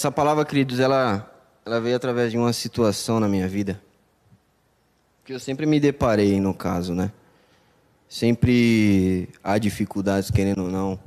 essa 0.00 0.10
palavra, 0.10 0.46
queridos, 0.46 0.80
ela, 0.80 1.30
ela 1.62 1.78
veio 1.78 1.94
através 1.94 2.32
de 2.32 2.38
uma 2.38 2.54
situação 2.54 3.20
na 3.20 3.28
minha 3.28 3.46
vida. 3.46 3.78
Que 5.26 5.34
eu 5.34 5.38
sempre 5.38 5.66
me 5.66 5.78
deparei, 5.78 6.40
no 6.40 6.54
caso, 6.54 6.94
né? 6.94 7.12
Sempre 8.08 9.28
há 9.44 9.58
dificuldades, 9.58 10.30
querendo 10.30 10.62
ou 10.62 10.70
não. 10.70 10.98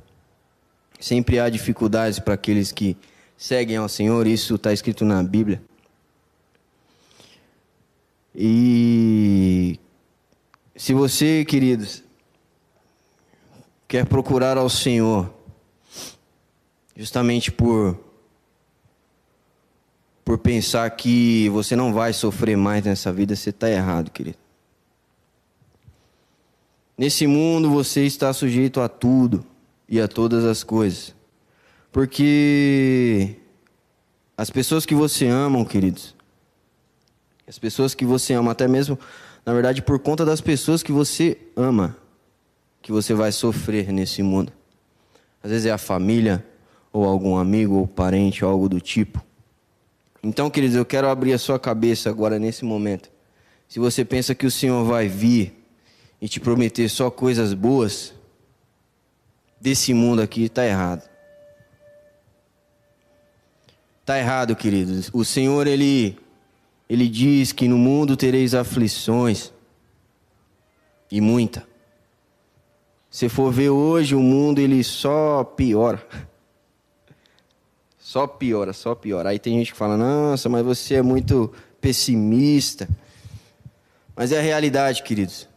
Sempre 1.00 1.40
há 1.40 1.50
dificuldades 1.50 2.20
para 2.20 2.36
aqueles 2.36 2.72
que 2.72 2.96
seguem 3.36 3.78
ao 3.78 3.90
Senhor, 3.90 4.28
isso 4.28 4.54
está 4.54 4.72
escrito 4.72 5.04
na 5.04 5.24
Bíblia. 5.24 5.60
E 8.36 9.80
se 10.76 10.94
você, 10.94 11.44
queridos, 11.44 12.04
quer 13.88 14.06
procurar 14.06 14.56
ao 14.56 14.70
Senhor, 14.70 15.34
justamente 16.96 17.52
por 17.52 18.03
por 20.24 20.38
pensar 20.38 20.90
que 20.92 21.50
você 21.50 21.76
não 21.76 21.94
vai 21.94 22.14
sofrer 22.14 22.56
mais 22.56 22.84
nessa 22.84 23.12
vida, 23.12 23.36
você 23.36 23.50
está 23.50 23.70
errado, 23.70 24.10
querido. 24.10 24.38
Nesse 26.98 27.28
mundo 27.28 27.70
você 27.70 28.06
está 28.06 28.32
sujeito 28.32 28.80
a 28.80 28.88
tudo 28.88 29.46
e 29.90 30.00
a 30.00 30.08
todas 30.08 30.46
as 30.46 30.64
coisas. 30.64 31.14
Porque 31.92 33.36
as 34.38 34.50
pessoas 34.50 34.86
que 34.86 34.96
você 34.96 35.28
ama, 35.28 35.64
queridos, 35.66 36.16
as 37.48 37.60
pessoas 37.60 37.94
que 37.94 38.06
você 38.06 38.34
ama, 38.34 38.52
até 38.52 38.68
mesmo, 38.68 38.98
na 39.46 39.54
verdade, 39.54 39.82
por 39.82 40.00
conta 40.00 40.24
das 40.24 40.40
pessoas 40.40 40.82
que 40.82 40.92
você 40.92 41.38
ama, 41.56 41.98
que 42.82 42.92
você 42.92 43.14
vai 43.14 43.32
sofrer 43.32 43.92
nesse 43.92 44.24
mundo. 44.24 44.54
Às 45.44 45.52
vezes 45.52 45.66
é 45.66 45.72
a 45.72 45.78
família, 45.78 46.46
ou 46.92 47.06
algum 47.06 47.36
amigo, 47.38 47.76
ou 47.76 47.88
parente, 47.88 48.46
ou 48.46 48.52
algo 48.52 48.70
do 48.70 48.80
tipo. 48.80 49.22
Então, 50.24 50.50
queridos, 50.50 50.76
eu 50.78 50.86
quero 50.86 51.10
abrir 51.10 51.34
a 51.34 51.38
sua 51.38 51.60
cabeça 51.60 52.10
agora 52.10 52.40
nesse 52.40 52.64
momento. 52.64 53.12
Se 53.68 53.80
você 53.80 54.06
pensa 54.06 54.34
que 54.34 54.46
o 54.46 54.52
Senhor 54.52 54.86
vai 54.86 55.08
vir 55.08 55.54
e 56.22 56.30
te 56.30 56.40
prometer 56.40 56.88
só 56.90 57.12
coisas 57.12 57.54
boas, 57.54 58.14
desse 59.60 59.94
mundo 59.94 60.22
aqui, 60.22 60.44
está 60.44 60.66
errado. 60.66 61.08
Está 64.02 64.18
errado, 64.18 64.56
queridos. 64.56 65.10
O 65.14 65.26
Senhor, 65.26 65.68
Ele, 65.68 66.18
Ele 66.90 67.10
diz 67.10 67.52
que 67.52 67.68
no 67.68 67.78
mundo 67.78 68.16
tereis 68.16 68.54
aflições, 68.54 69.52
e 71.14 71.22
muita. 71.22 71.64
Se 73.08 73.30
for 73.30 73.54
ver 73.54 73.70
hoje, 73.70 74.16
o 74.16 74.20
mundo 74.20 74.58
ele 74.58 74.84
só 74.84 75.44
piora. 75.44 76.04
Só 78.14 78.28
piora, 78.28 78.74
só 78.74 78.94
piora. 78.94 79.30
Aí 79.30 79.40
tem 79.40 79.58
gente 79.58 79.72
que 79.72 79.78
fala: 79.78 79.98
Nossa, 79.98 80.48
mas 80.48 80.64
você 80.64 80.94
é 80.94 81.02
muito 81.02 81.52
pessimista. 81.82 82.88
Mas 84.16 84.32
é 84.32 84.38
a 84.38 84.42
realidade, 84.44 85.02
queridos. 85.02 85.50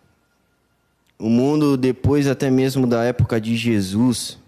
O 1.19 1.29
mundo, 1.29 1.77
depois 1.77 2.27
até 2.27 2.49
mesmo 2.49 2.87
da 2.87 3.05
época 3.05 3.39
de 3.39 3.55
Jesus, 3.55 4.39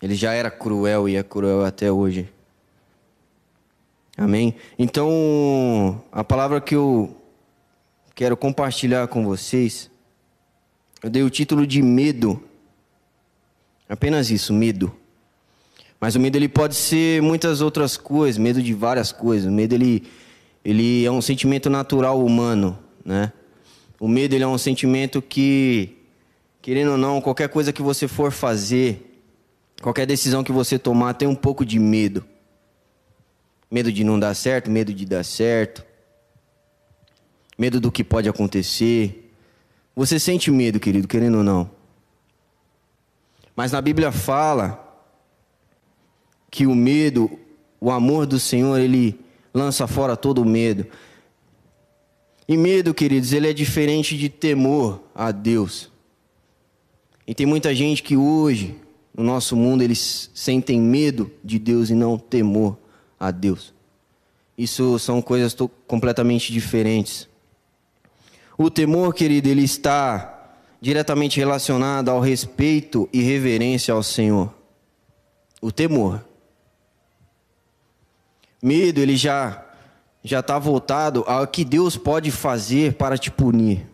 ele 0.00 0.14
já 0.14 0.32
era 0.32 0.48
cruel 0.48 1.08
e 1.08 1.16
é 1.16 1.24
cruel 1.24 1.64
até 1.64 1.90
hoje. 1.90 2.32
Amém? 4.16 4.54
Então, 4.78 6.00
a 6.12 6.22
palavra 6.22 6.60
que 6.60 6.76
eu 6.76 7.20
quero 8.14 8.36
compartilhar 8.36 9.08
com 9.08 9.24
vocês, 9.24 9.90
eu 11.02 11.10
dei 11.10 11.24
o 11.24 11.30
título 11.30 11.66
de 11.66 11.82
medo. 11.82 12.40
Apenas 13.88 14.30
isso, 14.30 14.52
medo. 14.52 14.96
Mas 16.00 16.14
o 16.14 16.20
medo 16.20 16.36
ele 16.36 16.48
pode 16.48 16.74
ser 16.74 17.22
muitas 17.22 17.60
outras 17.60 17.96
coisas, 17.96 18.38
medo 18.38 18.62
de 18.62 18.74
várias 18.74 19.12
coisas. 19.12 19.48
O 19.48 19.52
medo 19.52 19.74
ele, 19.74 20.04
ele 20.64 21.04
é 21.04 21.10
um 21.10 21.22
sentimento 21.22 21.70
natural 21.70 22.24
humano, 22.24 22.78
né? 23.04 23.32
O 23.98 24.06
medo 24.06 24.34
ele 24.34 24.44
é 24.44 24.46
um 24.46 24.58
sentimento 24.58 25.22
que, 25.22 25.96
querendo 26.60 26.92
ou 26.92 26.98
não, 26.98 27.20
qualquer 27.20 27.48
coisa 27.48 27.72
que 27.72 27.80
você 27.80 28.06
for 28.06 28.30
fazer, 28.30 29.20
qualquer 29.80 30.06
decisão 30.06 30.44
que 30.44 30.52
você 30.52 30.78
tomar, 30.78 31.14
tem 31.14 31.26
um 31.26 31.34
pouco 31.34 31.64
de 31.64 31.78
medo. 31.78 32.22
Medo 33.70 33.90
de 33.90 34.04
não 34.04 34.20
dar 34.20 34.34
certo, 34.34 34.70
medo 34.70 34.92
de 34.92 35.06
dar 35.06 35.24
certo, 35.24 35.82
medo 37.58 37.80
do 37.80 37.90
que 37.90 38.04
pode 38.04 38.28
acontecer. 38.28 39.32
Você 39.94 40.20
sente 40.20 40.50
medo, 40.50 40.78
querido, 40.78 41.08
querendo 41.08 41.38
ou 41.38 41.42
não. 41.42 41.70
Mas 43.56 43.72
na 43.72 43.80
Bíblia 43.80 44.12
fala 44.12 44.85
que 46.50 46.66
o 46.66 46.74
medo, 46.74 47.30
o 47.80 47.90
amor 47.90 48.26
do 48.26 48.38
Senhor, 48.38 48.78
ele 48.78 49.18
lança 49.52 49.86
fora 49.86 50.16
todo 50.16 50.42
o 50.42 50.44
medo. 50.44 50.86
E 52.48 52.56
medo, 52.56 52.94
queridos, 52.94 53.32
ele 53.32 53.50
é 53.50 53.52
diferente 53.52 54.16
de 54.16 54.28
temor 54.28 55.02
a 55.14 55.32
Deus. 55.32 55.90
E 57.26 57.34
tem 57.34 57.44
muita 57.44 57.74
gente 57.74 58.02
que 58.02 58.16
hoje, 58.16 58.76
no 59.12 59.24
nosso 59.24 59.56
mundo, 59.56 59.82
eles 59.82 60.30
sentem 60.32 60.80
medo 60.80 61.30
de 61.42 61.58
Deus 61.58 61.90
e 61.90 61.94
não 61.94 62.16
temor 62.16 62.78
a 63.18 63.30
Deus. 63.30 63.74
Isso 64.56 64.98
são 64.98 65.20
coisas 65.20 65.56
completamente 65.86 66.52
diferentes. 66.52 67.28
O 68.56 68.70
temor, 68.70 69.12
querido, 69.12 69.48
ele 69.48 69.64
está 69.64 70.32
diretamente 70.80 71.38
relacionado 71.38 72.10
ao 72.10 72.20
respeito 72.20 73.08
e 73.12 73.20
reverência 73.22 73.92
ao 73.92 74.02
Senhor. 74.02 74.54
O 75.60 75.72
temor. 75.72 76.24
Medo, 78.66 79.00
ele 79.00 79.16
já 79.16 79.62
já 80.24 80.40
está 80.40 80.58
voltado 80.58 81.22
ao 81.28 81.46
que 81.46 81.64
Deus 81.64 81.96
pode 81.96 82.32
fazer 82.32 82.94
para 82.94 83.16
te 83.16 83.30
punir. 83.30 83.86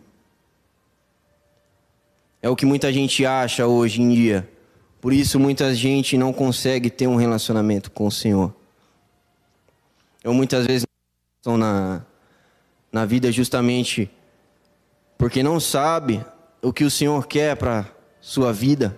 É 2.41 2.49
o 2.49 2.55
que 2.55 2.65
muita 2.65 2.91
gente 2.91 3.23
acha 3.23 3.67
hoje 3.67 4.01
em 4.01 4.09
dia. 4.09 4.49
Por 4.99 5.13
isso 5.13 5.39
muita 5.39 5.75
gente 5.75 6.17
não 6.17 6.33
consegue 6.33 6.89
ter 6.89 7.05
um 7.05 7.17
relacionamento 7.17 7.91
com 7.91 8.07
o 8.07 8.11
Senhor. 8.11 8.51
Eu 10.23 10.33
muitas 10.33 10.65
vezes 10.65 10.87
estão 11.37 11.55
na, 11.55 12.01
na 12.91 13.05
vida 13.05 13.31
justamente 13.31 14.09
porque 15.19 15.43
não 15.43 15.59
sabe 15.59 16.25
o 16.63 16.73
que 16.73 16.83
o 16.83 16.89
Senhor 16.89 17.27
quer 17.27 17.55
para 17.55 17.85
sua 18.19 18.51
vida 18.51 18.97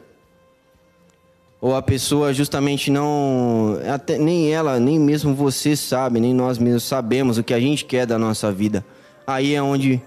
ou 1.65 1.75
a 1.75 1.81
pessoa 1.81 2.31
justamente 2.31 2.91
não, 2.91 3.79
até, 3.91 4.19
nem 4.19 4.53
ela, 4.53 4.79
nem 4.79 4.99
mesmo 4.99 5.33
você 5.33 5.75
sabe, 5.75 6.19
nem 6.19 6.31
nós 6.31 6.59
mesmos 6.59 6.83
sabemos 6.83 7.39
o 7.39 7.43
que 7.43 7.55
a 7.55 7.59
gente 7.59 7.85
quer 7.85 8.05
da 8.05 8.19
nossa 8.19 8.51
vida. 8.51 8.85
Aí 9.25 9.55
é 9.55 9.63
onde 9.63 9.99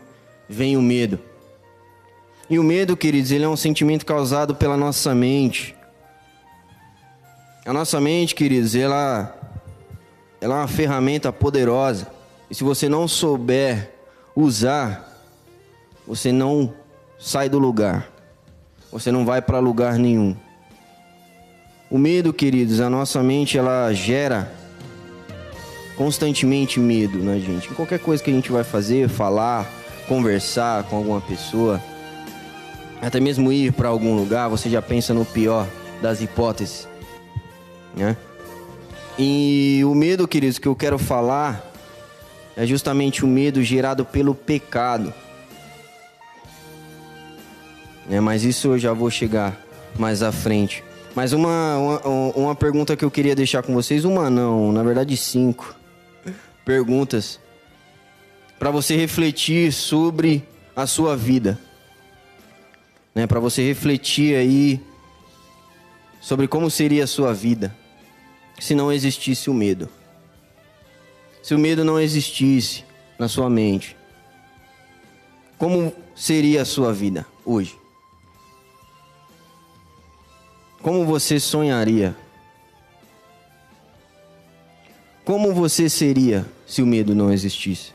vem 0.49 0.77
o 0.77 0.81
medo. 0.81 1.19
E 2.49 2.61
o 2.61 2.63
medo, 2.63 2.97
queridos, 2.97 3.33
ele 3.33 3.43
é 3.43 3.49
um 3.49 3.57
sentimento 3.57 4.07
causado 4.07 4.55
pela 4.55 4.77
nossa 4.77 5.13
mente. 5.17 5.75
A 7.67 7.73
nossa 7.73 8.01
mente, 8.01 8.37
queridos, 8.37 8.77
ela, 8.77 9.37
ela 10.41 10.55
é 10.55 10.59
uma 10.59 10.69
ferramenta 10.69 11.33
poderosa. 11.33 12.07
E 12.49 12.55
se 12.55 12.63
você 12.63 12.89
não 12.89 13.09
souber 13.09 13.95
usar, 14.37 15.13
você 16.07 16.31
não 16.31 16.73
sai 17.19 17.49
do 17.49 17.59
lugar. 17.59 18.09
Você 18.93 19.11
não 19.11 19.27
vai 19.27 19.43
para 19.43 19.59
lugar 19.59 19.99
nenhum. 19.99 20.37
O 21.91 21.97
medo, 21.97 22.35
queridos, 22.35 22.81
a 22.81 22.91
nossa 22.91 23.23
mente 23.23 23.57
ela 23.57 23.91
gera 23.95 24.53
constantemente 25.97 26.79
medo 26.79 27.19
na 27.19 27.33
né, 27.33 27.41
gente. 27.41 27.71
Em 27.71 27.75
qualquer 27.75 27.99
coisa 27.99 28.23
que 28.23 28.31
a 28.31 28.35
gente 28.35 28.53
vai 28.53 28.63
fazer, 28.63 29.09
falar, 29.09 29.67
conversar 30.07 30.85
com 30.85 30.97
alguma 30.97 31.21
pessoa, 31.21 31.83
até 33.01 33.19
mesmo 33.19 33.51
ir 33.51 33.73
para 33.73 33.89
algum 33.89 34.15
lugar, 34.15 34.49
você 34.49 34.69
já 34.69 34.83
pensa 34.83 35.15
no 35.15 35.25
pior 35.25 35.67
das 36.03 36.21
hipóteses, 36.21 36.87
né? 37.97 38.17
E 39.19 39.83
o 39.85 39.95
medo, 39.95 40.29
queridos, 40.29 40.59
que 40.59 40.69
eu 40.69 40.77
quero 40.77 40.99
falar 40.99 41.73
é 42.55 42.67
justamente 42.67 43.25
o 43.25 43.29
medo 43.29 43.63
gerado 43.63 44.05
pelo 44.05 44.35
pecado. 44.35 45.13
É, 48.11 48.21
mas 48.21 48.45
isso 48.45 48.69
eu 48.69 48.79
já 48.79 48.93
vou 48.93 49.11
chegar 49.11 49.57
mais 49.99 50.23
à 50.23 50.31
frente. 50.31 50.85
Mas 51.19 51.33
uma, 51.33 51.77
uma, 51.79 52.01
uma 52.37 52.55
pergunta 52.55 52.97
que 52.97 53.05
eu 53.05 53.11
queria 53.11 53.35
deixar 53.35 53.61
com 53.65 53.75
vocês, 53.75 54.05
uma 54.05 54.31
não, 54.31 54.71
na 54.71 54.85
verdade 54.85 55.17
cinco 55.17 55.75
perguntas 56.65 57.41
para 58.57 58.71
você 58.71 58.95
refletir 58.95 59.73
sobre 59.73 60.45
a 60.77 60.87
sua 60.87 61.17
vida, 61.17 61.59
né? 63.13 63.27
Para 63.27 63.41
você 63.41 63.67
refletir 63.67 64.37
aí 64.37 64.81
sobre 66.21 66.47
como 66.47 66.71
seria 66.71 67.03
a 67.03 67.09
sua 67.09 67.35
vida 67.35 67.75
se 68.61 68.73
não 68.73 68.93
existisse 68.93 69.51
o 69.51 69.55
medo. 69.55 69.89
Se 71.43 71.53
o 71.53 71.59
medo 71.59 71.83
não 71.83 71.99
existisse 71.99 72.85
na 73.19 73.27
sua 73.27 73.51
mente, 73.51 73.97
como 75.59 75.93
seria 76.15 76.63
a 76.63 76.65
sua 76.65 76.93
vida 76.93 77.27
hoje? 77.45 77.77
Como 80.83 81.05
você 81.05 81.41
sonharia? 81.41 82.17
como 85.29 85.53
você 85.53 85.91
seria 85.91 86.47
se 86.67 86.81
o 86.81 86.87
medo 86.87 87.15
não 87.15 87.31
existisse? 87.31 87.93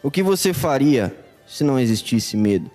O 0.00 0.08
que 0.08 0.22
você 0.22 0.52
faria 0.52 1.12
se 1.48 1.64
não 1.64 1.80
existisse 1.80 2.36
medo? 2.36 2.70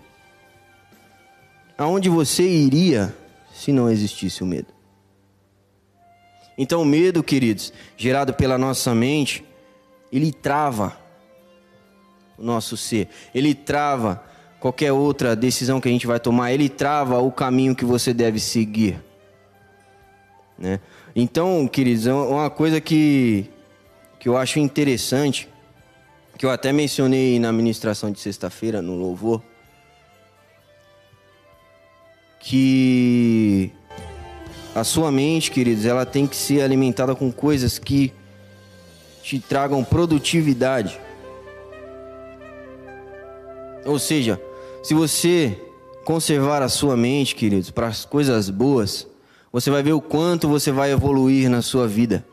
Aonde 1.78 2.10
você 2.10 2.44
iria 2.44 3.16
se 3.54 3.72
não 3.72 3.90
existisse 3.90 4.44
o 4.44 4.46
medo? 4.46 4.68
Então, 6.58 6.82
o 6.82 6.86
medo, 6.86 7.24
queridos, 7.24 7.72
gerado 7.96 8.34
pela 8.34 8.58
nossa 8.58 8.94
mente, 8.94 9.46
ele 10.12 10.34
trava 10.34 10.98
o 12.38 12.44
nosso 12.44 12.76
ser, 12.76 13.08
ele 13.34 13.56
trava 13.56 14.22
qualquer 14.60 14.92
outra 14.92 15.38
decisão 15.38 15.80
que 15.80 15.88
a 15.88 15.92
gente 15.92 16.06
vai 16.06 16.20
tomar, 16.20 16.52
ele 16.52 16.68
trava 16.68 17.20
o 17.20 17.32
caminho 17.32 17.74
que 17.74 17.86
você 17.86 18.14
deve 18.14 18.42
seguir. 18.42 19.09
Né? 20.60 20.80
Então, 21.16 21.68
queridos, 21.68 22.06
é 22.06 22.14
uma 22.14 22.50
coisa 22.50 22.82
que, 22.82 23.50
que 24.20 24.28
eu 24.28 24.36
acho 24.36 24.60
interessante, 24.60 25.48
que 26.38 26.46
eu 26.46 26.52
até 26.52 26.74
mencionei 26.74 27.40
na 27.40 27.52
ministração 27.52 28.12
de 28.12 28.20
sexta-feira, 28.20 28.82
no 28.82 28.96
louvor, 28.96 29.42
que 32.40 33.72
a 34.76 34.84
sua 34.84 35.12
mente, 35.12 35.52
queridos, 35.52 35.86
ela 35.86 36.06
tem 36.06 36.28
que 36.28 36.36
ser 36.36 36.62
alimentada 36.62 37.16
com 37.16 37.32
coisas 37.32 37.80
que 37.80 38.14
te 39.24 39.40
tragam 39.40 39.84
produtividade. 39.84 41.00
Ou 43.86 44.00
seja, 44.00 44.42
se 44.84 44.94
você 44.94 45.60
conservar 46.06 46.62
a 46.62 46.70
sua 46.70 46.96
mente, 46.96 47.36
queridos, 47.36 47.72
para 47.72 47.88
as 47.88 48.06
coisas 48.06 48.50
boas, 48.50 49.09
você 49.52 49.70
vai 49.72 49.82
ver 49.82 49.94
o 49.94 50.02
quanto 50.02 50.48
você 50.48 50.72
vai 50.72 50.92
evoluir 50.92 51.50
na 51.50 51.62
sua 51.62 51.88
vida. 51.88 52.26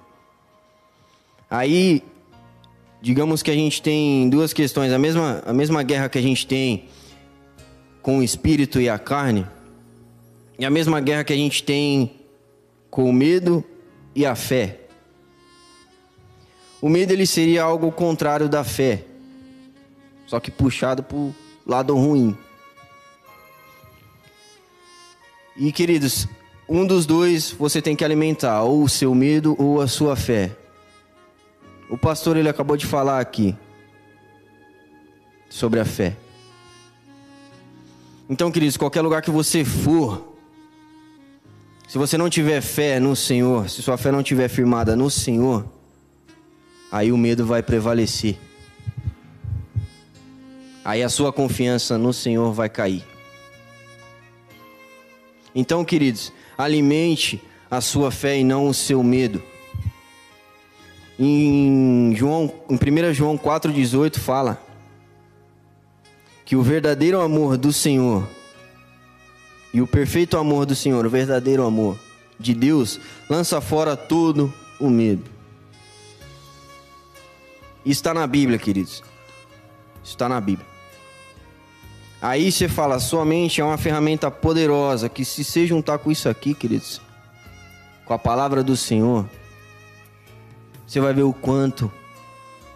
Aí, 1.49 2.03
digamos 3.01 3.43
que 3.43 3.51
a 3.51 3.55
gente 3.55 3.81
tem 3.81 4.29
duas 4.29 4.53
questões, 4.53 4.93
a 4.93 4.99
mesma, 4.99 5.43
a 5.47 5.53
mesma 5.53 5.83
guerra 5.83 6.09
que 6.09 6.19
a 6.19 6.23
gente 6.23 6.47
tem 6.47 6.89
com 8.03 8.19
o 8.19 8.23
espírito 8.23 8.81
e 8.81 8.89
a 8.89 8.99
carne, 8.99 9.47
e 10.59 10.65
a 10.65 10.71
mesma 10.71 11.01
guerra 11.01 11.25
que 11.25 11.33
a 11.33 11.37
gente 11.37 11.63
tem 11.63 12.21
com 12.91 13.09
o 13.09 13.13
medo 13.13 13.65
e 14.15 14.25
a 14.25 14.35
fé. 14.35 14.81
O 16.81 16.89
medo 16.89 17.13
ele 17.13 17.27
seria 17.27 17.63
algo 17.63 17.91
contrário 17.91 18.49
da 18.49 18.63
fé, 18.63 19.05
só 20.27 20.39
que 20.39 20.51
puxado 20.51 21.03
para 21.03 21.17
o 21.17 21.35
lado 21.67 21.95
ruim. 21.95 22.37
E 25.57 25.73
queridos, 25.73 26.29
um 26.69 26.87
dos 26.87 27.07
dois 27.07 27.53
você 27.53 27.81
tem 27.81 27.95
que 27.95 28.05
alimentar, 28.05 28.63
ou 28.63 28.83
o 28.83 28.89
seu 28.89 29.15
medo 29.15 29.55
ou 29.59 29.81
a 29.81 29.87
sua 29.87 30.17
fé. 30.17 30.57
O 31.89 31.97
pastor 31.97 32.37
ele 32.37 32.49
acabou 32.49 32.77
de 32.77 32.87
falar 32.87 33.21
aqui 33.21 33.57
sobre 35.49 35.79
a 35.79 35.85
fé. 35.85 36.17
Então, 38.29 38.51
queridos, 38.51 38.77
qualquer 38.77 39.03
lugar 39.03 39.23
que 39.23 39.31
você 39.31 39.65
for, 39.65 40.37
se 41.87 41.97
você 41.97 42.19
não 42.19 42.29
tiver 42.29 42.61
fé 42.61 42.99
no 42.99 43.15
Senhor, 43.15 43.71
se 43.71 43.81
sua 43.83 43.97
fé 43.97 44.11
não 44.11 44.23
tiver 44.23 44.49
firmada 44.49 44.97
no 44.97 45.09
Senhor, 45.09 45.65
aí 46.91 47.13
o 47.13 47.17
medo 47.17 47.47
vai 47.47 47.63
prevalecer. 47.63 48.37
Aí 50.85 51.03
a 51.03 51.09
sua 51.09 51.33
confiança 51.33 51.97
no 51.97 52.13
Senhor 52.13 52.53
vai 52.53 52.69
cair. 52.69 53.05
Então, 55.55 55.85
queridos, 55.85 56.33
alimente 56.57 57.43
a 57.71 57.81
sua 57.81 58.11
fé 58.11 58.39
e 58.39 58.45
não 58.45 58.69
o 58.69 58.75
seu 58.75 59.03
medo. 59.03 59.43
Em, 61.19 62.15
João, 62.15 62.53
em 62.69 62.75
1 62.75 63.15
João 63.15 63.39
4,18 63.39 64.19
fala 64.19 64.63
que 66.45 66.55
o 66.55 66.63
verdadeiro 66.63 67.21
amor 67.21 67.57
do 67.57 67.73
Senhor 67.73 68.27
e 69.73 69.81
o 69.81 69.87
perfeito 69.87 70.39
amor 70.39 70.65
do 70.65 70.75
Senhor, 70.75 71.05
o 71.05 71.11
verdadeiro 71.11 71.65
amor 71.65 71.99
de 72.39 72.55
Deus, 72.55 73.01
lança 73.29 73.61
fora 73.61 73.97
todo 73.97 74.53
o 74.79 74.89
medo. 74.89 75.25
Isso 77.85 78.01
está 78.01 78.13
na 78.13 78.27
Bíblia, 78.27 78.59
queridos. 78.59 79.03
Isso 80.03 80.13
está 80.13 80.29
na 80.29 80.41
Bíblia. 80.41 80.76
Aí 82.21 82.51
você 82.51 82.69
fala, 82.69 82.99
sua 82.99 83.25
mente 83.25 83.61
é 83.61 83.65
uma 83.65 83.77
ferramenta 83.77 84.31
poderosa 84.31 85.09
que 85.09 85.25
se 85.25 85.45
você 85.45 85.67
juntar 85.67 85.99
com 85.99 86.11
isso 86.11 86.29
aqui, 86.29 86.55
queridos, 86.55 87.01
com 88.05 88.15
a 88.15 88.19
palavra 88.19 88.63
do 88.63 88.77
Senhor, 88.77 89.29
você 90.87 91.01
vai 91.01 91.13
ver 91.13 91.25
o 91.25 91.33
quanto 91.33 91.93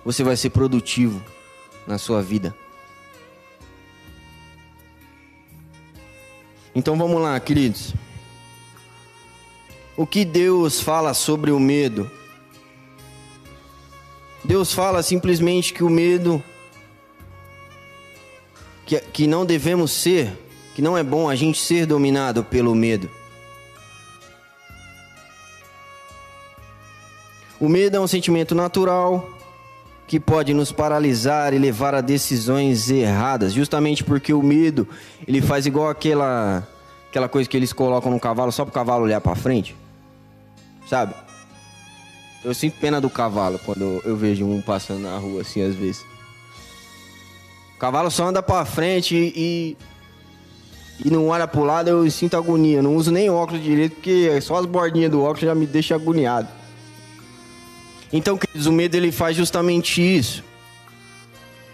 você 0.04 0.22
vai 0.22 0.36
ser 0.36 0.50
produtivo 0.50 1.22
na 1.86 1.98
sua 1.98 2.22
vida. 2.22 2.54
Então 6.74 6.96
vamos 6.96 7.20
lá, 7.20 7.38
queridos. 7.40 7.94
O 9.96 10.06
que 10.06 10.24
Deus 10.24 10.80
fala 10.80 11.12
sobre 11.14 11.50
o 11.50 11.58
medo? 11.58 12.10
Deus 14.42 14.72
fala 14.72 15.02
simplesmente 15.02 15.72
que 15.74 15.84
o 15.84 15.90
medo, 15.90 16.42
que, 18.90 19.00
que 19.00 19.26
não 19.28 19.46
devemos 19.46 19.92
ser, 19.92 20.36
que 20.74 20.82
não 20.82 20.98
é 20.98 21.02
bom 21.04 21.28
a 21.28 21.36
gente 21.36 21.60
ser 21.60 21.86
dominado 21.86 22.42
pelo 22.42 22.74
medo. 22.74 23.08
O 27.60 27.68
medo 27.68 27.96
é 27.96 28.00
um 28.00 28.08
sentimento 28.08 28.52
natural 28.52 29.30
que 30.08 30.18
pode 30.18 30.52
nos 30.52 30.72
paralisar 30.72 31.54
e 31.54 31.58
levar 31.58 31.94
a 31.94 32.00
decisões 32.00 32.90
erradas, 32.90 33.52
justamente 33.52 34.02
porque 34.02 34.34
o 34.34 34.42
medo, 34.42 34.88
ele 35.24 35.40
faz 35.40 35.66
igual 35.66 35.88
aquela 35.88 36.66
aquela 37.08 37.28
coisa 37.28 37.48
que 37.48 37.56
eles 37.56 37.72
colocam 37.72 38.10
no 38.10 38.18
cavalo 38.18 38.50
só 38.50 38.64
para 38.64 38.70
o 38.70 38.74
cavalo 38.74 39.04
olhar 39.04 39.20
para 39.20 39.36
frente. 39.36 39.76
Sabe? 40.88 41.14
Eu 42.42 42.54
sinto 42.54 42.80
pena 42.80 43.00
do 43.00 43.08
cavalo 43.08 43.60
quando 43.64 44.00
eu 44.04 44.16
vejo 44.16 44.44
um 44.44 44.60
passando 44.60 45.02
na 45.02 45.16
rua 45.16 45.42
assim 45.42 45.62
às 45.62 45.76
vezes. 45.76 46.09
Cavalo 47.80 48.10
só 48.10 48.28
anda 48.28 48.42
para 48.42 48.64
frente 48.64 49.16
e 49.16 49.76
e 51.02 51.10
não 51.10 51.28
olha 51.28 51.48
pro 51.48 51.64
lado, 51.64 51.88
eu 51.88 52.10
sinto 52.10 52.36
agonia. 52.36 52.76
Eu 52.76 52.82
não 52.82 52.94
uso 52.94 53.10
nem 53.10 53.30
óculos 53.30 53.62
direito, 53.62 53.94
porque 53.94 54.38
só 54.42 54.56
as 54.56 54.66
bordinhas 54.66 55.10
do 55.10 55.22
óculos 55.22 55.40
já 55.40 55.54
me 55.54 55.66
deixam 55.66 55.96
agoniado. 55.96 56.46
Então, 58.12 58.36
queridos, 58.36 58.66
o 58.66 58.72
medo 58.72 58.96
ele 58.96 59.10
faz 59.10 59.34
justamente 59.34 60.02
isso. 60.02 60.44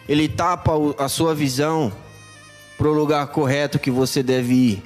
Ele 0.09 0.29
tapa 0.29 0.73
a 0.97 1.09
sua 1.09 1.35
visão 1.35 1.93
para 2.79 2.87
o 2.87 2.93
lugar 2.93 3.27
correto 3.27 3.79
que 3.79 3.91
você 3.91 4.23
deve 4.23 4.55
ir. 4.55 4.83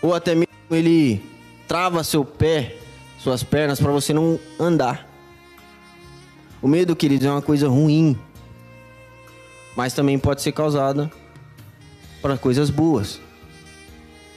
Ou 0.00 0.14
até 0.14 0.36
mesmo 0.36 0.46
ele 0.70 1.20
trava 1.66 2.04
seu 2.04 2.24
pé, 2.24 2.76
suas 3.18 3.42
pernas 3.42 3.80
para 3.80 3.90
você 3.90 4.12
não 4.12 4.38
andar. 4.60 5.08
O 6.62 6.68
medo, 6.68 6.94
queridos, 6.94 7.26
é 7.26 7.30
uma 7.30 7.42
coisa 7.42 7.68
ruim, 7.68 8.16
mas 9.78 9.92
também 9.92 10.18
pode 10.18 10.42
ser 10.42 10.50
causada 10.50 11.08
para 12.20 12.36
coisas 12.36 12.68
boas. 12.68 13.20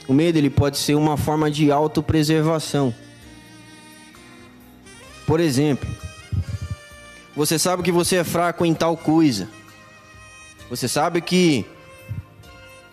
O 0.06 0.14
medo 0.14 0.38
ele 0.38 0.48
pode 0.48 0.78
ser 0.78 0.94
uma 0.94 1.16
forma 1.16 1.50
de 1.50 1.68
autopreservação. 1.72 2.94
Por 5.26 5.40
exemplo, 5.40 5.88
você 7.34 7.58
sabe 7.58 7.82
que 7.82 7.90
você 7.90 8.18
é 8.18 8.24
fraco 8.24 8.64
em 8.64 8.72
tal 8.72 8.96
coisa. 8.96 9.48
Você 10.70 10.86
sabe 10.86 11.20
que 11.20 11.66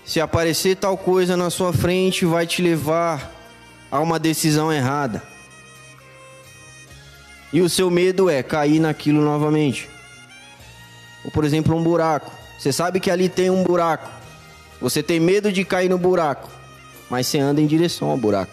se 0.04 0.20
aparecer 0.20 0.76
tal 0.76 0.98
coisa 0.98 1.38
na 1.38 1.52
sua 1.52 1.72
frente 1.72 2.26
vai 2.26 2.48
te 2.48 2.64
levar 2.64 3.32
a 3.92 4.00
uma 4.00 4.18
decisão 4.18 4.74
errada. 4.74 5.22
E 7.54 7.62
o 7.62 7.70
seu 7.70 7.92
medo 7.92 8.28
é 8.28 8.42
cair 8.42 8.80
naquilo 8.80 9.22
novamente. 9.22 9.88
Ou 11.24 11.30
por 11.30 11.44
exemplo, 11.46 11.76
um 11.76 11.84
buraco. 11.84 12.39
Você 12.60 12.74
sabe 12.74 13.00
que 13.00 13.10
ali 13.10 13.30
tem 13.30 13.50
um 13.50 13.64
buraco. 13.64 14.10
Você 14.82 15.02
tem 15.02 15.18
medo 15.18 15.52
de 15.52 15.64
cair 15.64 15.90
no 15.90 15.98
buraco, 15.98 16.50
mas 17.10 17.26
você 17.26 17.40
anda 17.40 17.62
em 17.62 17.66
direção 17.66 18.10
ao 18.10 18.18
buraco. 18.18 18.52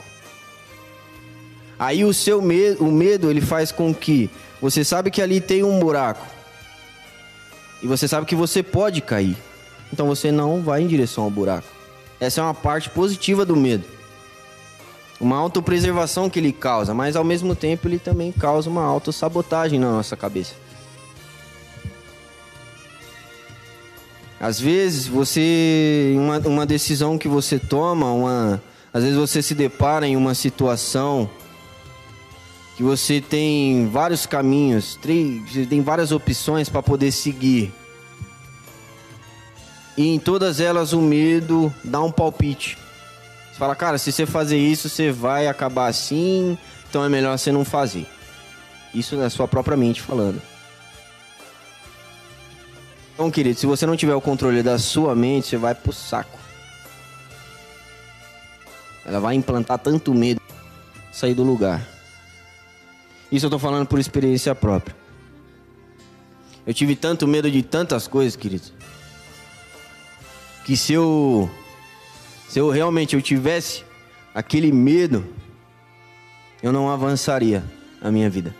Aí 1.77 2.05
o 2.05 2.15
seu 2.15 2.41
medo, 2.41 2.85
o 2.85 2.91
medo, 2.91 3.31
ele 3.31 3.41
faz 3.41 3.73
com 3.73 3.93
que 3.93 4.31
você 4.63 4.85
sabe 4.85 5.11
que 5.11 5.21
ali 5.21 5.41
tem 5.41 5.65
um 5.65 5.79
buraco. 5.81 6.25
E 7.83 7.87
você 7.87 8.07
sabe 8.07 8.27
que 8.27 8.35
você 8.35 8.63
pode 8.63 9.01
cair. 9.01 9.37
Então 9.93 10.07
você 10.07 10.31
não 10.31 10.63
vai 10.63 10.83
em 10.83 10.87
direção 10.87 11.25
ao 11.25 11.31
buraco. 11.31 11.67
Essa 12.21 12.41
é 12.41 12.45
uma 12.45 12.55
parte 12.55 12.89
positiva 12.89 13.45
do 13.45 13.57
medo. 13.57 13.85
Uma 15.21 15.37
autopreservação 15.37 16.31
que 16.31 16.39
ele 16.39 16.53
causa, 16.53 16.95
mas 16.95 17.17
ao 17.17 17.25
mesmo 17.25 17.55
tempo 17.57 17.89
ele 17.89 17.99
também 17.99 18.31
causa 18.31 18.71
uma 18.71 18.85
autossabotagem 18.85 19.79
na 19.79 19.91
nossa 19.91 20.17
cabeça. 20.17 20.55
Às 24.39 24.61
vezes 24.61 25.07
você, 25.07 26.15
uma, 26.17 26.39
uma 26.41 26.67
decisão 26.67 27.17
que 27.17 27.29
você 27.29 27.59
toma, 27.59 28.13
uma, 28.13 28.63
às 28.93 29.03
vezes 29.03 29.17
você 29.17 29.41
se 29.41 29.55
depara 29.55 30.07
em 30.07 30.17
uma 30.17 30.35
situação 30.35 31.29
que 32.77 32.83
você 32.83 33.23
tem 33.23 33.89
vários 33.89 34.27
caminhos, 34.27 34.99
três, 35.01 35.67
tem 35.67 35.81
várias 35.81 36.13
opções 36.13 36.69
para 36.69 36.83
poder 36.83 37.11
seguir. 37.11 37.73
E 39.97 40.09
em 40.09 40.19
todas 40.19 40.61
elas 40.61 40.93
o 40.93 41.01
medo 41.01 41.73
dá 41.83 42.03
um 42.03 42.13
palpite. 42.13 42.77
Você 43.51 43.59
fala, 43.59 43.75
cara, 43.75 43.97
se 43.97 44.13
você 44.13 44.27
fazer 44.27 44.59
isso, 44.59 44.91
você 44.91 45.11
vai 45.11 45.47
acabar 45.47 45.87
assim, 45.87 46.59
então 46.91 47.03
é 47.03 47.09
melhor 47.09 47.39
você 47.39 47.51
não 47.51 47.65
fazer. 47.65 48.07
Isso 48.93 49.19
é 49.23 49.29
sua 49.31 49.49
própria 49.49 49.77
mente 49.77 50.03
falando. 50.03 50.43
Então, 53.17 53.31
querido, 53.31 53.59
se 53.59 53.65
você 53.65 53.87
não 53.87 53.97
tiver 53.97 54.15
o 54.15 54.21
controle 54.21 54.63
da 54.63 54.79
sua 54.79 55.15
mente, 55.15 55.47
você 55.47 55.57
vai 55.57 55.75
pro 55.75 55.91
saco. 55.91 56.39
Ela 59.07 59.19
vai 59.19 59.35
implantar 59.35 59.79
tanto 59.79 60.13
medo 60.13 60.39
sair 61.11 61.33
do 61.33 61.43
lugar. 61.43 61.81
Isso 63.33 63.47
eu 63.47 63.51
tô 63.51 63.59
falando 63.59 63.87
por 63.87 63.99
experiência 63.99 64.55
própria. 64.55 64.95
Eu 66.67 66.75
tive 66.75 66.95
tanto 66.95 67.27
medo 67.27 67.51
de 67.51 67.63
tantas 67.63 68.07
coisas, 68.07 68.37
querido. 68.37 68.65
Que 70.67 70.77
se 70.77 70.93
eu 70.93 71.49
se 72.51 72.59
eu 72.59 72.69
realmente 72.69 73.17
eu 73.17 73.23
tivesse 73.23 73.83
aquele 74.35 74.71
medo, 74.71 75.27
eu 76.63 76.71
não 76.71 76.91
avançaria 76.91 77.65
na 77.99 78.13
minha 78.13 78.29
vida. 78.29 78.55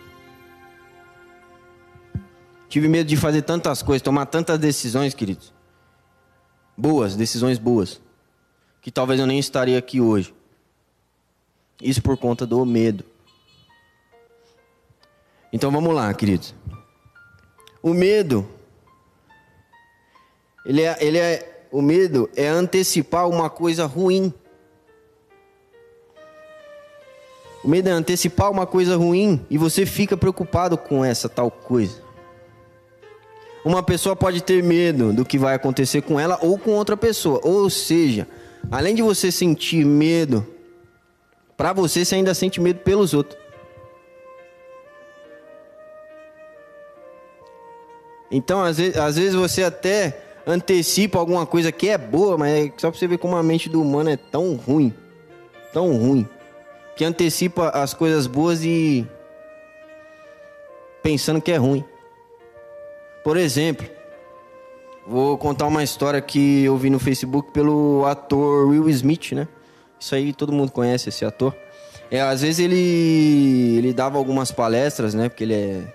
Tive 2.69 2.87
medo 2.87 3.07
de 3.07 3.15
fazer 3.15 3.43
tantas 3.43 3.81
coisas, 3.81 4.01
tomar 4.01 4.25
tantas 4.25 4.59
decisões, 4.59 5.13
queridos. 5.13 5.53
Boas, 6.75 7.15
decisões 7.15 7.57
boas. 7.57 8.01
Que 8.81 8.91
talvez 8.91 9.19
eu 9.19 9.25
nem 9.25 9.39
estaria 9.39 9.77
aqui 9.77 10.01
hoje. 10.01 10.33
Isso 11.81 12.01
por 12.01 12.17
conta 12.17 12.45
do 12.45 12.65
medo. 12.65 13.03
Então 15.51 15.71
vamos 15.71 15.93
lá, 15.93 16.13
queridos. 16.13 16.53
O 17.81 17.93
medo, 17.93 18.47
ele 20.65 20.81
é, 20.81 20.97
ele 20.99 21.17
é, 21.17 21.67
o 21.71 21.81
medo 21.81 22.29
é 22.35 22.47
antecipar 22.47 23.29
uma 23.29 23.49
coisa 23.49 23.85
ruim. 23.85 24.33
O 27.63 27.69
medo 27.69 27.87
é 27.89 27.91
antecipar 27.91 28.51
uma 28.51 28.65
coisa 28.65 28.97
ruim 28.97 29.45
e 29.49 29.57
você 29.57 29.85
fica 29.85 30.17
preocupado 30.17 30.77
com 30.77 31.03
essa 31.03 31.29
tal 31.29 31.49
coisa. 31.49 32.06
Uma 33.65 33.83
pessoa 33.83 34.15
pode 34.15 34.41
ter 34.41 34.63
medo 34.63 35.11
do 35.11 35.25
que 35.25 35.37
vai 35.37 35.55
acontecer 35.55 36.01
com 36.01 36.19
ela 36.19 36.37
ou 36.41 36.57
com 36.57 36.71
outra 36.71 36.95
pessoa. 36.95 37.41
Ou 37.43 37.69
seja, 37.69 38.27
além 38.71 38.95
de 38.95 39.01
você 39.01 39.31
sentir 39.31 39.85
medo, 39.85 40.45
para 41.55 41.73
você 41.73 42.05
você 42.05 42.15
ainda 42.15 42.33
sente 42.33 42.61
medo 42.61 42.79
pelos 42.79 43.13
outros. 43.13 43.37
Então, 48.29 48.61
às 48.61 48.77
vezes, 48.77 48.97
às 48.97 49.15
vezes 49.15 49.35
você 49.35 49.63
até 49.63 50.21
antecipa 50.45 51.17
alguma 51.17 51.45
coisa 51.45 51.71
que 51.71 51.89
é 51.89 51.97
boa, 51.97 52.37
mas 52.37 52.67
é 52.67 52.71
só 52.77 52.89
para 52.89 52.99
você 52.99 53.07
ver 53.07 53.17
como 53.17 53.35
a 53.35 53.43
mente 53.43 53.69
do 53.69 53.81
humano 53.81 54.09
é 54.09 54.17
tão 54.17 54.55
ruim, 54.55 54.93
tão 55.73 55.95
ruim, 55.97 56.27
que 56.95 57.03
antecipa 57.03 57.69
as 57.69 57.93
coisas 57.93 58.27
boas 58.27 58.63
e 58.63 59.05
pensando 61.01 61.41
que 61.41 61.51
é 61.51 61.57
ruim. 61.57 61.83
Por 63.27 63.35
exemplo, 63.35 63.85
vou 65.05 65.37
contar 65.37 65.67
uma 65.67 65.83
história 65.83 66.21
que 66.21 66.63
eu 66.63 66.77
vi 66.77 66.89
no 66.89 66.97
Facebook 66.97 67.51
pelo 67.51 68.05
ator 68.05 68.69
Will 68.69 68.87
Smith, 68.89 69.33
né? 69.33 69.49
Isso 69.99 70.15
aí 70.15 70.31
todo 70.31 70.53
mundo 70.53 70.71
conhece 70.71 71.09
esse 71.09 71.25
ator. 71.25 71.53
É, 72.09 72.21
às 72.21 72.39
vezes 72.41 72.59
ele 72.59 73.79
ele 73.79 73.91
dava 73.91 74.17
algumas 74.17 74.49
palestras, 74.49 75.13
né? 75.13 75.27
Porque 75.27 75.43
ele 75.43 75.53
é 75.55 75.93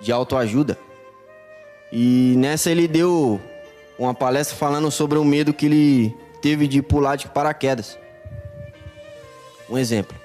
de 0.00 0.10
autoajuda. 0.10 0.76
E 1.92 2.34
nessa 2.36 2.72
ele 2.72 2.88
deu 2.88 3.40
uma 3.96 4.12
palestra 4.12 4.56
falando 4.56 4.90
sobre 4.90 5.18
o 5.18 5.24
medo 5.24 5.54
que 5.54 5.66
ele 5.66 6.16
teve 6.40 6.66
de 6.66 6.82
pular 6.82 7.14
de 7.14 7.28
paraquedas. 7.28 7.96
Um 9.70 9.78
exemplo. 9.78 10.16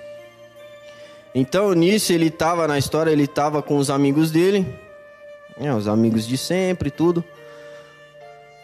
Então 1.36 1.74
nisso 1.74 2.12
ele 2.12 2.30
estava 2.30 2.68
na 2.68 2.80
história, 2.80 3.12
ele 3.12 3.26
estava 3.26 3.62
com 3.62 3.78
os 3.78 3.92
amigos 3.92 4.32
dele 4.32 4.87
é, 5.60 5.74
os 5.74 5.88
amigos 5.88 6.28
de 6.28 6.38
sempre, 6.38 6.92
tudo. 6.92 7.24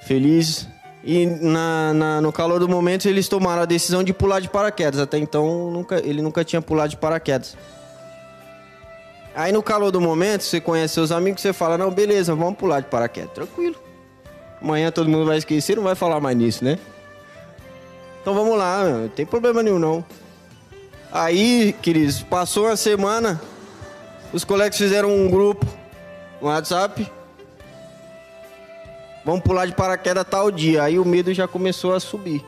Felizes. 0.04 0.68
E 1.04 1.26
na, 1.26 1.94
na, 1.94 2.22
no 2.22 2.32
calor 2.32 2.60
do 2.60 2.70
momento 2.70 3.08
eles 3.08 3.28
tomaram 3.28 3.64
a 3.64 3.66
decisão 3.66 4.04
de 4.04 4.14
pular 4.14 4.40
de 4.40 4.50
paraquedas. 4.50 5.00
Até 5.00 5.18
então 5.18 5.72
nunca, 5.72 6.00
ele 6.00 6.22
nunca 6.22 6.44
tinha 6.44 6.62
pulado 6.62 6.90
de 6.90 6.98
paraquedas. 6.98 7.58
Aí 9.36 9.52
no 9.52 9.64
calor 9.64 9.92
do 9.92 10.00
momento, 10.00 10.44
você 10.44 10.62
conhece 10.62 10.94
seus 10.94 11.12
amigos, 11.12 11.42
você 11.42 11.52
fala, 11.52 11.78
não, 11.78 11.90
beleza, 11.90 12.36
vamos 12.36 12.56
pular 12.58 12.80
de 12.80 12.88
paraquedas. 12.88 13.32
Tranquilo. 13.34 13.76
Amanhã 14.62 14.92
todo 14.92 15.10
mundo 15.10 15.26
vai 15.26 15.38
esquecer, 15.38 15.76
não 15.76 15.84
vai 15.84 15.96
falar 15.96 16.20
mais 16.20 16.38
nisso, 16.38 16.64
né? 16.64 16.78
Então 18.22 18.34
vamos 18.34 18.58
lá, 18.58 18.86
não 18.86 19.10
tem 19.10 19.26
problema 19.26 19.62
nenhum 19.62 19.80
não. 19.80 20.06
Aí, 21.12 21.76
queridos, 21.82 22.22
passou 22.22 22.66
uma 22.68 22.78
semana, 22.78 23.42
os 24.32 24.44
colegas 24.46 24.78
fizeram 24.78 25.14
um 25.14 25.30
grupo 25.30 25.68
no 26.44 26.50
WhatsApp. 26.50 27.10
Vamos 29.26 29.42
pular 29.42 29.66
de 29.66 29.74
paraquedas 29.74 30.26
tal 30.30 30.52
dia. 30.52 30.84
Aí 30.84 31.00
o 31.00 31.06
medo 31.06 31.34
já 31.34 31.48
começou 31.48 31.94
a 31.94 32.00
subir. 32.00 32.44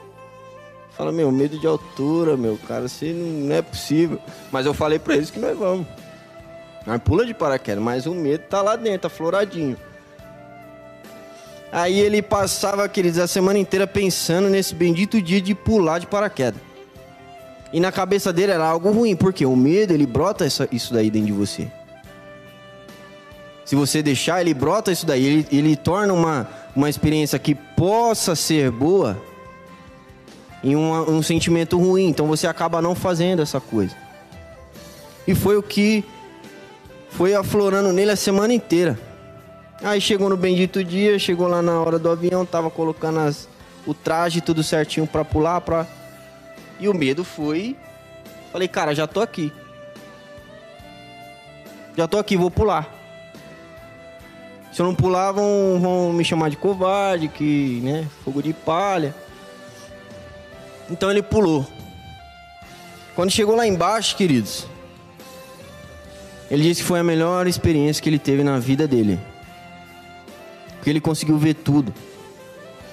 Fala, 0.91 1.11
meu, 1.11 1.31
medo 1.31 1.57
de 1.57 1.67
altura, 1.67 2.37
meu, 2.37 2.57
cara, 2.67 2.85
assim 2.85 3.13
não 3.13 3.55
é 3.55 3.61
possível. 3.61 4.19
Mas 4.51 4.65
eu 4.65 4.73
falei 4.73 4.99
pra 4.99 5.15
eles 5.15 5.29
que 5.29 5.39
nós 5.39 5.57
vamos. 5.57 5.87
Nós 6.85 7.01
pula 7.01 7.25
de 7.25 7.33
paraquedas, 7.33 7.83
mas 7.83 8.05
o 8.05 8.13
medo 8.13 8.43
tá 8.49 8.61
lá 8.61 8.75
dentro, 8.75 9.07
afloradinho. 9.07 9.77
Aí 11.71 11.99
ele 11.99 12.21
passava, 12.21 12.87
queridos, 12.87 13.19
a 13.19 13.27
semana 13.27 13.59
inteira 13.59 13.87
pensando 13.87 14.47
nesse 14.49 14.75
bendito 14.75 15.21
dia 15.21 15.41
de 15.41 15.55
pular 15.55 15.99
de 15.99 16.07
paraquedas. 16.07 16.61
E 17.73 17.79
na 17.79 17.91
cabeça 17.91 18.31
dele 18.31 18.53
era 18.53 18.65
algo 18.65 18.91
ruim, 18.91 19.15
porque 19.15 19.45
o 19.45 19.55
medo, 19.55 19.93
ele 19.93 20.05
brota 20.05 20.45
isso 20.45 20.93
daí 20.93 21.09
dentro 21.09 21.27
de 21.27 21.33
você. 21.33 21.69
Se 23.65 23.75
você 23.75 24.03
deixar, 24.03 24.41
ele 24.41 24.53
brota 24.53 24.91
isso 24.91 25.05
daí, 25.05 25.25
ele, 25.25 25.47
ele 25.51 25.75
torna 25.75 26.13
uma, 26.13 26.47
uma 26.75 26.87
experiência 26.87 27.39
que 27.39 27.55
possa 27.55 28.35
ser 28.35 28.69
boa 28.69 29.19
em 30.63 30.75
um, 30.75 31.17
um 31.17 31.21
sentimento 31.23 31.77
ruim. 31.77 32.07
Então 32.07 32.27
você 32.27 32.45
acaba 32.45 32.81
não 32.81 32.93
fazendo 32.93 33.41
essa 33.41 33.59
coisa. 33.59 33.95
E 35.27 35.33
foi 35.33 35.57
o 35.57 35.63
que 35.63 36.05
foi 37.09 37.33
aflorando 37.33 37.91
nele 37.91 38.11
a 38.11 38.15
semana 38.15 38.53
inteira. 38.53 38.99
Aí 39.83 39.99
chegou 39.99 40.29
no 40.29 40.37
bendito 40.37 40.83
dia, 40.83 41.17
chegou 41.17 41.47
lá 41.47 41.61
na 41.61 41.79
hora 41.79 41.97
do 41.97 42.09
avião, 42.09 42.45
tava 42.45 42.69
colocando 42.69 43.19
as, 43.19 43.49
o 43.85 43.93
traje 43.93 44.41
tudo 44.41 44.63
certinho 44.63 45.07
para 45.07 45.25
pular, 45.25 45.59
pra... 45.61 45.87
e 46.79 46.87
o 46.87 46.93
medo 46.93 47.23
foi. 47.23 47.75
Falei, 48.51 48.67
cara, 48.67 48.93
já 48.93 49.07
tô 49.07 49.21
aqui. 49.21 49.51
Já 51.97 52.07
tô 52.07 52.17
aqui, 52.17 52.37
vou 52.37 52.51
pular. 52.51 52.94
Se 54.75 54.81
eu 54.81 54.85
não 54.85 54.93
pular, 54.93 55.31
vão, 55.31 55.79
vão 55.79 56.11
me 56.11 56.25
chamar 56.25 56.49
de 56.49 56.57
covarde, 56.57 57.29
que, 57.29 57.79
né, 57.81 58.05
fogo 58.25 58.43
de 58.43 58.51
palha. 58.51 59.15
Então 60.91 61.09
ele 61.09 61.23
pulou. 61.23 61.65
Quando 63.15 63.31
chegou 63.31 63.55
lá 63.55 63.65
embaixo, 63.65 64.17
queridos, 64.17 64.67
ele 66.51 66.63
disse 66.63 66.81
que 66.81 66.87
foi 66.89 66.99
a 66.99 67.03
melhor 67.05 67.47
experiência 67.47 68.03
que 68.03 68.09
ele 68.09 68.19
teve 68.19 68.43
na 68.43 68.59
vida 68.59 68.85
dele. 68.85 69.17
Porque 70.75 70.89
ele 70.89 70.99
conseguiu 70.99 71.37
ver 71.37 71.53
tudo. 71.53 71.93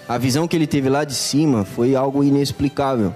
A 0.09 0.17
visão 0.19 0.47
que 0.47 0.55
ele 0.55 0.69
teve 0.69 0.89
lá 0.89 1.03
de 1.03 1.17
cima 1.17 1.65
foi 1.65 1.97
algo 1.97 2.23
inexplicável. 2.23 3.13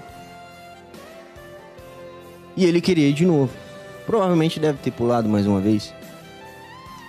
E 2.57 2.65
ele 2.65 2.81
queria 2.81 3.07
ir 3.07 3.13
de 3.13 3.25
novo. 3.25 3.53
Provavelmente 4.05 4.59
deve 4.59 4.77
ter 4.79 4.91
pulado 4.91 5.29
mais 5.29 5.47
uma 5.47 5.61
vez. 5.61 5.93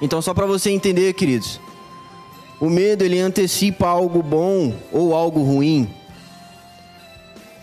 Então, 0.00 0.22
só 0.22 0.32
para 0.32 0.46
você 0.46 0.70
entender, 0.70 1.12
queridos, 1.14 1.60
o 2.60 2.68
medo 2.68 3.04
ele 3.04 3.18
antecipa 3.18 3.86
algo 3.86 4.22
bom 4.22 4.74
ou 4.92 5.14
algo 5.14 5.42
ruim. 5.42 5.88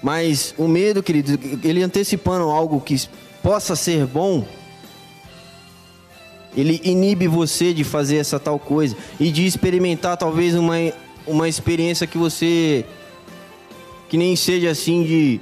Mas 0.02 0.54
o 0.58 0.68
medo, 0.68 1.02
queridos, 1.02 1.38
ele 1.64 1.82
antecipando 1.82 2.46
algo 2.46 2.80
que 2.80 2.96
possa 3.42 3.76
ser 3.76 4.06
bom, 4.06 4.46
ele 6.56 6.80
inibe 6.84 7.28
você 7.28 7.74
de 7.74 7.84
fazer 7.84 8.18
essa 8.18 8.40
tal 8.40 8.58
coisa 8.58 8.96
e 9.20 9.32
de 9.32 9.46
experimentar 9.46 10.16
talvez 10.16 10.56
uma, 10.56 10.76
uma 11.28 11.50
experiência 11.50 12.08
que 12.08 12.18
você 12.18 12.86
que 14.08 14.18
nem 14.18 14.36
seja 14.36 14.70
assim 14.70 15.04
de 15.04 15.42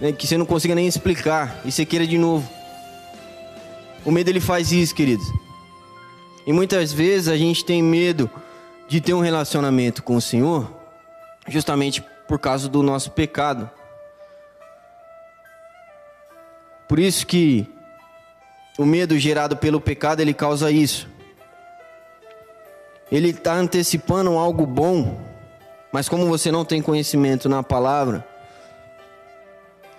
né, 0.00 0.12
que 0.12 0.26
você 0.26 0.38
não 0.38 0.46
consiga 0.46 0.74
nem 0.74 0.86
explicar 0.86 1.60
e 1.64 1.72
você 1.72 1.84
queira 1.84 2.06
de 2.06 2.16
novo. 2.16 2.48
O 4.04 4.10
medo 4.10 4.30
ele 4.30 4.40
faz 4.40 4.72
isso, 4.72 4.94
queridos. 4.94 5.26
E 6.48 6.52
muitas 6.52 6.94
vezes 6.94 7.28
a 7.28 7.36
gente 7.36 7.62
tem 7.62 7.82
medo 7.82 8.30
de 8.88 9.02
ter 9.02 9.12
um 9.12 9.20
relacionamento 9.20 10.02
com 10.02 10.16
o 10.16 10.20
Senhor, 10.20 10.66
justamente 11.46 12.02
por 12.26 12.38
causa 12.38 12.70
do 12.70 12.82
nosso 12.82 13.10
pecado. 13.10 13.70
Por 16.88 16.98
isso 16.98 17.26
que 17.26 17.68
o 18.78 18.86
medo 18.86 19.18
gerado 19.18 19.58
pelo 19.58 19.78
pecado, 19.78 20.20
ele 20.20 20.32
causa 20.32 20.70
isso. 20.70 21.06
Ele 23.12 23.28
está 23.28 23.52
antecipando 23.52 24.30
algo 24.30 24.64
bom, 24.64 25.20
mas 25.92 26.08
como 26.08 26.28
você 26.28 26.50
não 26.50 26.64
tem 26.64 26.80
conhecimento 26.80 27.46
na 27.46 27.62
palavra, 27.62 28.26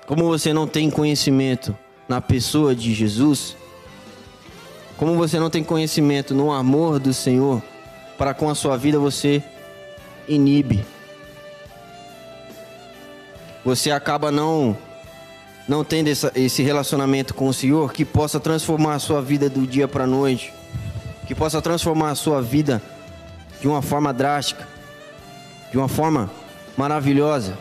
como 0.08 0.26
você 0.26 0.52
não 0.52 0.66
tem 0.66 0.90
conhecimento 0.90 1.78
na 2.08 2.20
pessoa 2.20 2.74
de 2.74 2.92
Jesus, 2.96 3.56
como 5.00 5.16
você 5.16 5.40
não 5.40 5.50
tem 5.50 5.64
conhecimento 5.64 6.36
no 6.36 6.52
amor 6.52 7.00
do 7.00 7.14
Senhor, 7.14 7.64
para 8.18 8.34
com 8.34 8.50
a 8.50 8.54
sua 8.54 8.76
vida 8.76 9.00
você 9.00 9.42
inibe. 10.28 10.86
Você 13.64 13.92
acaba 13.92 14.30
não 14.30 14.78
não 15.66 15.86
tendo 15.86 16.10
essa, 16.10 16.32
esse 16.36 16.64
relacionamento 16.64 17.34
com 17.34 17.48
o 17.48 17.54
Senhor 17.54 17.94
que 17.94 18.04
possa 18.04 18.42
transformar 18.42 18.96
a 18.96 19.00
sua 19.00 19.22
vida 19.22 19.50
do 19.50 19.66
dia 19.66 19.88
para 19.88 20.04
a 20.04 20.08
noite, 20.08 20.52
que 21.26 21.34
possa 21.34 21.62
transformar 21.62 22.10
a 22.10 22.16
sua 22.16 22.42
vida 22.42 22.82
de 23.62 23.70
uma 23.70 23.82
forma 23.82 24.12
drástica, 24.12 24.68
de 25.72 25.78
uma 25.78 25.88
forma 25.88 26.30
maravilhosa. 26.76 27.58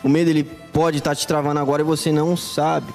O 0.00 0.08
medo 0.08 0.30
ele 0.30 0.44
pode 0.44 0.98
estar 0.98 1.16
te 1.16 1.26
travando 1.26 1.58
agora 1.58 1.82
e 1.82 1.84
você 1.84 2.12
não 2.12 2.36
sabe. 2.36 2.92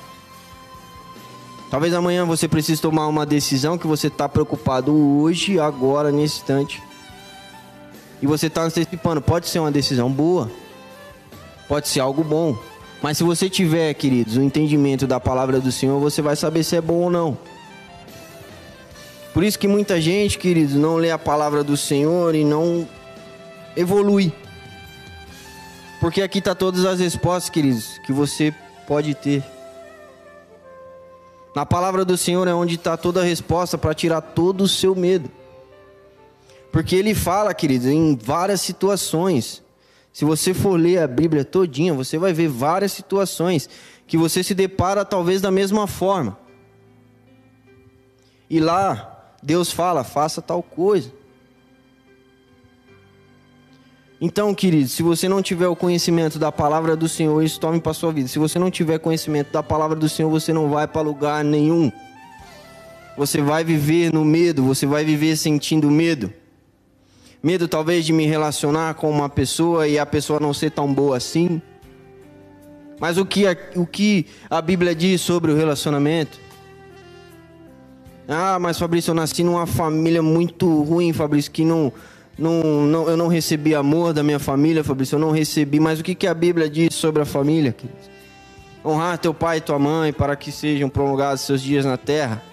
Talvez 1.76 1.94
amanhã 1.94 2.24
você 2.24 2.48
precise 2.48 2.82
tomar 2.82 3.06
uma 3.06 3.26
decisão 3.26 3.78
que 3.78 3.86
você 3.86 4.08
está 4.08 4.30
preocupado 4.30 4.96
hoje, 4.96 5.60
agora, 5.60 6.10
nesse 6.10 6.38
instante. 6.38 6.82
E 8.22 8.26
você 8.26 8.48
está 8.48 8.64
antecipando. 8.64 9.22
Pode 9.22 9.50
ser 9.50 9.60
uma 9.60 9.70
decisão 9.70 10.10
boa, 10.10 10.50
pode 11.68 11.90
ser 11.90 12.00
algo 12.00 12.24
bom. 12.24 12.58
Mas 13.02 13.18
se 13.18 13.26
você 13.26 13.50
tiver, 13.50 13.94
queridos, 13.94 14.38
o 14.38 14.42
entendimento 14.42 15.06
da 15.06 15.20
palavra 15.20 15.60
do 15.60 15.70
Senhor, 15.70 16.00
você 16.00 16.22
vai 16.22 16.38
saber 16.38 16.64
se 16.64 16.78
é 16.78 16.82
bom 16.82 16.94
ou 16.94 17.10
não. 17.10 17.38
Por 19.34 19.44
isso 19.44 19.60
que 19.60 19.68
muita 19.68 20.00
gente, 20.00 20.38
queridos, 20.38 20.76
não 20.76 20.96
lê 20.96 21.12
a 21.12 21.20
palavra 21.20 21.62
do 21.62 21.76
Senhor 21.76 22.36
e 22.36 22.46
não 22.46 22.88
evolui. 23.76 24.32
Porque 26.00 26.22
aqui 26.22 26.40
está 26.40 26.56
todas 26.56 26.86
as 26.86 27.02
respostas, 27.02 27.50
queridos, 27.50 28.00
que 28.06 28.14
você 28.14 28.56
pode 28.88 29.14
ter. 29.14 29.55
Na 31.56 31.66
palavra 31.66 32.04
do 32.04 32.18
Senhor 32.18 32.48
é 32.48 32.54
onde 32.54 32.76
está 32.76 32.98
toda 32.98 33.22
a 33.22 33.24
resposta 33.24 33.78
para 33.78 33.94
tirar 33.94 34.22
todo 34.22 34.66
o 34.66 34.68
seu 34.68 34.94
medo. 34.94 35.32
Porque 36.72 36.96
ele 36.96 37.16
fala, 37.16 37.54
queridos, 37.54 37.88
em 37.88 38.16
várias 38.16 38.60
situações 38.60 39.64
se 40.16 40.24
você 40.24 40.54
for 40.54 40.80
ler 40.80 41.00
a 41.00 41.08
Bíblia 41.10 41.44
todinha, 41.44 41.94
você 41.94 42.18
vai 42.18 42.32
ver 42.32 42.48
várias 42.48 42.94
situações 42.94 43.70
que 44.08 44.18
você 44.18 44.42
se 44.42 44.56
depara 44.56 45.04
talvez 45.04 45.42
da 45.42 45.52
mesma 45.52 45.88
forma. 45.88 46.38
E 48.50 48.58
lá 48.62 49.34
Deus 49.44 49.74
fala: 49.74 50.06
faça 50.06 50.42
tal 50.42 50.64
coisa. 50.64 51.12
Então, 54.20 54.54
querido, 54.54 54.88
se 54.88 55.04
você 55.04 55.28
não 55.28 55.42
tiver 55.42 55.68
o 55.68 55.76
conhecimento 55.76 56.40
da 56.40 56.52
palavra 56.52 56.96
do 56.96 57.08
Senhor, 57.08 57.44
isso 57.44 57.60
tome 57.60 57.82
para 57.82 57.94
sua 57.94 58.14
vida. 58.14 58.28
Se 58.28 58.40
você 58.40 58.58
não 58.58 58.72
tiver 58.72 58.98
conhecimento 58.98 59.52
da 59.52 59.62
palavra 59.62 59.96
do 59.96 60.08
Senhor, 60.08 60.30
você 60.30 60.54
não 60.54 60.70
vai 60.70 60.88
para 60.88 61.02
lugar 61.02 61.44
nenhum. 61.44 61.92
Você 63.18 63.42
vai 63.42 63.64
viver 63.64 64.14
no 64.14 64.24
medo, 64.24 64.64
você 64.64 64.86
vai 64.86 65.04
viver 65.04 65.36
sentindo 65.36 65.92
medo. 65.92 66.32
Medo 67.44 67.68
talvez 67.68 68.06
de 68.06 68.14
me 68.14 68.26
relacionar 68.26 68.96
com 68.96 69.10
uma 69.10 69.30
pessoa 69.30 69.88
e 69.88 70.00
a 70.00 70.06
pessoa 70.06 70.40
não 70.40 70.54
ser 70.54 70.72
tão 70.72 70.92
boa 70.94 71.18
assim. 71.18 71.62
Mas 73.00 73.18
o 73.18 73.26
que 73.26 73.46
a, 73.46 73.56
o 73.76 73.86
que 73.86 74.26
a 74.50 74.62
Bíblia 74.62 74.96
diz 74.96 75.22
sobre 75.22 75.52
o 75.52 75.56
relacionamento? 75.56 76.40
Ah, 78.28 78.58
mas 78.60 78.80
Fabrício, 78.80 79.12
eu 79.12 79.16
nasci 79.16 79.44
numa 79.44 79.68
família 79.68 80.24
muito 80.24 80.82
ruim, 80.84 81.14
Fabrício, 81.14 81.52
que 81.52 81.64
não, 81.64 81.94
não, 82.38 82.62
não, 82.86 83.10
eu 83.10 83.16
não 83.16 83.28
recebi 83.28 83.74
amor 83.74 84.14
da 84.14 84.22
minha 84.22 84.40
família, 84.40 84.84
Fabrício, 84.84 85.16
eu 85.16 85.20
não 85.20 85.32
recebi. 85.32 85.80
Mas 85.80 86.00
o 86.00 86.04
que, 86.04 86.14
que 86.14 86.28
a 86.28 86.34
Bíblia 86.34 86.70
diz 86.70 86.94
sobre 86.94 87.22
a 87.22 87.26
família? 87.26 87.76
Honrar 88.84 89.18
teu 89.18 89.34
pai 89.34 89.58
e 89.58 89.62
tua 89.62 89.80
mãe 89.80 90.12
para 90.12 90.36
que 90.36 90.52
sejam 90.52 90.90
prolongados 90.90 91.42
seus 91.42 91.62
dias 91.62 91.86
na 91.86 91.98
terra. 91.98 92.44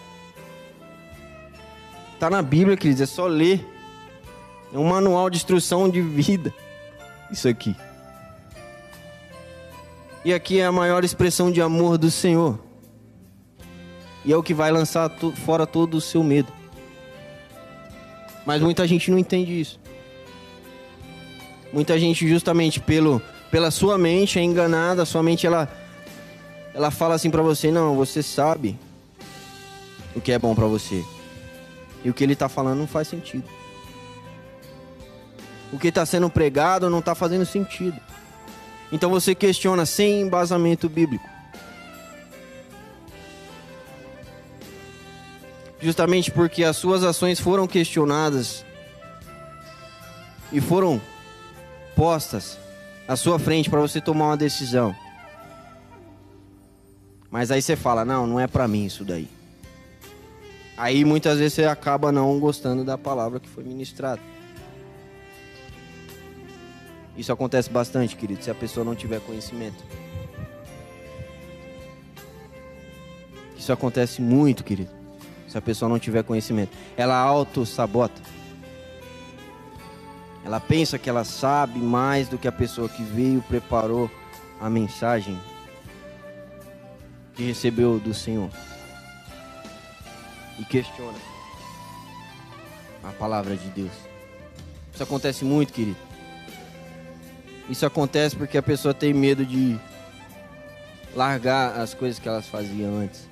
Está 2.14 2.30
na 2.30 2.40
Bíblia, 2.40 2.76
queridos, 2.76 3.02
é 3.02 3.06
só 3.06 3.26
ler. 3.26 3.66
É 4.72 4.78
um 4.78 4.84
manual 4.84 5.28
de 5.28 5.36
instrução 5.36 5.88
de 5.88 6.00
vida. 6.00 6.54
Isso 7.30 7.48
aqui. 7.48 7.74
E 10.24 10.32
aqui 10.32 10.60
é 10.60 10.66
a 10.66 10.72
maior 10.72 11.04
expressão 11.04 11.50
de 11.50 11.60
amor 11.60 11.98
do 11.98 12.10
Senhor. 12.10 12.60
E 14.24 14.32
é 14.32 14.36
o 14.36 14.42
que 14.42 14.54
vai 14.54 14.70
lançar 14.70 15.10
fora 15.44 15.66
todo 15.66 15.96
o 15.96 16.00
seu 16.00 16.22
medo. 16.22 16.52
Mas 18.44 18.60
muita 18.60 18.86
gente 18.86 19.10
não 19.10 19.18
entende 19.18 19.60
isso. 19.60 19.80
Muita 21.72 21.98
gente 21.98 22.28
justamente 22.28 22.80
pelo 22.80 23.20
pela 23.50 23.70
sua 23.70 23.98
mente 23.98 24.38
é 24.38 24.42
enganada, 24.42 25.04
sua 25.04 25.22
mente 25.22 25.46
ela 25.46 25.68
ela 26.74 26.90
fala 26.90 27.14
assim 27.14 27.30
para 27.30 27.42
você, 27.42 27.70
não, 27.70 27.96
você 27.96 28.22
sabe 28.22 28.78
o 30.14 30.20
que 30.20 30.32
é 30.32 30.38
bom 30.38 30.54
para 30.54 30.66
você. 30.66 31.04
E 32.04 32.10
o 32.10 32.14
que 32.14 32.24
ele 32.24 32.34
tá 32.34 32.48
falando 32.48 32.78
não 32.78 32.86
faz 32.86 33.08
sentido 33.08 33.44
o 35.72 35.78
que 35.78 35.88
está 35.88 36.04
sendo 36.04 36.28
pregado 36.28 36.90
não 36.90 36.98
está 36.98 37.14
fazendo 37.14 37.46
sentido. 37.46 37.98
Então 38.92 39.08
você 39.08 39.34
questiona 39.34 39.86
sem 39.86 40.20
embasamento 40.20 40.88
bíblico. 40.88 41.26
Justamente 45.82 46.30
porque 46.30 46.62
as 46.62 46.76
suas 46.76 47.02
ações 47.02 47.40
foram 47.40 47.66
questionadas 47.66 48.64
e 50.52 50.60
foram 50.60 51.02
postas 51.96 52.56
à 53.08 53.16
sua 53.16 53.36
frente 53.36 53.68
para 53.68 53.80
você 53.80 54.00
tomar 54.00 54.26
uma 54.26 54.36
decisão. 54.36 54.94
Mas 57.28 57.50
aí 57.50 57.60
você 57.60 57.74
fala: 57.74 58.04
"Não, 58.04 58.28
não 58.28 58.38
é 58.38 58.46
para 58.46 58.68
mim 58.68 58.84
isso 58.84 59.04
daí". 59.04 59.28
Aí 60.76 61.04
muitas 61.04 61.38
vezes 61.38 61.54
você 61.54 61.64
acaba 61.64 62.12
não 62.12 62.38
gostando 62.38 62.84
da 62.84 62.96
palavra 62.96 63.40
que 63.40 63.48
foi 63.48 63.64
ministrada. 63.64 64.20
Isso 67.16 67.32
acontece 67.32 67.68
bastante, 67.68 68.14
querido, 68.14 68.42
se 68.42 68.50
a 68.50 68.54
pessoa 68.54 68.84
não 68.84 68.94
tiver 68.94 69.20
conhecimento. 69.20 69.82
Isso 73.56 73.72
acontece 73.72 74.22
muito, 74.22 74.64
querido, 74.64 75.01
se 75.52 75.58
a 75.58 75.60
pessoa 75.60 75.88
não 75.88 75.98
tiver 75.98 76.24
conhecimento. 76.24 76.74
Ela 76.96 77.14
auto-sabota. 77.14 78.20
Ela 80.44 80.58
pensa 80.58 80.98
que 80.98 81.10
ela 81.10 81.24
sabe 81.24 81.78
mais 81.78 82.26
do 82.26 82.38
que 82.38 82.48
a 82.48 82.52
pessoa 82.52 82.88
que 82.88 83.02
veio 83.02 83.42
preparou 83.42 84.10
a 84.58 84.70
mensagem 84.70 85.38
que 87.34 87.44
recebeu 87.44 87.98
do 87.98 88.14
Senhor. 88.14 88.48
E 90.58 90.64
questiona 90.64 91.18
a 93.04 93.12
palavra 93.12 93.54
de 93.54 93.68
Deus. 93.68 93.92
Isso 94.92 95.02
acontece 95.02 95.44
muito, 95.44 95.72
querido. 95.72 95.98
Isso 97.68 97.84
acontece 97.84 98.34
porque 98.34 98.56
a 98.56 98.62
pessoa 98.62 98.94
tem 98.94 99.12
medo 99.12 99.44
de 99.44 99.78
largar 101.14 101.78
as 101.78 101.94
coisas 101.94 102.18
que 102.18 102.28
elas 102.28 102.46
faziam 102.46 102.96
antes. 102.96 103.31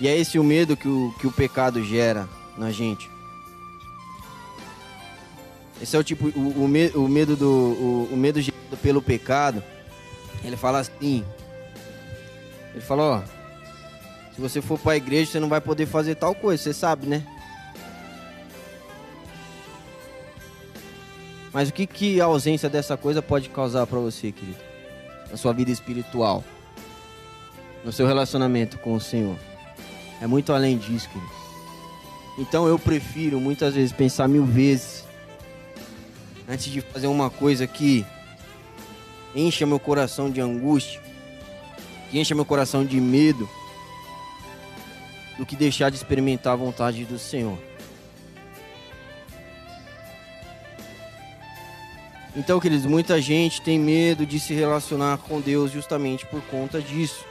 E 0.00 0.06
é 0.06 0.16
esse 0.16 0.38
o 0.38 0.44
medo 0.44 0.76
que 0.76 0.88
o, 0.88 1.14
que 1.18 1.26
o 1.26 1.32
pecado 1.32 1.82
gera 1.82 2.28
na 2.56 2.70
gente. 2.70 3.10
Esse 5.80 5.96
é 5.96 5.98
o 5.98 6.04
tipo, 6.04 6.28
o, 6.28 6.64
o, 6.64 6.68
me, 6.68 6.88
o 6.88 7.08
medo 7.08 7.36
do, 7.36 7.48
o, 7.48 8.08
o, 8.12 8.16
medo 8.16 8.40
gerado 8.40 8.76
pelo 8.82 9.00
pecado. 9.00 9.62
Ele 10.44 10.56
fala 10.56 10.78
assim. 10.78 11.24
Ele 12.72 12.80
fala, 12.80 13.02
ó, 13.02 13.22
se 14.34 14.40
você 14.40 14.60
for 14.60 14.78
para 14.78 14.92
a 14.92 14.96
igreja, 14.96 15.32
você 15.32 15.40
não 15.40 15.48
vai 15.48 15.60
poder 15.60 15.86
fazer 15.86 16.14
tal 16.14 16.34
coisa, 16.34 16.62
você 16.62 16.72
sabe, 16.72 17.06
né? 17.06 17.26
Mas 21.52 21.70
o 21.70 21.72
que, 21.72 21.86
que 21.86 22.20
a 22.20 22.26
ausência 22.26 22.68
dessa 22.68 22.96
coisa 22.96 23.22
pode 23.22 23.48
causar 23.48 23.86
para 23.86 23.98
você, 23.98 24.30
querido? 24.30 24.58
Na 25.30 25.36
sua 25.36 25.52
vida 25.52 25.70
espiritual, 25.70 26.44
no 27.84 27.92
seu 27.92 28.06
relacionamento 28.06 28.78
com 28.78 28.94
o 28.94 29.00
Senhor. 29.00 29.36
É 30.20 30.26
muito 30.26 30.52
além 30.52 30.76
disso, 30.78 31.08
querido. 31.08 31.32
Então 32.38 32.66
eu 32.66 32.78
prefiro 32.78 33.40
muitas 33.40 33.74
vezes 33.74 33.92
pensar 33.92 34.28
mil 34.28 34.44
vezes 34.44 35.04
antes 36.48 36.66
de 36.72 36.80
fazer 36.80 37.06
uma 37.08 37.28
coisa 37.28 37.66
que 37.66 38.06
encha 39.34 39.66
meu 39.66 39.78
coração 39.78 40.30
de 40.30 40.40
angústia, 40.40 41.00
que 42.10 42.18
encha 42.18 42.34
meu 42.34 42.44
coração 42.44 42.84
de 42.84 43.00
medo, 43.00 43.48
do 45.36 45.44
que 45.44 45.54
deixar 45.54 45.90
de 45.90 45.96
experimentar 45.96 46.54
a 46.54 46.56
vontade 46.56 47.04
do 47.04 47.18
Senhor. 47.18 47.58
Então, 52.36 52.60
queridos, 52.60 52.86
muita 52.86 53.20
gente 53.20 53.60
tem 53.60 53.78
medo 53.78 54.24
de 54.24 54.38
se 54.38 54.54
relacionar 54.54 55.18
com 55.18 55.40
Deus 55.40 55.72
justamente 55.72 56.24
por 56.26 56.40
conta 56.42 56.80
disso. 56.80 57.24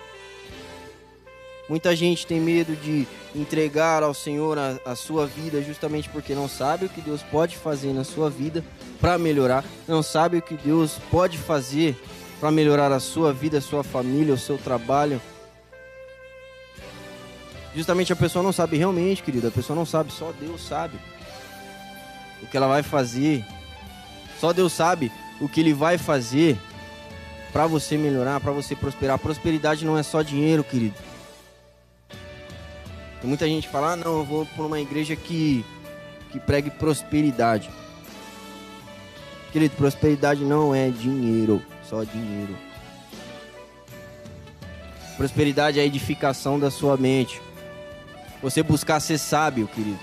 Muita 1.70 1.94
gente 1.96 2.26
tem 2.26 2.40
medo 2.40 2.76
de 2.78 3.06
entregar 3.36 4.02
ao 4.02 4.14
Senhor 4.14 4.58
a, 4.58 4.80
a, 4.86 4.96
sua 4.96 5.26
vida 5.26 5.62
justamente 5.62 6.08
porque 6.08 6.34
não 6.34 6.48
sabe 6.48 6.86
o 6.86 6.90
que 6.90 7.02
Deus 7.02 7.22
pode 7.22 7.58
fazer 7.58 7.92
na 7.92 8.06
sua 8.06 8.30
vida 8.30 8.64
para 9.02 9.18
melhorar, 9.18 9.66
não 9.88 10.02
sabe 10.02 10.38
o 10.38 10.42
que 10.42 10.56
Deus 10.56 10.98
pode 11.12 11.38
fazer 11.38 11.96
para 12.40 12.52
melhorar 12.52 12.92
a 12.92 13.00
sua 13.00 13.34
vida, 13.34 13.58
a 13.58 13.62
sua 13.62 13.84
família, 13.84 14.34
o 14.34 14.38
seu 14.38 14.58
trabalho. 14.58 15.22
Justamente 17.76 18.14
a 18.14 18.16
pessoa 18.16 18.42
não 18.42 18.54
sabe 18.54 18.78
realmente, 18.78 19.22
querida, 19.22 19.50
a 19.50 19.52
pessoa 19.52 19.76
não 19.76 19.86
sabe, 19.86 20.12
só 20.12 20.32
Deus 20.40 20.66
sabe 20.66 20.98
o 22.42 22.48
que 22.48 22.56
ela 22.56 22.68
vai 22.68 22.82
fazer. 22.82 23.46
Só 24.40 24.54
Deus 24.54 24.72
sabe 24.72 25.12
o 25.42 25.50
que 25.50 25.60
ele 25.60 25.74
vai 25.74 25.98
fazer 25.98 26.58
para 27.52 27.68
você 27.68 27.98
melhorar, 27.98 28.40
para 28.40 28.52
você 28.52 28.76
prosperar. 28.76 29.20
Prosperidade 29.20 29.86
não 29.86 29.98
é 29.98 30.04
só 30.04 30.22
dinheiro, 30.22 30.64
querido. 30.64 30.96
Tem 33.28 33.30
muita 33.30 33.46
gente 33.46 33.68
fala, 33.68 33.92
ah, 33.92 33.96
não, 33.98 34.20
eu 34.20 34.24
vou 34.24 34.46
para 34.46 34.64
uma 34.64 34.80
igreja 34.80 35.14
que, 35.14 35.66
que 36.32 36.40
pregue 36.40 36.70
prosperidade. 36.70 37.70
Querido, 39.52 39.76
prosperidade 39.76 40.46
não 40.46 40.74
é 40.74 40.90
dinheiro, 40.90 41.62
só 41.84 42.06
dinheiro. 42.06 42.56
Prosperidade 45.18 45.78
é 45.78 45.82
a 45.82 45.86
edificação 45.86 46.58
da 46.58 46.72
sua 46.72 46.96
mente. 46.96 47.42
Você 48.42 48.64
buscar 48.64 49.02
ser 49.02 49.18
sábio, 49.18 49.68
querido. 49.68 50.00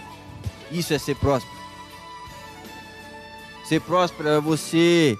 Isso 0.70 0.92
é 0.92 0.98
ser 0.98 1.14
próspero. 1.14 1.56
Ser 3.66 3.80
próspero 3.80 4.28
é 4.28 4.38
você, 4.38 5.16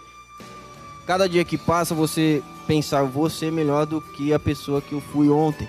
cada 1.07 1.27
dia 1.27 1.43
que 1.43 1.57
passa, 1.57 1.95
você 1.95 2.43
pensar, 2.67 3.05
vou 3.05 3.31
ser 3.31 3.51
melhor 3.51 3.87
do 3.87 4.03
que 4.03 4.31
a 4.35 4.39
pessoa 4.39 4.83
que 4.83 4.93
eu 4.93 5.01
fui 5.01 5.31
ontem 5.31 5.67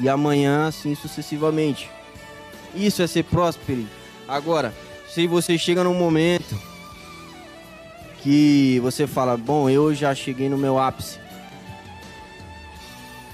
e 0.00 0.08
amanhã 0.08 0.66
assim 0.66 0.94
sucessivamente. 0.94 1.90
Isso 2.74 3.02
é 3.02 3.06
ser 3.06 3.24
próspero. 3.24 3.86
Agora, 4.26 4.72
se 5.08 5.26
você 5.26 5.58
chega 5.58 5.84
num 5.84 5.94
momento 5.94 6.56
que 8.22 8.78
você 8.80 9.06
fala, 9.06 9.36
bom, 9.36 9.68
eu 9.68 9.94
já 9.94 10.14
cheguei 10.14 10.48
no 10.48 10.56
meu 10.56 10.78
ápice. 10.78 11.18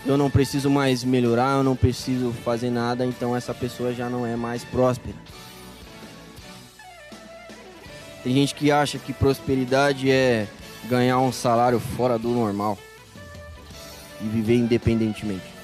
Eu 0.05 0.17
não 0.17 0.31
preciso 0.31 0.71
mais 0.71 1.03
melhorar, 1.03 1.57
eu 1.57 1.63
não 1.65 1.75
preciso 1.75 2.33
fazer 2.45 2.71
nada, 2.71 3.05
então 3.05 3.37
essa 3.37 3.53
pessoa 3.53 3.93
já 3.93 4.09
não 4.09 4.25
é 4.25 4.37
mais 4.37 4.65
próspera. 4.65 5.17
Tem 8.23 8.33
gente 8.33 8.55
que 8.55 8.71
acha 8.71 8.99
que 8.99 9.13
prosperidade 9.13 10.11
é 10.11 10.47
ganhar 10.85 11.19
um 11.19 11.33
salário 11.33 11.79
fora 11.79 12.19
do 12.19 12.29
normal 12.29 12.79
e 14.21 14.29
viver 14.29 14.55
independentemente. 14.55 15.56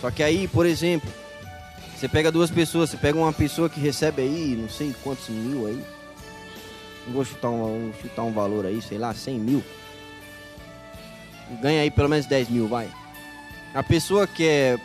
Só 0.00 0.10
que 0.10 0.22
aí, 0.22 0.46
por 0.46 0.66
exemplo, 0.66 1.10
você 1.96 2.08
pega 2.08 2.30
duas 2.30 2.50
pessoas, 2.50 2.90
você 2.90 2.96
pega 2.96 3.18
uma 3.18 3.32
pessoa 3.32 3.68
que 3.68 3.80
recebe 3.80 4.22
aí, 4.22 4.56
não 4.56 4.68
sei 4.68 4.94
quantos 5.02 5.28
mil 5.28 5.66
aí. 5.66 5.84
Não 7.06 7.14
vou 7.14 7.24
chutar 7.24 7.50
um, 7.50 7.92
chutar 8.00 8.22
um 8.22 8.32
valor 8.32 8.66
aí, 8.66 8.80
sei 8.80 8.98
lá, 8.98 9.12
100 9.12 9.38
mil. 9.38 9.64
Ganha 11.60 11.82
aí 11.82 11.90
pelo 11.90 12.08
menos 12.08 12.26
10 12.26 12.50
mil, 12.50 12.68
vai. 12.68 12.88
A 13.74 13.82
pessoa 13.82 14.26
que 14.26 14.46
é, 14.46 14.78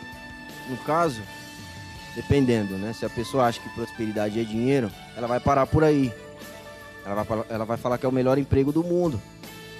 no 0.68 0.76
caso, 0.78 1.22
dependendo, 2.16 2.76
né? 2.78 2.92
Se 2.92 3.04
a 3.04 3.10
pessoa 3.10 3.46
acha 3.46 3.60
que 3.60 3.68
prosperidade 3.70 4.40
é 4.40 4.44
dinheiro, 4.44 4.90
ela 5.16 5.26
vai 5.26 5.38
parar 5.38 5.66
por 5.66 5.84
aí. 5.84 6.12
Ela 7.04 7.22
vai, 7.22 7.44
ela 7.48 7.64
vai 7.64 7.76
falar 7.76 7.98
que 7.98 8.06
é 8.06 8.08
o 8.08 8.12
melhor 8.12 8.38
emprego 8.38 8.72
do 8.72 8.82
mundo. 8.82 9.20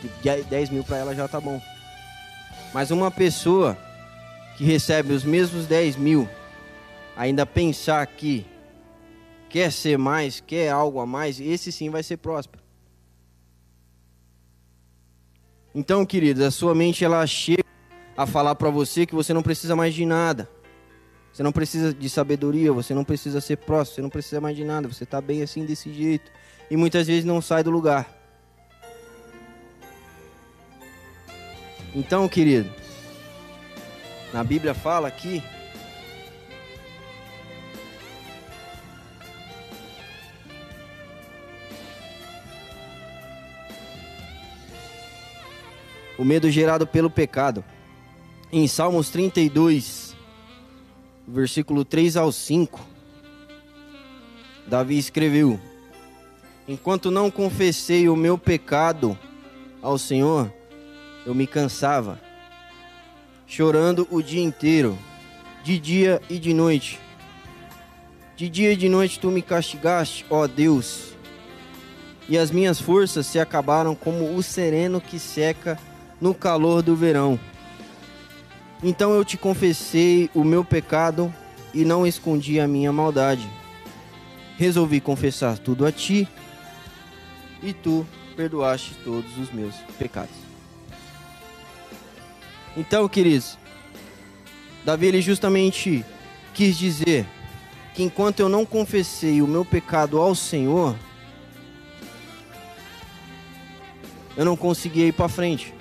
Que 0.00 0.42
10 0.44 0.70
mil 0.70 0.84
para 0.84 0.98
ela 0.98 1.14
já 1.14 1.26
tá 1.26 1.40
bom. 1.40 1.60
Mas 2.72 2.90
uma 2.90 3.10
pessoa 3.10 3.76
que 4.56 4.64
recebe 4.64 5.12
os 5.12 5.24
mesmos 5.24 5.66
10 5.66 5.96
mil 5.96 6.28
ainda 7.16 7.46
pensar 7.46 8.06
que 8.06 8.46
quer 9.48 9.70
ser 9.70 9.96
mais, 9.96 10.40
quer 10.40 10.70
algo 10.70 11.00
a 11.00 11.06
mais, 11.06 11.40
esse 11.40 11.70
sim 11.70 11.90
vai 11.90 12.02
ser 12.02 12.16
próspero. 12.16 12.62
Então, 15.74 16.04
queridos, 16.06 16.42
a 16.42 16.50
sua 16.50 16.74
mente 16.74 17.04
ela 17.04 17.26
chega 17.26 17.64
a 18.16 18.26
falar 18.26 18.54
para 18.54 18.70
você 18.70 19.06
que 19.06 19.14
você 19.14 19.32
não 19.32 19.42
precisa 19.42 19.74
mais 19.74 19.94
de 19.94 20.06
nada. 20.06 20.48
Você 21.32 21.42
não 21.42 21.50
precisa 21.50 21.92
de 21.92 22.08
sabedoria, 22.08 22.72
você 22.72 22.94
não 22.94 23.04
precisa 23.04 23.40
ser 23.40 23.56
próximo, 23.56 23.96
você 23.96 24.02
não 24.02 24.10
precisa 24.10 24.40
mais 24.40 24.56
de 24.56 24.62
nada, 24.62 24.86
você 24.86 25.02
está 25.02 25.20
bem 25.20 25.42
assim 25.42 25.64
desse 25.64 25.92
jeito. 25.92 26.30
E 26.70 26.76
muitas 26.76 27.08
vezes 27.08 27.24
não 27.24 27.42
sai 27.42 27.64
do 27.64 27.72
lugar. 27.72 28.08
Então, 31.92 32.28
querido, 32.28 32.72
na 34.34 34.42
Bíblia 34.42 34.74
fala 34.74 35.06
aqui 35.06 35.40
o 46.18 46.24
medo 46.24 46.50
gerado 46.50 46.84
pelo 46.84 47.08
pecado. 47.08 47.64
Em 48.50 48.66
Salmos 48.66 49.08
32, 49.08 50.16
versículo 51.28 51.84
3 51.84 52.16
ao 52.16 52.32
5, 52.32 52.84
Davi 54.66 54.98
escreveu: 54.98 55.60
Enquanto 56.66 57.08
não 57.08 57.30
confessei 57.30 58.08
o 58.08 58.16
meu 58.16 58.36
pecado 58.36 59.16
ao 59.80 59.96
Senhor, 59.96 60.52
eu 61.24 61.36
me 61.36 61.46
cansava 61.46 62.23
chorando 63.54 64.08
o 64.10 64.20
dia 64.20 64.42
inteiro, 64.42 64.98
de 65.62 65.78
dia 65.78 66.20
e 66.28 66.40
de 66.40 66.52
noite. 66.52 66.98
De 68.34 68.48
dia 68.48 68.72
e 68.72 68.76
de 68.76 68.88
noite 68.88 69.20
tu 69.20 69.30
me 69.30 69.42
castigaste, 69.42 70.26
ó 70.28 70.48
Deus, 70.48 71.12
e 72.28 72.36
as 72.36 72.50
minhas 72.50 72.80
forças 72.80 73.26
se 73.26 73.38
acabaram 73.38 73.94
como 73.94 74.34
o 74.34 74.42
sereno 74.42 75.00
que 75.00 75.20
seca 75.20 75.78
no 76.20 76.34
calor 76.34 76.82
do 76.82 76.96
verão. 76.96 77.38
Então 78.82 79.14
eu 79.14 79.24
te 79.24 79.36
confessei 79.36 80.28
o 80.34 80.42
meu 80.42 80.64
pecado 80.64 81.32
e 81.72 81.84
não 81.84 82.04
escondi 82.04 82.58
a 82.58 82.66
minha 82.66 82.92
maldade. 82.92 83.48
Resolvi 84.58 85.00
confessar 85.00 85.58
tudo 85.58 85.86
a 85.86 85.92
ti 85.92 86.26
e 87.62 87.72
tu 87.72 88.04
perdoaste 88.34 88.96
todos 89.04 89.38
os 89.38 89.52
meus 89.52 89.76
pecados. 89.96 90.43
Então, 92.76 93.08
queridos, 93.08 93.56
Davi 94.84 95.06
ele 95.06 95.22
justamente 95.22 96.04
quis 96.52 96.76
dizer 96.76 97.26
que 97.94 98.02
enquanto 98.02 98.40
eu 98.40 98.48
não 98.48 98.66
confessei 98.66 99.40
o 99.40 99.46
meu 99.46 99.64
pecado 99.64 100.20
ao 100.20 100.34
Senhor, 100.34 100.96
eu 104.36 104.44
não 104.44 104.56
conseguia 104.56 105.06
ir 105.06 105.12
para 105.12 105.28
frente. 105.28 105.72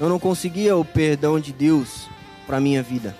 Eu 0.00 0.08
não 0.08 0.18
conseguia 0.18 0.76
o 0.76 0.84
perdão 0.84 1.38
de 1.38 1.52
Deus 1.52 2.08
para 2.46 2.60
minha 2.60 2.82
vida. 2.82 3.16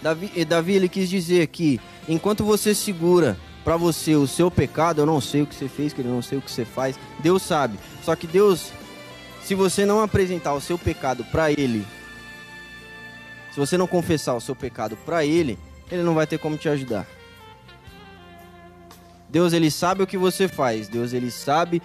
Davi, 0.00 0.44
Davi 0.44 0.74
ele 0.74 0.88
quis 0.88 1.08
dizer 1.08 1.48
que 1.48 1.80
enquanto 2.08 2.44
você 2.44 2.74
segura 2.74 3.36
para 3.64 3.76
você 3.76 4.14
o 4.14 4.26
seu 4.26 4.50
pecado, 4.50 5.00
eu 5.00 5.06
não 5.06 5.20
sei 5.20 5.42
o 5.42 5.46
que 5.46 5.54
você 5.54 5.66
fez, 5.66 5.92
que 5.92 6.02
eu 6.02 6.04
não 6.04 6.22
sei 6.22 6.38
o 6.38 6.42
que 6.42 6.50
você 6.50 6.64
faz, 6.64 6.96
Deus 7.18 7.42
sabe. 7.42 7.78
Só 8.02 8.14
que 8.14 8.26
Deus 8.26 8.70
se 9.44 9.54
você 9.54 9.84
não 9.84 10.00
apresentar 10.00 10.54
o 10.54 10.60
seu 10.60 10.78
pecado 10.78 11.22
para 11.24 11.52
ele, 11.52 11.86
se 13.52 13.60
você 13.60 13.76
não 13.76 13.86
confessar 13.86 14.34
o 14.34 14.40
seu 14.40 14.56
pecado 14.56 14.96
para 15.04 15.24
ele, 15.24 15.58
ele 15.92 16.02
não 16.02 16.14
vai 16.14 16.26
ter 16.26 16.38
como 16.38 16.56
te 16.56 16.66
ajudar. 16.66 17.06
Deus 19.28 19.52
ele 19.52 19.70
sabe 19.70 20.02
o 20.02 20.06
que 20.06 20.16
você 20.16 20.48
faz, 20.48 20.88
Deus 20.88 21.12
ele 21.12 21.30
sabe 21.30 21.82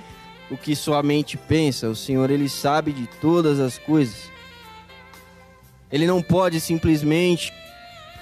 o 0.50 0.56
que 0.56 0.74
sua 0.74 1.04
mente 1.04 1.36
pensa, 1.36 1.89
o 1.89 1.95
Senhor 1.95 2.32
ele 2.32 2.48
sabe 2.48 2.93
de 2.93 3.08
todas 3.19 3.60
as 3.60 3.78
coisas. 3.78 4.32
Ele 5.91 6.08
não 6.08 6.22
pode 6.22 6.62
simplesmente 6.62 7.52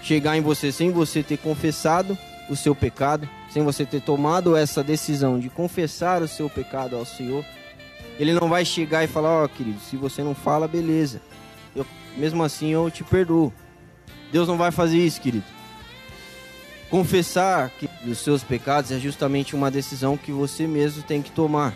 chegar 0.01 0.35
em 0.35 0.41
você 0.41 0.71
sem 0.71 0.89
você 0.91 1.21
ter 1.21 1.37
confessado 1.37 2.17
o 2.49 2.55
seu 2.55 2.73
pecado, 2.73 3.29
sem 3.51 3.63
você 3.63 3.85
ter 3.85 4.01
tomado 4.01 4.55
essa 4.55 4.83
decisão 4.83 5.39
de 5.39 5.47
confessar 5.47 6.23
o 6.23 6.27
seu 6.27 6.49
pecado 6.49 6.95
ao 6.95 7.05
Senhor 7.05 7.45
ele 8.17 8.33
não 8.33 8.49
vai 8.49 8.65
chegar 8.65 9.03
e 9.03 9.07
falar, 9.07 9.29
ó, 9.29 9.45
oh, 9.45 9.49
querido, 9.49 9.79
se 9.79 9.95
você 9.95 10.23
não 10.23 10.33
fala, 10.33 10.67
beleza. 10.67 11.21
Eu, 11.75 11.85
mesmo 12.15 12.43
assim 12.43 12.69
eu 12.69 12.89
te 12.89 13.03
perdoo. 13.03 13.53
Deus 14.31 14.47
não 14.47 14.57
vai 14.57 14.71
fazer 14.71 14.97
isso, 14.97 15.21
querido. 15.21 15.45
Confessar 16.89 17.69
que 17.69 17.89
os 18.05 18.19
seus 18.19 18.43
pecados 18.43 18.91
é 18.91 18.99
justamente 18.99 19.55
uma 19.55 19.69
decisão 19.69 20.17
que 20.17 20.31
você 20.31 20.65
mesmo 20.65 21.03
tem 21.03 21.21
que 21.21 21.31
tomar. 21.31 21.73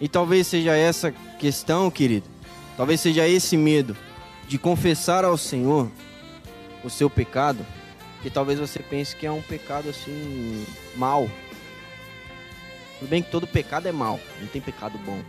E 0.00 0.08
talvez 0.08 0.46
seja 0.46 0.74
essa 0.74 1.12
questão, 1.38 1.90
querido. 1.90 2.26
Talvez 2.76 3.00
seja 3.00 3.28
esse 3.28 3.56
medo 3.56 3.96
de 4.48 4.56
confessar 4.56 5.24
ao 5.24 5.36
Senhor 5.36 5.90
o 6.82 6.88
seu 6.88 7.10
pecado, 7.10 7.64
que 8.22 8.30
talvez 8.30 8.58
você 8.58 8.78
pense 8.78 9.14
que 9.14 9.26
é 9.26 9.32
um 9.32 9.42
pecado 9.42 9.90
assim 9.90 10.64
mal, 10.96 11.28
Tudo 13.00 13.08
bem 13.08 13.22
que 13.22 13.30
todo 13.30 13.46
pecado 13.46 13.88
é 13.88 13.92
mal, 13.92 14.20
não 14.40 14.46
tem 14.46 14.60
pecado 14.60 14.98
bom. 14.98 15.20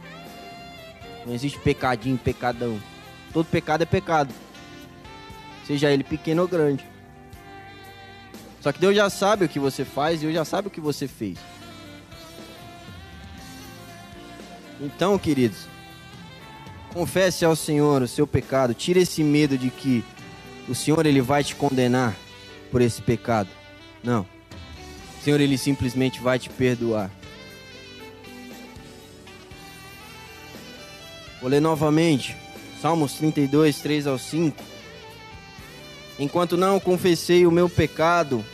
Não 1.26 1.34
existe 1.34 1.58
pecadinho, 1.58 2.18
pecadão. 2.18 2.78
Todo 3.32 3.46
pecado 3.46 3.82
é 3.82 3.86
pecado. 3.86 4.34
Seja 5.66 5.90
ele 5.90 6.04
pequeno 6.04 6.42
ou 6.42 6.48
grande. 6.50 6.86
Só 8.60 8.74
que 8.74 8.80
Deus 8.80 8.96
já 8.96 9.10
sabe 9.10 9.46
o 9.46 9.50
que 9.50 9.58
você 9.58 9.86
faz 9.86 10.20
e 10.20 10.26
Deus 10.26 10.34
já 10.34 10.44
sabe 10.44 10.68
o 10.68 10.72
que 10.72 10.82
você 10.82 11.08
fez. 11.08 11.38
Então, 14.82 15.18
queridos, 15.18 15.66
confesse 16.94 17.46
ao 17.46 17.56
Senhor 17.56 18.02
o 18.02 18.08
seu 18.08 18.28
pecado. 18.28 18.74
Tire 18.74 19.00
esse 19.00 19.24
medo 19.24 19.58
de 19.58 19.70
que 19.70 20.04
o 20.68 20.76
Senhor 20.76 21.06
ele 21.06 21.22
vai 21.22 21.44
te 21.44 21.56
condenar 21.56 22.16
por 22.70 22.82
esse 22.82 23.02
pecado. 23.02 23.50
Não. 24.04 24.22
O 25.20 25.24
Senhor 25.24 25.40
ele 25.40 25.58
simplesmente 25.58 26.20
vai 26.20 26.38
te 26.38 26.50
perdoar. 26.50 27.10
Vou 31.42 31.50
ler 31.50 31.60
novamente. 31.60 32.38
Salmos 32.80 33.14
32, 33.14 33.80
3 33.80 34.08
ao 34.08 34.18
5. 34.18 34.64
Enquanto 36.20 36.56
não 36.56 36.80
confessei 36.80 37.48
o 37.48 37.52
meu 37.52 37.68
pecado, 37.68 38.46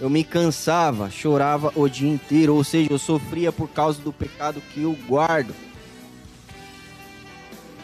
eu 0.00 0.08
me 0.08 0.24
cansava, 0.24 1.10
chorava 1.10 1.70
o 1.74 1.88
dia 1.88 2.08
inteiro, 2.08 2.54
ou 2.54 2.64
seja, 2.64 2.90
eu 2.90 2.98
sofria 2.98 3.52
por 3.52 3.68
causa 3.68 4.00
do 4.00 4.12
pecado 4.12 4.62
que 4.72 4.82
eu 4.82 4.92
guardo. 5.06 5.54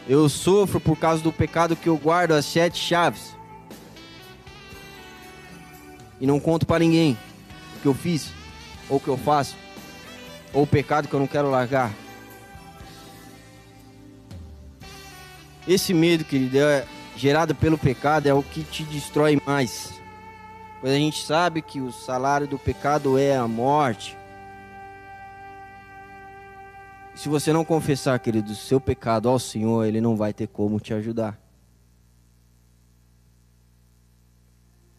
Eu 0.09 0.29
sofro 0.29 0.81
por 0.81 0.97
causa 0.97 1.23
do 1.23 1.31
pecado 1.31 1.77
que 1.77 1.89
eu 1.89 1.97
guardo 1.97 2.33
as 2.33 2.47
sete 2.47 2.79
chaves. 2.79 3.37
E 6.21 6.27
não 6.27 6.41
conto 6.41 6.67
para 6.67 6.81
ninguém 6.81 7.17
o 7.77 7.81
que 7.83 7.87
eu 7.87 7.95
fiz, 7.95 8.31
ou 8.89 8.97
o 8.97 9.01
que 9.01 9.09
eu 9.09 9.17
faço, 9.17 9.57
ou 10.53 10.65
o 10.65 10.67
pecado 10.67 11.09
que 11.09 11.15
eu 11.15 11.21
não 11.21 11.27
quero 11.27 11.51
largar. 11.51 11.93
Esse 15.67 15.93
medo, 15.93 16.25
querido, 16.25 16.59
é 16.59 16.87
gerado 17.17 17.55
pelo 17.55 17.77
pecado 17.77 18.27
é 18.27 18.35
o 18.35 18.43
que 18.43 18.63
te 18.63 18.83
destrói 18.83 19.41
mais. 19.45 20.01
Pois 20.81 20.93
a 20.93 20.97
gente 20.97 21.23
sabe 21.23 21.61
que 21.61 21.81
o 21.81 21.93
salário 21.93 22.49
do 22.49 22.59
pecado 22.59 23.19
é 23.19 23.37
a 23.37 23.47
morte. 23.47 24.17
Se 27.15 27.29
você 27.29 27.53
não 27.53 27.65
confessar, 27.65 28.19
querido, 28.19 28.53
o 28.53 28.55
seu 28.55 28.81
pecado 28.81 29.29
ao 29.29 29.39
Senhor, 29.39 29.85
Ele 29.85 30.01
não 30.01 30.17
vai 30.17 30.33
ter 30.33 30.49
como 30.49 30.81
te 30.81 30.95
ajudar. 30.95 31.39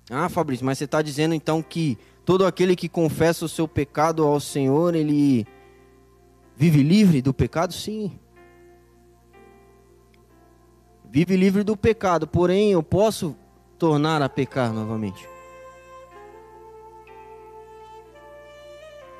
Ah, 0.07 0.29
Fabrício, 0.29 0.65
mas 0.65 0.77
você 0.77 0.83
está 0.83 1.01
dizendo 1.01 1.33
então 1.33 1.63
que 1.63 1.97
todo 2.23 2.45
aquele 2.45 2.75
que 2.75 2.87
confessa 2.87 3.45
o 3.45 3.49
seu 3.49 3.67
pecado 3.67 4.23
ao 4.23 4.39
Senhor, 4.39 4.93
ele 4.93 5.47
vive 6.55 6.83
livre 6.83 7.21
do 7.21 7.33
pecado? 7.33 7.73
Sim 7.73 8.19
vive 11.11 11.35
livre 11.35 11.61
do 11.61 11.75
pecado, 11.75 12.25
porém 12.25 12.71
eu 12.71 12.81
posso 12.81 13.35
tornar 13.77 14.21
a 14.21 14.29
pecar 14.29 14.71
novamente. 14.71 15.27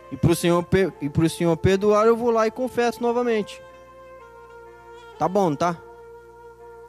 E 0.10 0.16
para 0.16 0.32
o 0.32 0.36
Senhor, 0.36 0.66
e 1.02 1.30
Senhor 1.30 1.58
perdoar, 1.58 2.08
eu 2.08 2.16
vou 2.16 2.32
lá 2.32 2.48
e 2.48 2.52
confesso 2.52 3.02
novamente. 3.02 3.62
Tá 5.20 5.28
bom, 5.28 5.54
tá? 5.54 5.78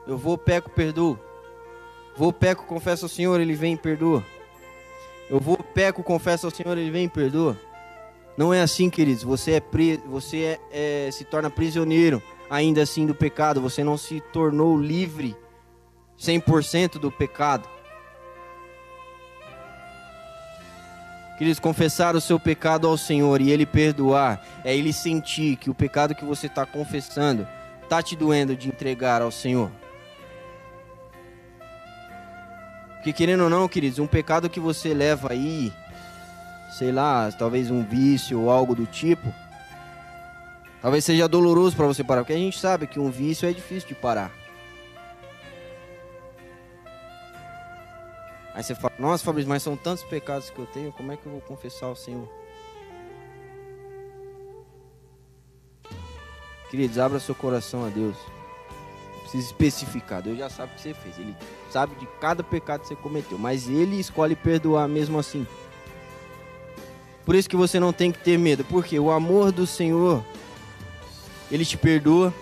Eu 0.07 0.17
vou, 0.17 0.39
peco, 0.39 0.71
perdoo. 0.71 1.19
Vou, 2.17 2.33
peco, 2.33 2.65
confesso 2.65 3.05
ao 3.05 3.09
Senhor, 3.09 3.41
Ele 3.41 3.55
vem 3.55 3.75
e 3.75 3.77
perdoa. 3.77 4.25
Eu 5.29 5.41
vou, 5.41 5.57
peco, 5.57 6.05
confesso 6.05 6.47
ao 6.47 6.53
Senhor, 6.53 6.79
Ele 6.79 6.91
vem 6.91 7.07
e 7.07 7.09
perdoa. 7.09 7.59
Não 8.37 8.55
é 8.55 8.63
assim, 8.63 8.89
queridos. 8.89 9.25
Você, 9.25 9.53
é 9.53 9.63
você 10.07 10.59
é, 10.73 11.07
é, 11.07 11.11
se 11.11 11.25
torna 11.25 11.51
prisioneiro 11.51 12.23
ainda 12.53 12.83
assim 12.83 13.07
do 13.07 13.15
pecado, 13.15 13.63
você 13.63 13.83
não 13.83 13.97
se 13.97 14.21
tornou 14.21 14.79
livre 14.79 15.35
100% 16.21 16.99
do 16.99 17.11
pecado. 17.11 17.67
Queridos, 21.39 21.59
confessar 21.59 22.15
o 22.15 22.21
seu 22.21 22.39
pecado 22.39 22.87
ao 22.87 22.99
Senhor 22.99 23.41
e 23.41 23.51
Ele 23.51 23.65
perdoar, 23.65 24.47
é 24.63 24.77
Ele 24.77 24.93
sentir 24.93 25.57
que 25.57 25.71
o 25.71 25.75
pecado 25.75 26.15
que 26.15 26.27
você 26.27 26.47
está 26.47 26.67
confessando 26.67 27.49
está 27.83 28.03
te 28.03 28.15
doendo 28.15 28.55
de 28.55 28.69
entregar 28.69 29.23
ao 29.23 29.31
Senhor. 29.31 29.71
Porque 32.97 33.15
querendo 33.15 33.45
ou 33.45 33.51
não, 33.51 33.67
queridos, 33.67 33.99
um 33.99 34.07
pecado 34.07 34.51
que 34.51 34.61
você 34.61 34.93
leva 34.93 35.33
aí, 35.33 35.73
sei 36.79 36.93
lá, 36.93 37.33
talvez 37.33 37.71
um 37.71 37.83
vício 37.83 38.43
ou 38.43 38.51
algo 38.51 38.75
do 38.75 38.85
tipo, 38.85 39.33
Talvez 40.83 41.05
seja 41.05 41.29
doloroso 41.29 41.77
para 41.77 41.87
você 41.87 42.03
parar, 42.03 42.23
porque 42.23 42.33
a 42.33 42.37
gente 42.37 42.59
sabe 42.59 42.89
que 42.89 42.99
um 42.99 43.09
vício 43.09 43.49
é 43.49 43.53
difícil 43.53 43.89
de 43.89 43.95
parar. 43.95 44.33
Aí 48.53 48.65
você 48.65 48.75
fala, 48.75 48.93
nossa 48.99 49.25
Fabrício, 49.25 49.49
mas 49.49 49.63
são 49.63 49.77
tantos 49.77 50.03
pecados 50.03 50.51
que 50.51 50.59
eu 50.59 50.67
tenho, 50.67 50.93
como 50.93 51.13
é 51.13 51.17
que 51.17 51.25
eu 51.25 51.33
vou 51.33 51.41
confessar 51.41 51.87
ao 51.87 51.95
Senhor? 51.95 52.29
Queridos, 56.69 56.99
abra 56.99 57.21
seu 57.21 57.35
coração 57.35 57.87
a 57.87 57.89
Deus. 57.89 58.17
Não 59.13 59.21
precisa 59.21 59.47
especificar, 59.47 60.21
Deus 60.21 60.37
já 60.37 60.51
sabe 60.51 60.73
o 60.73 60.75
que 60.75 60.83
você 60.83 60.95
fez. 60.95 61.17
Ele 61.17 61.35
sabe 61.71 61.95
de 61.95 62.07
cada 62.21 62.43
pecado 62.43 62.81
que 62.81 62.89
você 62.89 62.97
cometeu, 62.97 63.39
mas 63.39 63.69
Ele 63.69 64.01
escolhe 64.01 64.35
perdoar 64.35 64.89
mesmo 64.89 65.17
assim. 65.17 65.47
Por 67.25 67.37
isso 67.37 67.49
que 67.49 67.57
você 67.57 67.79
não 67.79 67.93
tem 67.93 68.11
que 68.11 68.19
ter 68.19 68.37
medo, 68.37 68.65
porque 68.65 68.99
o 68.99 69.13
amor 69.13 69.53
do 69.53 69.65
Senhor 69.65 70.25
ele 71.53 71.67
te 71.67 71.77
perdoa. 71.77 72.33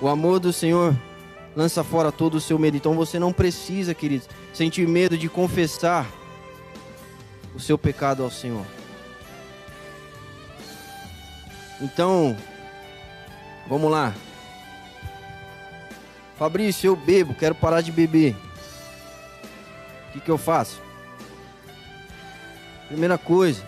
O 0.00 0.06
amor 0.08 0.38
do 0.38 0.52
Senhor 0.52 0.96
lança 1.56 1.82
fora 1.82 2.12
todo 2.12 2.36
o 2.36 2.40
seu 2.40 2.56
medo. 2.58 2.76
Então 2.76 2.94
você 2.94 3.18
não 3.18 3.32
precisa, 3.32 3.92
queridos, 3.92 4.28
sentir 4.54 4.86
medo 4.86 5.18
de 5.18 5.28
confessar 5.28 6.06
o 7.52 7.60
seu 7.60 7.76
pecado 7.76 8.22
ao 8.22 8.30
Senhor. 8.30 8.64
Então, 11.80 12.36
vamos 13.68 13.90
lá. 13.90 14.14
Fabrício, 16.38 16.88
eu 16.88 16.96
bebo, 16.96 17.34
quero 17.34 17.56
parar 17.56 17.80
de 17.80 17.90
beber. 17.90 18.36
O 20.08 20.12
que, 20.12 20.20
que 20.20 20.30
eu 20.30 20.38
faço? 20.38 20.80
Primeira 22.86 23.18
coisa, 23.18 23.66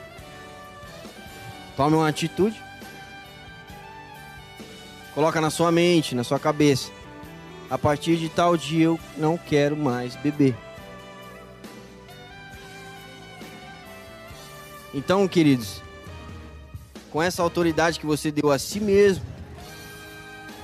tome 1.77 1.97
uma 1.97 2.09
atitude. 2.09 2.64
Coloca 5.15 5.41
na 5.41 5.51
sua 5.51 5.71
mente, 5.71 6.15
na 6.15 6.25
sua 6.25 6.39
cabeça. 6.39 6.91
A 7.71 7.79
partir 7.79 8.17
de 8.17 8.29
tal 8.29 8.57
dia 8.57 8.87
eu 8.87 9.01
não 9.17 9.39
quero 9.39 9.77
mais 9.77 10.17
beber. 10.17 10.57
Então, 14.93 15.27
queridos, 15.27 15.83
com 17.11 17.23
essa 17.23 17.43
autoridade 17.43 17.99
que 17.99 18.07
você 18.07 18.31
deu 18.31 18.51
a 18.51 18.59
si 18.59 18.81
mesmo, 18.81 19.25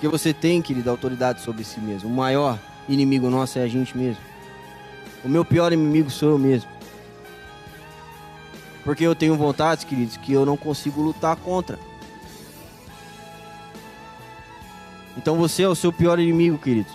que 0.01 0.09
você 0.09 0.33
tem, 0.33 0.63
querido, 0.63 0.89
autoridade 0.91 1.43
sobre 1.43 1.63
si 1.65 1.81
mesmo. 1.81 2.09
O 2.09 2.13
maior 2.13 2.59
inimigo 2.89 3.29
nosso 3.29 3.59
é 3.59 3.63
a 3.63 3.69
gente 3.69 3.97
mesmo. 3.97 4.23
O 5.25 5.29
meu 5.29 5.45
pior 5.45 5.73
inimigo 5.73 6.11
sou 6.11 6.31
eu 6.31 6.39
mesmo. 6.39 6.71
Porque 8.83 9.05
eu 9.05 9.15
tenho 9.15 9.37
vontades, 9.37 9.85
queridos, 9.85 10.17
que 10.17 10.33
eu 10.33 10.47
não 10.47 10.57
consigo 10.57 11.03
lutar 11.03 11.37
contra. 11.37 11.79
Então 15.16 15.37
você 15.37 15.62
é 15.62 15.68
o 15.68 15.75
seu 15.75 15.92
pior 15.92 16.18
inimigo, 16.18 16.59
queridos. 16.59 16.92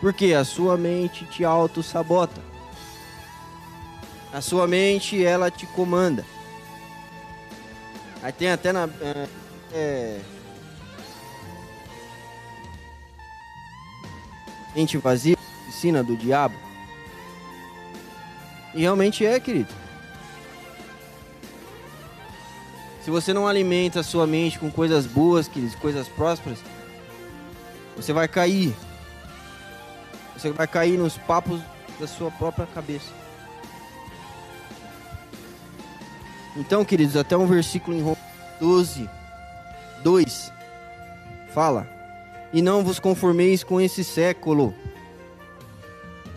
Porque 0.00 0.32
a 0.32 0.44
sua 0.44 0.76
mente 0.76 1.24
te 1.26 1.44
auto-sabota. 1.44 2.40
A 4.32 4.40
sua 4.40 4.66
mente, 4.66 5.24
ela 5.24 5.50
te 5.50 5.66
comanda. 5.66 6.24
Aí 8.22 8.32
tem 8.32 8.50
até 8.50 8.72
na. 8.72 8.88
É, 9.00 9.28
é, 9.72 10.20
mente 14.74 14.96
vazia, 14.98 15.36
piscina 15.66 16.02
do 16.04 16.16
diabo. 16.16 16.54
E 18.74 18.80
realmente 18.80 19.24
é, 19.24 19.40
querido. 19.40 19.77
Se 23.04 23.10
você 23.10 23.32
não 23.32 23.46
alimenta 23.46 24.00
a 24.00 24.02
sua 24.02 24.26
mente 24.26 24.58
com 24.58 24.70
coisas 24.70 25.06
boas, 25.06 25.50
coisas 25.80 26.08
prósperas, 26.08 26.58
você 27.96 28.12
vai 28.12 28.28
cair. 28.28 28.74
Você 30.36 30.50
vai 30.50 30.66
cair 30.66 30.98
nos 30.98 31.16
papos 31.16 31.60
da 31.98 32.06
sua 32.06 32.30
própria 32.30 32.66
cabeça. 32.66 33.12
Então, 36.56 36.84
queridos, 36.84 37.16
até 37.16 37.36
um 37.36 37.46
versículo 37.46 37.96
em 37.96 38.00
Romanos 38.00 38.18
12, 38.60 39.08
2, 40.02 40.52
fala: 41.54 41.88
E 42.52 42.60
não 42.60 42.84
vos 42.84 42.98
conformeis 42.98 43.62
com 43.62 43.80
esse 43.80 44.02
século, 44.02 44.74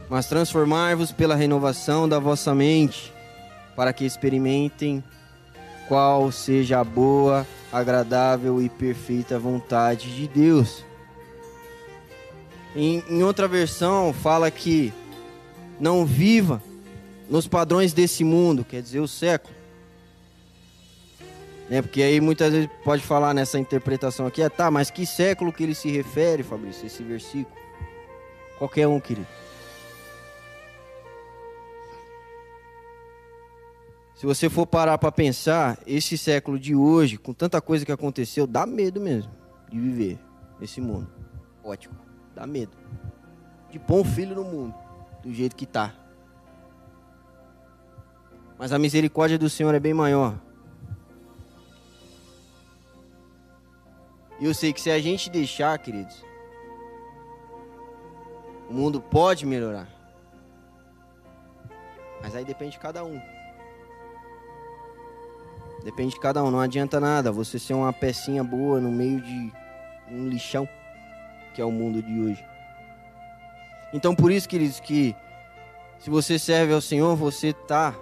mas 0.09 0.27
transformai-vos 0.27 1.11
pela 1.11 1.35
renovação 1.35 2.07
da 2.07 2.19
vossa 2.19 2.53
mente, 2.53 3.11
para 3.75 3.93
que 3.93 4.05
experimentem 4.05 5.03
qual 5.91 6.31
seja 6.31 6.79
a 6.79 6.85
boa, 6.85 7.45
agradável 7.69 8.61
e 8.61 8.69
perfeita 8.69 9.37
vontade 9.37 10.15
de 10.15 10.25
Deus. 10.25 10.85
Em, 12.73 13.03
em 13.09 13.23
outra 13.23 13.45
versão, 13.45 14.13
fala 14.13 14.49
que 14.49 14.93
não 15.81 16.05
viva 16.05 16.63
nos 17.29 17.45
padrões 17.45 17.91
desse 17.91 18.23
mundo, 18.23 18.63
quer 18.63 18.81
dizer, 18.81 19.01
o 19.01 19.07
século. 19.07 19.53
É, 21.69 21.81
porque 21.81 22.01
aí 22.01 22.21
muitas 22.21 22.53
vezes 22.53 22.69
pode 22.85 23.03
falar 23.03 23.33
nessa 23.33 23.59
interpretação 23.59 24.25
aqui, 24.25 24.41
é, 24.41 24.47
tá, 24.47 24.71
mas 24.71 24.89
que 24.89 25.05
século 25.05 25.51
que 25.51 25.61
ele 25.61 25.75
se 25.75 25.91
refere, 25.91 26.41
Fabrício, 26.41 26.87
esse 26.87 27.03
versículo? 27.03 27.57
Qualquer 28.57 28.87
um, 28.87 28.97
querido. 28.97 29.27
Se 34.21 34.27
você 34.27 34.51
for 34.51 34.67
parar 34.67 34.99
para 34.99 35.11
pensar, 35.11 35.79
esse 35.83 36.15
século 36.15 36.59
de 36.59 36.75
hoje, 36.75 37.17
com 37.17 37.33
tanta 37.33 37.59
coisa 37.59 37.83
que 37.83 37.91
aconteceu, 37.91 38.45
dá 38.45 38.67
medo 38.67 39.01
mesmo 39.01 39.31
de 39.67 39.79
viver 39.79 40.19
esse 40.61 40.79
mundo. 40.79 41.11
Ótimo, 41.63 41.95
dá 42.35 42.45
medo. 42.45 42.77
De 43.71 43.79
pôr 43.79 44.01
um 44.01 44.03
filho 44.03 44.35
no 44.35 44.43
mundo, 44.43 44.75
do 45.23 45.33
jeito 45.33 45.55
que 45.55 45.65
tá. 45.65 45.95
Mas 48.59 48.71
a 48.71 48.77
misericórdia 48.77 49.39
do 49.39 49.49
Senhor 49.49 49.73
é 49.73 49.79
bem 49.79 49.91
maior. 49.91 50.39
E 54.39 54.45
eu 54.45 54.53
sei 54.53 54.71
que 54.71 54.81
se 54.81 54.91
a 54.91 54.99
gente 54.99 55.31
deixar, 55.31 55.75
queridos, 55.79 56.23
o 58.69 58.73
mundo 58.73 59.01
pode 59.01 59.47
melhorar. 59.47 59.89
Mas 62.21 62.35
aí 62.35 62.45
depende 62.45 62.73
de 62.73 62.79
cada 62.79 63.03
um. 63.03 63.19
Depende 65.83 66.13
de 66.13 66.19
cada 66.19 66.43
um. 66.43 66.51
Não 66.51 66.59
adianta 66.59 66.99
nada 66.99 67.31
você 67.31 67.57
ser 67.57 67.73
uma 67.73 67.91
pecinha 67.91 68.43
boa 68.43 68.79
no 68.79 68.91
meio 68.91 69.21
de 69.21 69.51
um 70.11 70.27
lixão, 70.27 70.67
que 71.53 71.61
é 71.61 71.65
o 71.65 71.71
mundo 71.71 72.01
de 72.01 72.21
hoje. 72.21 72.45
Então, 73.93 74.15
por 74.15 74.31
isso, 74.31 74.47
queridos, 74.47 74.79
que 74.79 75.15
se 75.99 76.09
você 76.09 76.39
serve 76.39 76.73
ao 76.73 76.81
Senhor, 76.81 77.15
você 77.15 77.47
está 77.47 77.95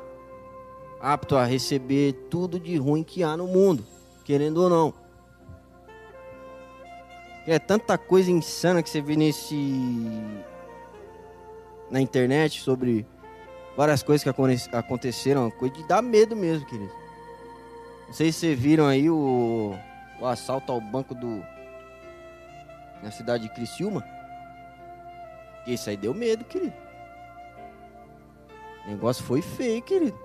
apto 0.99 1.35
a 1.35 1.45
receber 1.45 2.13
tudo 2.29 2.59
de 2.59 2.77
ruim 2.77 3.03
que 3.03 3.23
há 3.23 3.35
no 3.35 3.47
mundo, 3.47 3.85
querendo 4.23 4.63
ou 4.63 4.69
não. 4.69 4.93
É 7.47 7.57
tanta 7.57 7.97
coisa 7.97 8.29
insana 8.29 8.83
que 8.83 8.89
você 8.89 9.01
vê 9.01 9.15
nesse. 9.15 9.55
na 11.89 11.99
internet 11.99 12.61
sobre 12.61 13.07
várias 13.75 14.03
coisas 14.03 14.23
que 14.23 14.29
aconteceram. 14.71 15.49
Coisa 15.49 15.73
de 15.73 15.87
dar 15.87 16.01
medo 16.01 16.35
mesmo, 16.35 16.67
querido. 16.67 16.98
Não 18.09 18.13
sei 18.13 18.31
se 18.31 18.39
vocês 18.39 18.59
viram 18.59 18.87
aí 18.87 19.07
o, 19.07 19.77
o 20.19 20.25
assalto 20.25 20.71
ao 20.71 20.81
banco 20.81 21.13
do. 21.13 21.45
na 23.03 23.11
cidade 23.11 23.43
de 23.43 23.53
Criciúma. 23.53 24.03
Isso 25.67 25.91
aí 25.91 25.95
deu 25.95 26.11
medo, 26.11 26.43
querido. 26.43 26.73
O 28.87 28.89
negócio 28.89 29.23
foi 29.23 29.43
feio, 29.43 29.79
querido. 29.83 30.17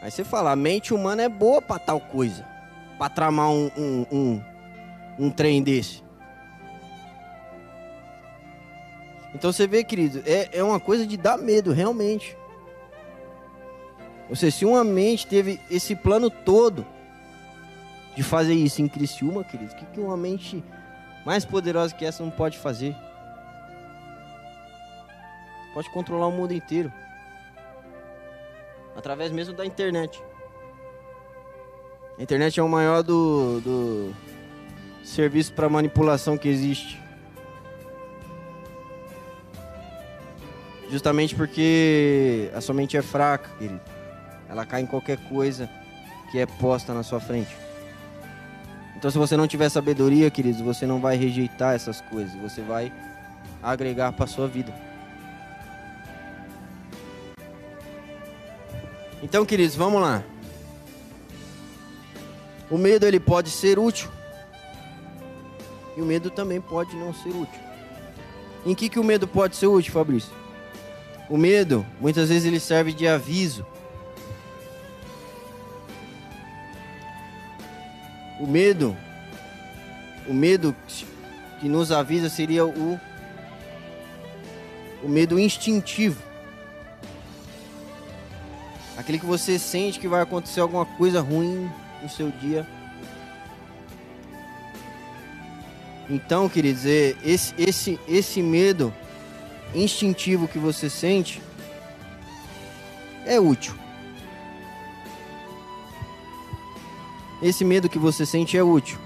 Aí 0.00 0.12
você 0.12 0.22
fala, 0.22 0.52
a 0.52 0.56
mente 0.56 0.94
humana 0.94 1.24
é 1.24 1.28
boa 1.28 1.60
para 1.60 1.80
tal 1.80 2.00
coisa 2.00 2.48
para 2.96 3.10
tramar 3.10 3.50
um, 3.50 3.68
um, 3.76 4.06
um, 4.12 4.44
um 5.18 5.30
trem 5.30 5.60
desse. 5.60 6.04
Então 9.34 9.52
você 9.52 9.66
vê, 9.66 9.82
querido, 9.82 10.22
é, 10.24 10.50
é 10.52 10.62
uma 10.62 10.78
coisa 10.78 11.04
de 11.04 11.16
dar 11.16 11.36
medo, 11.36 11.72
realmente. 11.72 12.36
Ou 14.30 14.36
seja, 14.36 14.58
se 14.58 14.64
uma 14.64 14.84
mente 14.84 15.26
teve 15.26 15.60
esse 15.68 15.96
plano 15.96 16.30
todo 16.30 16.86
de 18.14 18.22
fazer 18.22 18.54
isso 18.54 18.80
em 18.80 18.86
Criciúma, 18.86 19.42
querido, 19.42 19.72
o 19.72 19.76
que, 19.76 19.84
que 19.86 20.00
uma 20.00 20.16
mente 20.16 20.62
mais 21.26 21.44
poderosa 21.44 21.92
que 21.92 22.04
essa 22.04 22.22
não 22.22 22.30
pode 22.30 22.56
fazer? 22.56 22.94
Pode 25.74 25.90
controlar 25.90 26.28
o 26.28 26.32
mundo 26.32 26.54
inteiro. 26.54 26.92
Através 28.96 29.32
mesmo 29.32 29.52
da 29.52 29.66
internet. 29.66 30.22
A 32.16 32.22
internet 32.22 32.60
é 32.60 32.62
o 32.62 32.68
maior 32.68 33.02
do, 33.02 33.60
do 33.60 34.14
serviço 35.02 35.52
para 35.54 35.68
manipulação 35.68 36.38
que 36.38 36.48
existe. 36.48 37.00
Justamente 40.88 41.34
porque 41.34 42.48
a 42.54 42.60
sua 42.60 42.74
mente 42.74 42.96
é 42.96 43.02
fraca, 43.02 43.48
querido. 43.58 43.80
Ela 44.50 44.66
cai 44.66 44.82
em 44.82 44.86
qualquer 44.86 45.16
coisa 45.28 45.70
que 46.30 46.38
é 46.38 46.44
posta 46.44 46.92
na 46.92 47.04
sua 47.04 47.20
frente. 47.20 47.56
Então, 48.96 49.10
se 49.10 49.16
você 49.16 49.36
não 49.36 49.46
tiver 49.46 49.68
sabedoria, 49.68 50.30
queridos, 50.30 50.60
você 50.60 50.86
não 50.86 51.00
vai 51.00 51.16
rejeitar 51.16 51.74
essas 51.74 52.00
coisas. 52.02 52.34
Você 52.34 52.60
vai 52.60 52.92
agregar 53.62 54.12
para 54.12 54.26
sua 54.26 54.48
vida. 54.48 54.74
Então, 59.22 59.46
queridos, 59.46 59.76
vamos 59.76 60.02
lá. 60.02 60.22
O 62.70 62.76
medo 62.76 63.06
ele 63.06 63.20
pode 63.20 63.50
ser 63.50 63.78
útil. 63.78 64.10
E 65.96 66.00
o 66.02 66.04
medo 66.04 66.28
também 66.28 66.60
pode 66.60 66.94
não 66.96 67.14
ser 67.14 67.30
útil. 67.30 67.60
Em 68.66 68.74
que, 68.74 68.88
que 68.88 68.98
o 68.98 69.04
medo 69.04 69.26
pode 69.26 69.56
ser 69.56 69.66
útil, 69.66 69.92
Fabrício? 69.92 70.32
O 71.28 71.38
medo, 71.38 71.86
muitas 72.00 72.28
vezes, 72.28 72.44
ele 72.44 72.60
serve 72.60 72.92
de 72.92 73.06
aviso. 73.06 73.64
O 78.40 78.46
medo, 78.46 78.96
o 80.26 80.32
medo 80.32 80.74
que 81.60 81.68
nos 81.68 81.92
avisa 81.92 82.30
seria 82.30 82.64
o, 82.64 82.98
o 85.02 85.08
medo 85.08 85.38
instintivo. 85.38 86.22
Aquele 88.96 89.18
que 89.18 89.26
você 89.26 89.58
sente 89.58 90.00
que 90.00 90.08
vai 90.08 90.22
acontecer 90.22 90.60
alguma 90.60 90.86
coisa 90.86 91.20
ruim 91.20 91.70
no 92.02 92.08
seu 92.08 92.30
dia. 92.30 92.66
Então, 96.08 96.48
queridos, 96.48 96.86
é, 96.86 97.14
esse, 97.22 97.54
esse, 97.58 98.00
esse 98.08 98.42
medo 98.42 98.92
instintivo 99.74 100.48
que 100.48 100.58
você 100.58 100.88
sente 100.88 101.42
é 103.26 103.38
útil. 103.38 103.74
Esse 107.42 107.64
medo 107.64 107.88
que 107.88 107.98
você 107.98 108.26
sente 108.26 108.56
é 108.56 108.62
útil. 108.62 108.98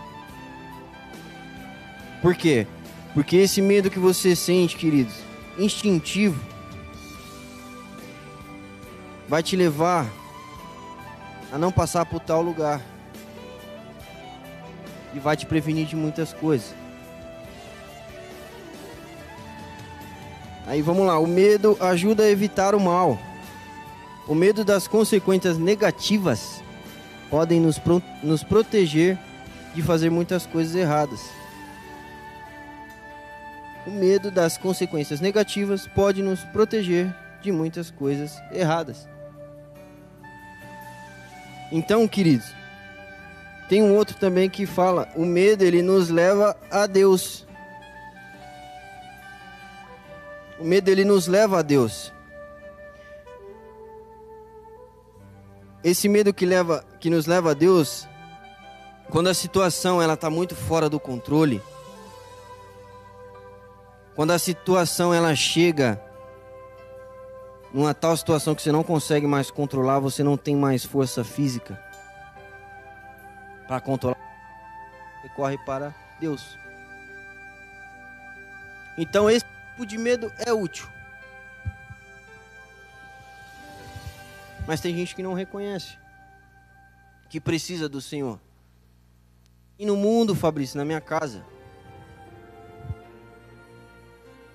Por 2.21 2.35
quê? 2.35 2.67
Porque 3.13 3.37
esse 3.37 3.63
medo 3.63 3.91
que 3.91 3.99
você 3.99 4.35
sente, 4.35 4.77
queridos, 4.77 5.15
instintivo, 5.57 6.41
vai 9.29 9.43
te 9.43 9.55
levar 9.55 10.11
a 11.53 11.59
não 11.59 11.71
passar 11.71 12.05
por 12.07 12.19
tal 12.19 12.43
lugar. 12.43 12.81
E 15.15 15.21
vai 15.21 15.37
te 15.37 15.47
prevenir 15.47 15.87
de 15.87 15.95
muitas 15.95 16.33
coisas. 16.33 16.75
Aí 20.67 20.83
vamos 20.83 21.07
lá, 21.07 21.21
o 21.21 21.27
medo 21.27 21.77
ajuda 21.79 22.25
a 22.25 22.31
evitar 22.31 22.75
o 22.75 22.81
mal. 22.81 23.17
O 24.27 24.35
medo 24.35 24.65
das 24.65 24.89
consequências 24.89 25.57
negativas 25.57 26.64
podem 27.35 27.59
nos, 27.59 27.81
pro 27.81 28.01
nos 28.23 28.45
proteger 28.45 29.19
de 29.75 29.83
fazer 29.83 30.09
muitas 30.09 30.47
coisas 30.47 30.73
erradas. 30.77 31.21
O 33.85 33.91
medo 33.91 34.31
das 34.31 34.57
consequências 34.57 35.21
negativas 35.21 35.85
pode 35.85 36.23
nos 36.23 36.45
proteger 36.45 37.13
de 37.43 37.51
muitas 37.51 37.91
coisas 37.91 38.41
erradas. 38.53 39.09
Então, 41.73 42.07
queridos, 42.07 42.55
tem 43.69 43.83
um 43.83 43.97
outro 43.97 44.17
também 44.17 44.49
que 44.49 44.65
fala: 44.65 45.09
o 45.17 45.25
medo 45.25 45.65
ele 45.65 45.83
nos 45.83 46.11
leva 46.11 46.57
a 46.71 46.87
Deus. 46.87 47.45
O 50.57 50.63
medo 50.63 50.89
ele 50.89 51.05
nos 51.05 51.27
leva 51.27 51.59
a 51.59 51.63
Deus. 51.63 52.14
Esse 55.85 56.09
medo 56.09 56.33
que 56.33 56.47
leva, 56.47 56.83
que 56.99 57.11
nos 57.11 57.27
leva 57.27 57.51
a 57.51 57.55
Deus, 57.55 58.09
quando 59.11 59.29
a 59.29 59.35
situação 59.35 60.01
ela 60.01 60.15
está 60.15 60.31
muito 60.31 60.57
fora 60.57 60.89
do 60.89 60.99
controle, 60.99 61.63
quando 64.15 64.31
a 64.31 64.39
situação 64.39 65.13
ela 65.13 65.37
chega 65.37 66.01
numa 67.71 67.93
tal 67.93 68.17
situação 68.17 68.55
que 68.55 68.63
você 68.63 68.73
não 68.73 68.83
consegue 68.83 69.27
mais 69.27 69.51
controlar, 69.51 69.99
você 69.99 70.23
não 70.23 70.39
tem 70.39 70.57
mais 70.57 70.85
força 70.85 71.23
física 71.23 71.79
para 73.67 73.79
controlar, 73.79 74.17
você 75.21 75.29
corre 75.37 75.59
para 75.67 75.95
Deus. 76.19 76.57
Então 78.97 79.29
esse 79.29 79.45
tipo 79.45 79.85
de 79.85 79.99
medo 79.99 80.33
é 80.39 80.51
útil. 80.51 80.89
Mas 84.67 84.81
tem 84.81 84.95
gente 84.95 85.15
que 85.15 85.23
não 85.23 85.35
reconhece, 85.35 85.99
que 87.29 87.41
precisa 87.41 87.89
do 87.89 88.01
Senhor. 88.01 88.41
E 89.79 89.85
no 89.85 89.97
mundo, 89.97 90.35
Fabrício, 90.35 90.79
na 90.79 90.85
minha 90.85 91.01
casa, 91.01 91.45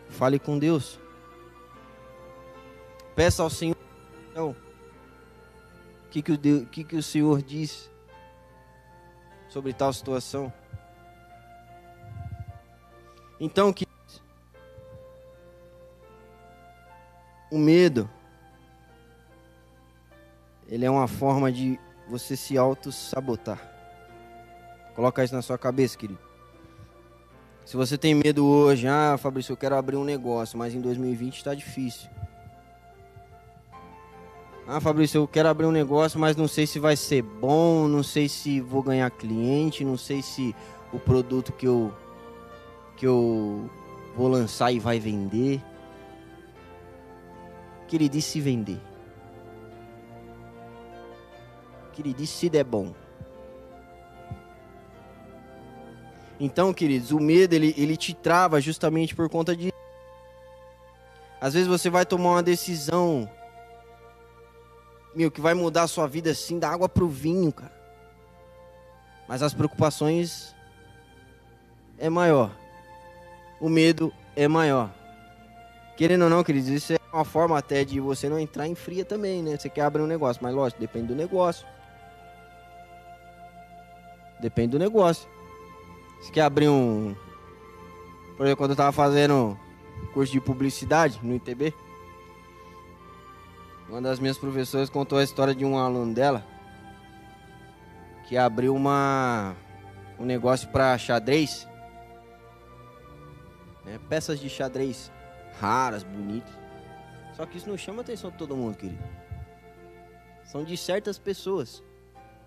fale 0.10 0.39
com 0.39 0.57
Deus. 0.57 0.99
Peça 3.16 3.43
ao 3.43 3.49
Senhor 3.49 3.78
então, 4.32 4.55
o 6.05 6.10
que, 6.10 6.22
que, 6.22 6.32
o 6.32 6.38
Deus, 6.38 6.68
que, 6.70 6.84
que 6.84 6.95
o 6.95 7.03
Senhor 7.03 7.41
diz 7.41 7.91
sobre 9.49 9.74
tal 9.74 9.91
situação. 9.91 10.53
Então, 13.39 13.74
que 13.74 13.86
o 17.51 17.57
medo 17.57 18.10
ele 20.70 20.86
é 20.86 20.91
uma 20.91 21.07
forma 21.07 21.51
de 21.51 21.80
você 22.07 22.38
se 22.38 22.57
auto-sabotar. 22.57 23.59
Coloca 24.95 25.24
isso 25.24 25.34
na 25.34 25.41
sua 25.41 25.57
cabeça, 25.57 25.97
querido. 25.97 26.20
Se 27.65 27.76
você 27.76 27.97
tem 27.97 28.13
medo 28.15 28.45
hoje, 28.45 28.88
ah, 28.88 29.15
Fabrício, 29.17 29.53
eu 29.53 29.57
quero 29.57 29.76
abrir 29.76 29.95
um 29.95 30.03
negócio, 30.03 30.57
mas 30.57 30.74
em 30.74 30.82
2020 30.82 31.38
está 31.38 31.53
difícil. 31.53 32.09
Ah, 34.67 34.80
Fabrício, 34.80 35.20
eu 35.20 35.28
quero 35.28 35.49
abrir 35.49 35.65
um 35.65 35.72
negócio, 35.72 36.20
mas 36.20 36.36
não 36.36 36.47
sei 36.47 36.67
se 36.67 36.80
vai 36.80 36.95
ser 36.95 37.24
bom, 37.24 37.88
não 37.88 38.03
sei 38.03 38.30
se 38.30 38.61
vou 38.61 38.84
ganhar 38.84 39.09
cliente, 39.09 39.84
não 39.84 39.97
sei 39.97 40.22
se 40.22 40.55
o 40.93 40.99
produto 40.99 41.51
que 41.51 41.67
eu 41.67 41.93
que 42.95 43.07
eu 43.07 43.70
vou 44.15 44.28
lançar 44.28 44.72
e 44.72 44.80
vai 44.80 44.99
vender. 44.99 45.61
Queridice 47.88 48.32
se 48.32 48.41
vender. 48.41 48.88
Queridice 52.00 52.34
se 52.34 52.50
der 52.50 52.64
bom. 52.64 52.93
Então, 56.39 56.74
queridos, 56.74 57.12
o 57.12 57.20
medo 57.20 57.54
ele, 57.54 57.76
ele 57.78 57.97
te 57.97 58.14
trava 58.14 58.62
justamente 58.62 59.14
por 59.14 59.28
conta 59.30 59.54
de. 59.54 59.74
Às 61.41 61.56
vezes 61.56 61.68
você 61.68 61.89
vai 61.89 62.06
tomar 62.06 62.30
uma 62.30 62.43
decisão 62.43 63.30
meu, 65.14 65.30
que 65.30 65.41
vai 65.41 65.54
mudar 65.54 65.84
a 65.84 65.88
sua 65.88 66.08
vida 66.08 66.32
assim, 66.32 66.58
da 66.58 66.70
água 66.70 66.88
pro 66.88 67.06
vinho, 67.06 67.52
cara. 67.52 67.74
Mas 69.28 69.43
as 69.43 69.54
preocupações 69.54 70.56
é 71.97 72.10
maior. 72.10 72.50
O 73.60 73.68
medo 73.68 74.14
é 74.38 74.47
maior. 74.47 74.89
Querendo 75.97 76.24
ou 76.24 76.30
não, 76.30 76.45
queridos, 76.45 76.70
isso 76.70 76.93
é 76.93 77.00
uma 77.12 77.26
forma 77.26 77.58
até 77.58 77.84
de 77.84 78.00
você 78.00 78.30
não 78.30 78.39
entrar 78.39 78.70
em 78.70 78.76
fria 78.76 79.04
também, 79.04 79.43
né? 79.43 79.58
Você 79.58 79.70
quer 79.70 79.82
abrir 79.82 80.02
um 80.02 80.08
negócio, 80.08 80.41
mas 80.41 80.56
lógico, 80.56 80.80
depende 80.80 81.08
do 81.08 81.16
negócio. 81.16 81.68
Depende 84.39 84.71
do 84.71 84.79
negócio. 84.79 85.29
Você 86.19 86.31
quer 86.31 86.41
abrir 86.41 86.69
um. 86.69 87.15
Por 88.37 88.45
exemplo, 88.45 88.57
quando 88.57 88.71
eu 88.71 88.77
tava 88.77 88.91
fazendo 88.91 89.57
curso 90.13 90.31
de 90.31 90.39
publicidade 90.39 91.19
no 91.21 91.35
ITB, 91.35 91.73
uma 93.89 94.01
das 94.01 94.19
minhas 94.19 94.37
professoras 94.37 94.89
contou 94.89 95.17
a 95.17 95.23
história 95.23 95.53
de 95.53 95.65
um 95.65 95.77
aluno 95.77 96.13
dela 96.13 96.45
que 98.27 98.37
abriu 98.37 98.75
uma 98.75 99.55
um 100.19 100.25
negócio 100.25 100.67
para 100.69 100.97
xadrez. 100.97 101.67
Né? 103.83 103.99
Peças 104.07 104.39
de 104.39 104.49
xadrez 104.49 105.11
raras, 105.59 106.03
bonitas. 106.03 106.53
Só 107.35 107.45
que 107.45 107.57
isso 107.57 107.69
não 107.69 107.77
chama 107.77 107.99
a 107.99 108.01
atenção 108.01 108.29
de 108.29 108.37
todo 108.37 108.55
mundo, 108.55 108.77
querido. 108.77 109.03
São 110.45 110.63
de 110.63 110.75
certas 110.77 111.17
pessoas. 111.17 111.83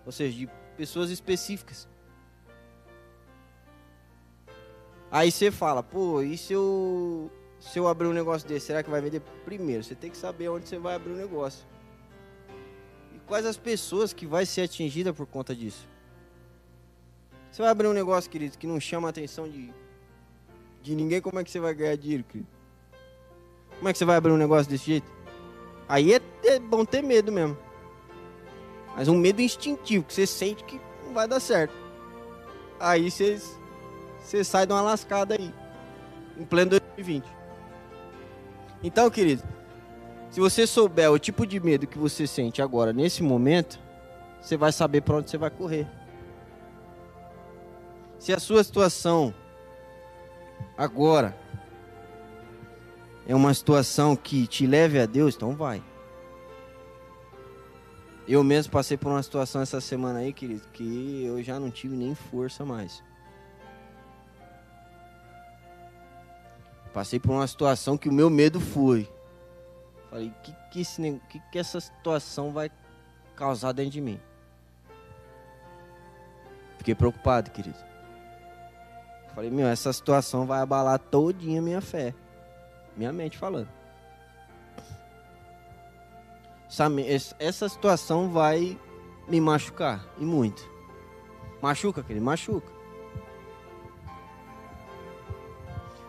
Ou 0.05 0.13
seja, 0.13 0.37
de 0.37 0.51
pessoas 0.83 1.11
específicas. 1.11 1.87
Aí 5.13 5.31
você 5.31 5.49
fala, 5.49 5.81
pô, 5.81 6.21
e 6.23 6.37
se 6.37 6.53
eu 6.53 7.31
se 7.61 7.79
eu 7.79 7.87
abrir 7.87 8.09
um 8.09 8.13
negócio 8.13 8.49
desse, 8.49 8.67
será 8.67 8.83
que 8.83 8.91
vai 8.91 9.01
vender? 9.01 9.21
Primeiro, 9.45 9.85
você 9.85 9.95
tem 9.95 10.11
que 10.11 10.17
saber 10.17 10.49
onde 10.49 10.69
você 10.69 10.79
vai 10.79 10.97
abrir 10.97 11.13
o 11.13 11.17
negócio. 11.17 11.65
E 13.15 13.19
quais 13.29 13.47
as 13.47 13.57
pessoas 13.57 14.13
que 14.13 14.27
vai 14.27 14.45
ser 14.45 14.63
atingida 14.63 15.15
por 15.15 15.25
conta 15.25 15.55
disso. 15.55 15.87
Você 17.53 17.63
vai 17.63 17.71
abrir 17.71 17.87
um 17.87 17.93
negócio, 17.93 18.29
querido, 18.29 18.59
que 18.59 18.67
não 18.67 18.81
chama 18.81 19.07
a 19.09 19.11
atenção 19.11 19.49
de, 19.49 19.73
de 20.83 20.97
ninguém, 20.97 21.21
como 21.21 21.39
é 21.39 21.45
que 21.45 21.51
você 21.53 21.61
vai 21.61 21.73
ganhar 21.75 21.95
dinheiro, 21.95 22.25
querido? 22.25 22.51
Como 23.77 23.89
é 23.89 23.93
que 23.93 23.99
você 24.01 24.05
vai 24.05 24.17
abrir 24.17 24.33
um 24.33 24.37
negócio 24.37 24.69
desse 24.69 24.87
jeito? 24.87 25.13
Aí 25.89 26.13
é, 26.13 26.21
é 26.43 26.59
bom 26.59 26.85
ter 26.85 27.03
medo 27.03 27.31
mesmo. 27.31 27.57
Mas 28.97 29.09
um 29.09 29.17
medo 29.17 29.41
instintivo, 29.41 30.05
que 30.05 30.13
você 30.13 30.27
sente 30.27 30.65
que 30.65 30.81
não 31.05 31.15
vai 31.15 31.27
dar 31.27 31.41
certo. 31.41 31.75
Aí 32.79 33.11
você, 33.11 33.41
você 34.21 34.45
sai 34.45 34.67
de 34.67 34.73
uma 34.73 34.83
lascada 34.83 35.35
aí. 35.35 35.53
Em 36.37 36.45
pleno 36.45 36.71
2020. 36.71 37.25
Então, 38.83 39.09
querido, 39.11 39.43
se 40.31 40.41
você 40.41 40.67
souber 40.67 41.11
o 41.11 41.19
tipo 41.19 41.47
de 41.47 41.61
medo 41.61 41.87
que 41.87 41.99
você 41.99 42.27
sente 42.27 42.61
agora, 42.61 42.93
nesse 42.93 43.23
momento, 43.23 43.79
você 44.41 44.57
vai 44.57 44.73
saber 44.73 45.03
para 45.03 45.17
onde 45.17 45.31
você 45.31 45.39
vai 45.39 45.51
correr. 45.51 45.87
Se 48.19 48.33
a 48.33 48.41
sua 48.41 48.63
situação 48.65 49.35
agora 50.77 51.37
é 53.27 53.35
uma 53.35 53.53
situação 53.55 54.17
que 54.17 54.47
te 54.47 54.67
leve 54.67 54.99
a 54.99 55.07
Deus, 55.07 55.35
então 55.37 55.55
vai. 55.55 55.83
Eu 58.33 58.43
mesmo 58.43 58.73
passei 58.73 58.97
por 58.97 59.11
uma 59.11 59.23
situação 59.23 59.61
essa 59.61 59.79
semana 59.79 60.21
aí, 60.21 60.33
querido, 60.33 60.67
que 60.69 61.23
eu 61.23 61.43
já 61.43 61.61
não 61.61 61.71
tive 61.71 61.95
nem 61.95 62.15
força 62.15 62.65
mais. 62.65 63.05
Passei 66.95 67.21
por 67.21 67.33
uma 67.33 67.47
situação 67.47 67.99
que 67.99 68.09
o 68.09 68.13
meu 68.13 68.31
medo 68.31 68.59
foi. 68.59 69.07
Falei, 70.09 70.29
o 70.29 70.35
que, 70.43 70.57
que, 70.71 70.81
esse, 70.81 71.21
que, 71.29 71.41
que 71.53 71.59
essa 71.59 71.79
situação 71.79 72.55
vai 72.55 72.71
causar 73.37 73.73
dentro 73.73 73.93
de 73.93 74.01
mim? 74.01 74.19
Fiquei 76.79 76.95
preocupado, 76.95 77.51
querido. 77.51 77.77
Falei, 79.35 79.51
meu, 79.51 79.67
essa 79.67 79.93
situação 79.93 80.47
vai 80.47 80.61
abalar 80.61 80.99
todinha 80.99 81.61
a 81.61 81.63
minha 81.63 81.83
fé. 81.83 82.15
Minha 82.97 83.13
mente 83.13 83.37
falando. 83.37 83.69
Essa, 87.39 87.69
situação 87.69 88.31
vai 88.31 88.79
me 89.29 89.41
machucar. 89.41 90.07
E 90.19 90.25
muito. 90.25 90.67
Machuca, 91.61 92.03
querido? 92.03 92.25
Machuca. 92.25 92.73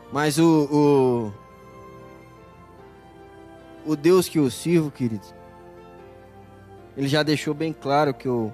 Mas 0.09 0.39
o, 0.39 1.33
o, 3.85 3.91
o 3.91 3.95
Deus 3.95 4.29
que 4.29 4.39
eu 4.39 4.49
sirvo, 4.49 4.89
querido, 4.89 5.25
ele 6.95 7.09
já 7.09 7.23
deixou 7.23 7.53
bem 7.53 7.73
claro 7.73 8.13
que 8.13 8.27
eu 8.27 8.53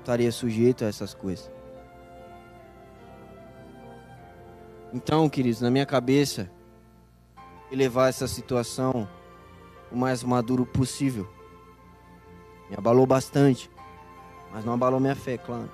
estaria 0.00 0.32
sujeito 0.32 0.84
a 0.84 0.88
essas 0.88 1.14
coisas. 1.14 1.48
Então, 4.92 5.28
queridos, 5.28 5.60
na 5.60 5.70
minha 5.70 5.86
cabeça, 5.86 6.50
levar 7.70 8.08
essa 8.08 8.26
situação 8.26 9.08
o 9.92 9.96
mais 9.96 10.22
maduro 10.22 10.64
possível. 10.64 11.28
Me 12.70 12.76
abalou 12.76 13.06
bastante, 13.06 13.70
mas 14.52 14.64
não 14.64 14.72
abalou 14.72 14.98
minha 14.98 15.16
fé, 15.16 15.36
claro. 15.36 15.70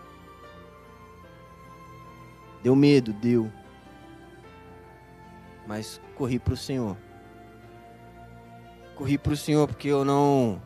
Deu 2.62 2.74
medo, 2.74 3.12
deu 3.12 3.50
mas 5.68 6.00
corri 6.16 6.38
para 6.38 6.54
o 6.54 6.56
Senhor. 6.56 6.96
Corri 8.96 9.18
para 9.18 9.34
o 9.34 9.36
Senhor 9.36 9.68
porque 9.68 9.88
eu 9.88 10.02
não. 10.02 10.60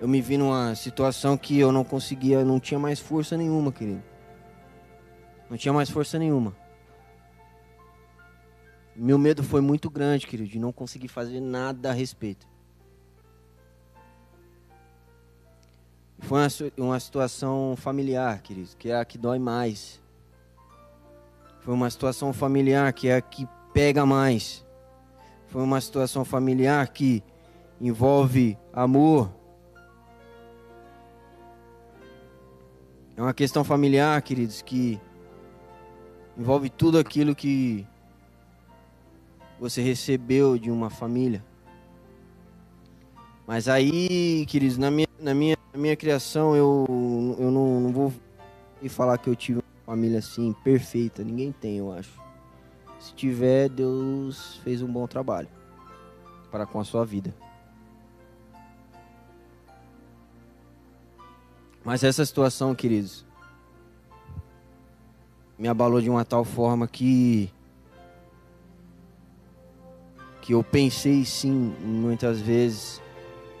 Eu 0.00 0.08
me 0.08 0.20
vi 0.20 0.38
numa 0.38 0.74
situação 0.74 1.36
que 1.36 1.58
eu 1.58 1.70
não 1.70 1.84
conseguia, 1.84 2.42
não 2.42 2.58
tinha 2.58 2.80
mais 2.80 2.98
força 2.98 3.36
nenhuma, 3.36 3.70
querido. 3.70 4.02
Não 5.48 5.58
tinha 5.58 5.72
mais 5.72 5.90
força 5.90 6.18
nenhuma. 6.18 6.56
Meu 8.96 9.18
medo 9.18 9.42
foi 9.42 9.60
muito 9.60 9.90
grande, 9.90 10.26
querido, 10.26 10.48
de 10.48 10.58
não 10.58 10.72
conseguir 10.72 11.08
fazer 11.08 11.40
nada 11.40 11.90
a 11.90 11.92
respeito. 11.92 12.46
Foi 16.24 16.40
uma, 16.40 16.48
uma 16.78 17.00
situação 17.00 17.74
familiar, 17.76 18.40
querido, 18.40 18.70
que 18.78 18.90
é 18.90 18.96
a 18.96 19.04
que 19.04 19.18
dói 19.18 19.38
mais. 19.38 20.00
Foi 21.60 21.74
uma 21.74 21.90
situação 21.90 22.32
familiar 22.32 22.92
que 22.94 23.08
é 23.08 23.16
a 23.16 23.20
que 23.20 23.46
pega 23.74 24.06
mais. 24.06 24.64
Foi 25.48 25.62
uma 25.62 25.80
situação 25.80 26.24
familiar 26.24 26.88
que 26.88 27.22
envolve 27.78 28.56
amor. 28.72 29.30
É 33.16 33.22
uma 33.22 33.34
questão 33.34 33.62
familiar, 33.62 34.20
queridos, 34.22 34.62
que 34.62 34.98
envolve 36.38 36.70
tudo 36.70 36.98
aquilo 36.98 37.34
que 37.34 37.86
você 39.60 39.82
recebeu 39.82 40.58
de 40.58 40.70
uma 40.70 40.88
família. 40.88 41.44
Mas 43.46 43.68
aí, 43.68 44.46
queridos, 44.46 44.78
na 44.78 44.90
minha, 44.90 45.06
na 45.24 45.32
minha, 45.32 45.56
na 45.72 45.80
minha 45.80 45.96
criação, 45.96 46.54
eu, 46.54 46.84
eu 47.38 47.50
não, 47.50 47.80
não 47.80 47.90
vou 47.90 48.12
falar 48.90 49.16
que 49.16 49.30
eu 49.30 49.34
tive 49.34 49.60
uma 49.60 49.86
família 49.86 50.18
assim, 50.18 50.52
perfeita. 50.62 51.24
Ninguém 51.24 51.50
tem, 51.50 51.78
eu 51.78 51.90
acho. 51.90 52.12
Se 53.00 53.14
tiver, 53.14 53.70
Deus 53.70 54.56
fez 54.62 54.82
um 54.82 54.92
bom 54.92 55.06
trabalho 55.06 55.48
para 56.50 56.66
com 56.66 56.78
a 56.78 56.84
sua 56.84 57.06
vida. 57.06 57.34
Mas 61.82 62.04
essa 62.04 62.24
situação, 62.24 62.74
queridos, 62.74 63.24
me 65.58 65.68
abalou 65.68 66.02
de 66.02 66.10
uma 66.10 66.24
tal 66.24 66.44
forma 66.44 66.86
que 66.86 67.50
que 70.42 70.52
eu 70.52 70.62
pensei 70.62 71.24
sim 71.24 71.74
muitas 71.80 72.38
vezes 72.38 73.00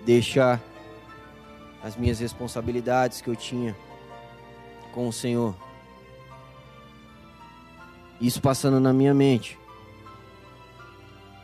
deixar 0.04 0.60
as 1.84 1.96
minhas 1.96 2.18
responsabilidades 2.18 3.20
que 3.20 3.28
eu 3.28 3.36
tinha 3.36 3.76
com 4.90 5.06
o 5.06 5.12
Senhor. 5.12 5.54
Isso 8.18 8.40
passando 8.40 8.80
na 8.80 8.90
minha 8.90 9.12
mente. 9.12 9.58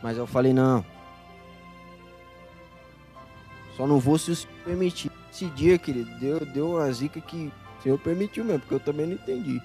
Mas 0.01 0.17
eu 0.17 0.25
falei, 0.25 0.51
não. 0.51 0.83
Só 3.77 3.85
não 3.85 3.99
vou 3.99 4.17
se 4.17 4.31
o 4.31 4.35
Senhor 4.35 4.53
permitir. 4.65 5.11
Esse 5.31 5.45
dia, 5.45 5.77
querido, 5.77 6.09
deu, 6.19 6.39
deu 6.43 6.71
uma 6.71 6.91
zica 6.91 7.21
que 7.21 7.53
o 7.77 7.83
Senhor 7.83 7.99
permitiu 7.99 8.43
mesmo, 8.43 8.61
porque 8.61 8.73
eu 8.73 8.79
também 8.79 9.05
não 9.05 9.13
entendi. 9.13 9.61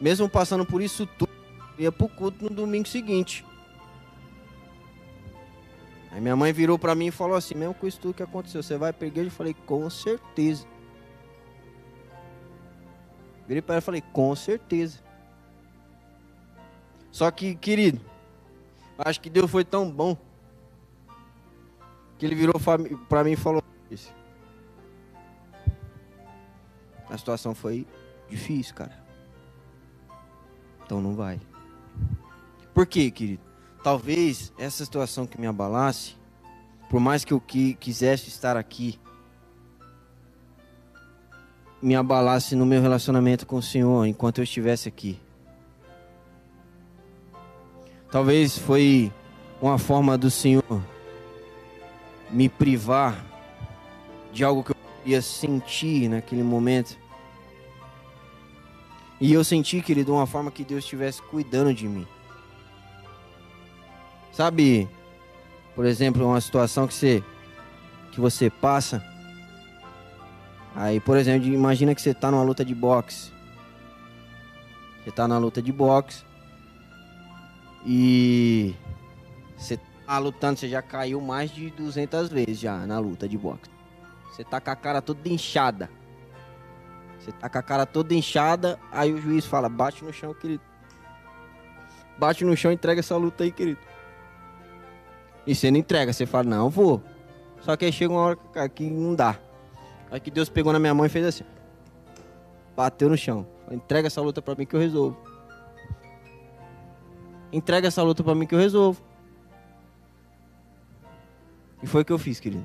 Mesmo 0.00 0.26
passando 0.26 0.64
por 0.64 0.80
isso 0.80 1.06
tudo, 1.06 1.30
ia 1.78 1.92
pro 1.92 2.08
culto 2.08 2.44
no 2.44 2.50
domingo 2.50 2.88
seguinte. 2.88 3.44
Aí 6.12 6.20
minha 6.20 6.36
mãe 6.36 6.52
virou 6.52 6.78
para 6.78 6.94
mim 6.94 7.06
e 7.06 7.10
falou 7.10 7.34
assim: 7.34 7.54
mesmo 7.54 7.74
com 7.74 7.86
isso 7.86 7.98
tudo 7.98 8.14
que 8.14 8.22
aconteceu, 8.22 8.62
você 8.62 8.76
vai 8.76 8.92
pra 8.92 9.08
igreja? 9.08 9.28
Eu 9.28 9.32
falei: 9.32 9.54
com 9.54 9.88
certeza. 9.88 10.66
Virei 13.48 13.62
para 13.62 13.76
ela 13.76 13.82
e 13.82 13.84
falei: 13.84 14.02
com 14.12 14.36
certeza. 14.36 15.00
Só 17.10 17.30
que, 17.30 17.54
querido, 17.54 18.00
acho 18.98 19.20
que 19.20 19.30
Deus 19.30 19.50
foi 19.50 19.64
tão 19.64 19.90
bom 19.90 20.16
que 22.18 22.26
ele 22.26 22.34
virou 22.34 22.54
para 23.08 23.24
mim 23.24 23.32
e 23.32 23.36
falou: 23.36 23.62
a 27.08 27.18
situação 27.18 27.54
foi 27.54 27.86
difícil, 28.28 28.74
cara. 28.74 29.02
Então 30.84 31.00
não 31.00 31.14
vai. 31.14 31.40
Por 32.74 32.86
quê, 32.86 33.10
querido? 33.10 33.51
Talvez 33.82 34.52
essa 34.56 34.84
situação 34.84 35.26
que 35.26 35.40
me 35.40 35.46
abalasse, 35.46 36.14
por 36.88 37.00
mais 37.00 37.24
que 37.24 37.32
eu 37.32 37.40
quisesse 37.40 38.28
estar 38.28 38.56
aqui, 38.56 39.00
me 41.82 41.96
abalasse 41.96 42.54
no 42.54 42.64
meu 42.64 42.80
relacionamento 42.80 43.44
com 43.44 43.56
o 43.56 43.62
Senhor 43.62 44.06
enquanto 44.06 44.38
eu 44.38 44.44
estivesse 44.44 44.88
aqui. 44.88 45.18
Talvez 48.08 48.56
foi 48.56 49.12
uma 49.60 49.78
forma 49.78 50.16
do 50.16 50.30
Senhor 50.30 50.62
me 52.30 52.48
privar 52.48 53.24
de 54.32 54.44
algo 54.44 54.62
que 54.62 54.70
eu 54.70 54.76
ia 55.04 55.20
sentir 55.20 56.08
naquele 56.08 56.42
momento. 56.42 56.96
E 59.20 59.32
eu 59.32 59.42
senti, 59.42 59.80
querido, 59.80 60.12
uma 60.14 60.26
forma 60.26 60.50
que 60.50 60.64
Deus 60.64 60.84
estivesse 60.84 61.20
cuidando 61.22 61.74
de 61.74 61.88
mim. 61.88 62.06
Sabe, 64.32 64.88
por 65.74 65.84
exemplo, 65.84 66.26
uma 66.26 66.40
situação 66.40 66.86
que 66.86 66.94
você 66.94 67.22
que 68.12 68.20
você 68.20 68.50
passa. 68.50 69.02
Aí, 70.74 71.00
por 71.00 71.16
exemplo, 71.16 71.48
imagina 71.48 71.94
que 71.94 72.00
você 72.00 72.10
está 72.10 72.30
numa 72.30 72.42
luta 72.42 72.64
de 72.64 72.74
boxe. 72.74 73.30
Você 75.02 75.10
está 75.10 75.28
na 75.28 75.36
luta 75.38 75.60
de 75.60 75.72
boxe 75.72 76.24
e 77.84 78.74
você 79.56 79.78
tá 80.06 80.18
lutando, 80.18 80.58
você 80.58 80.68
já 80.68 80.80
caiu 80.80 81.20
mais 81.20 81.50
de 81.50 81.70
200 81.70 82.28
vezes 82.28 82.58
já 82.58 82.86
na 82.86 82.98
luta 82.98 83.28
de 83.28 83.36
boxe. 83.36 83.70
Você 84.30 84.44
tá 84.44 84.60
com 84.60 84.70
a 84.70 84.76
cara 84.76 85.02
toda 85.02 85.28
inchada. 85.28 85.90
Você 87.18 87.32
tá 87.32 87.48
com 87.48 87.58
a 87.58 87.62
cara 87.62 87.84
toda 87.84 88.14
inchada, 88.14 88.78
aí 88.90 89.12
o 89.12 89.20
juiz 89.20 89.44
fala: 89.44 89.68
"Bate 89.68 90.04
no 90.04 90.12
chão, 90.12 90.32
querido. 90.32 90.62
Bate 92.18 92.44
no 92.44 92.56
chão, 92.56 92.72
entrega 92.72 93.00
essa 93.00 93.16
luta 93.16 93.44
aí, 93.44 93.52
querido." 93.52 93.91
E 95.46 95.54
você 95.54 95.70
não 95.70 95.78
entrega, 95.78 96.12
você 96.12 96.26
fala, 96.26 96.44
não, 96.44 96.70
vou. 96.70 97.02
Só 97.60 97.76
que 97.76 97.84
aí 97.84 97.92
chega 97.92 98.12
uma 98.12 98.20
hora 98.20 98.68
que 98.68 98.88
não 98.88 99.14
dá. 99.14 99.38
Aí 100.10 100.20
que 100.20 100.30
Deus 100.30 100.48
pegou 100.48 100.72
na 100.72 100.78
minha 100.78 100.94
mão 100.94 101.06
e 101.06 101.08
fez 101.08 101.24
assim. 101.26 101.44
Bateu 102.76 103.08
no 103.08 103.16
chão. 103.16 103.46
Entrega 103.70 104.06
essa 104.06 104.20
luta 104.20 104.42
para 104.42 104.54
mim 104.54 104.66
que 104.66 104.76
eu 104.76 104.80
resolvo. 104.80 105.16
Entrega 107.52 107.88
essa 107.88 108.02
luta 108.02 108.22
para 108.22 108.34
mim 108.34 108.46
que 108.46 108.54
eu 108.54 108.58
resolvo. 108.58 109.02
E 111.82 111.86
foi 111.86 112.02
o 112.02 112.04
que 112.04 112.12
eu 112.12 112.18
fiz, 112.18 112.38
querido. 112.38 112.64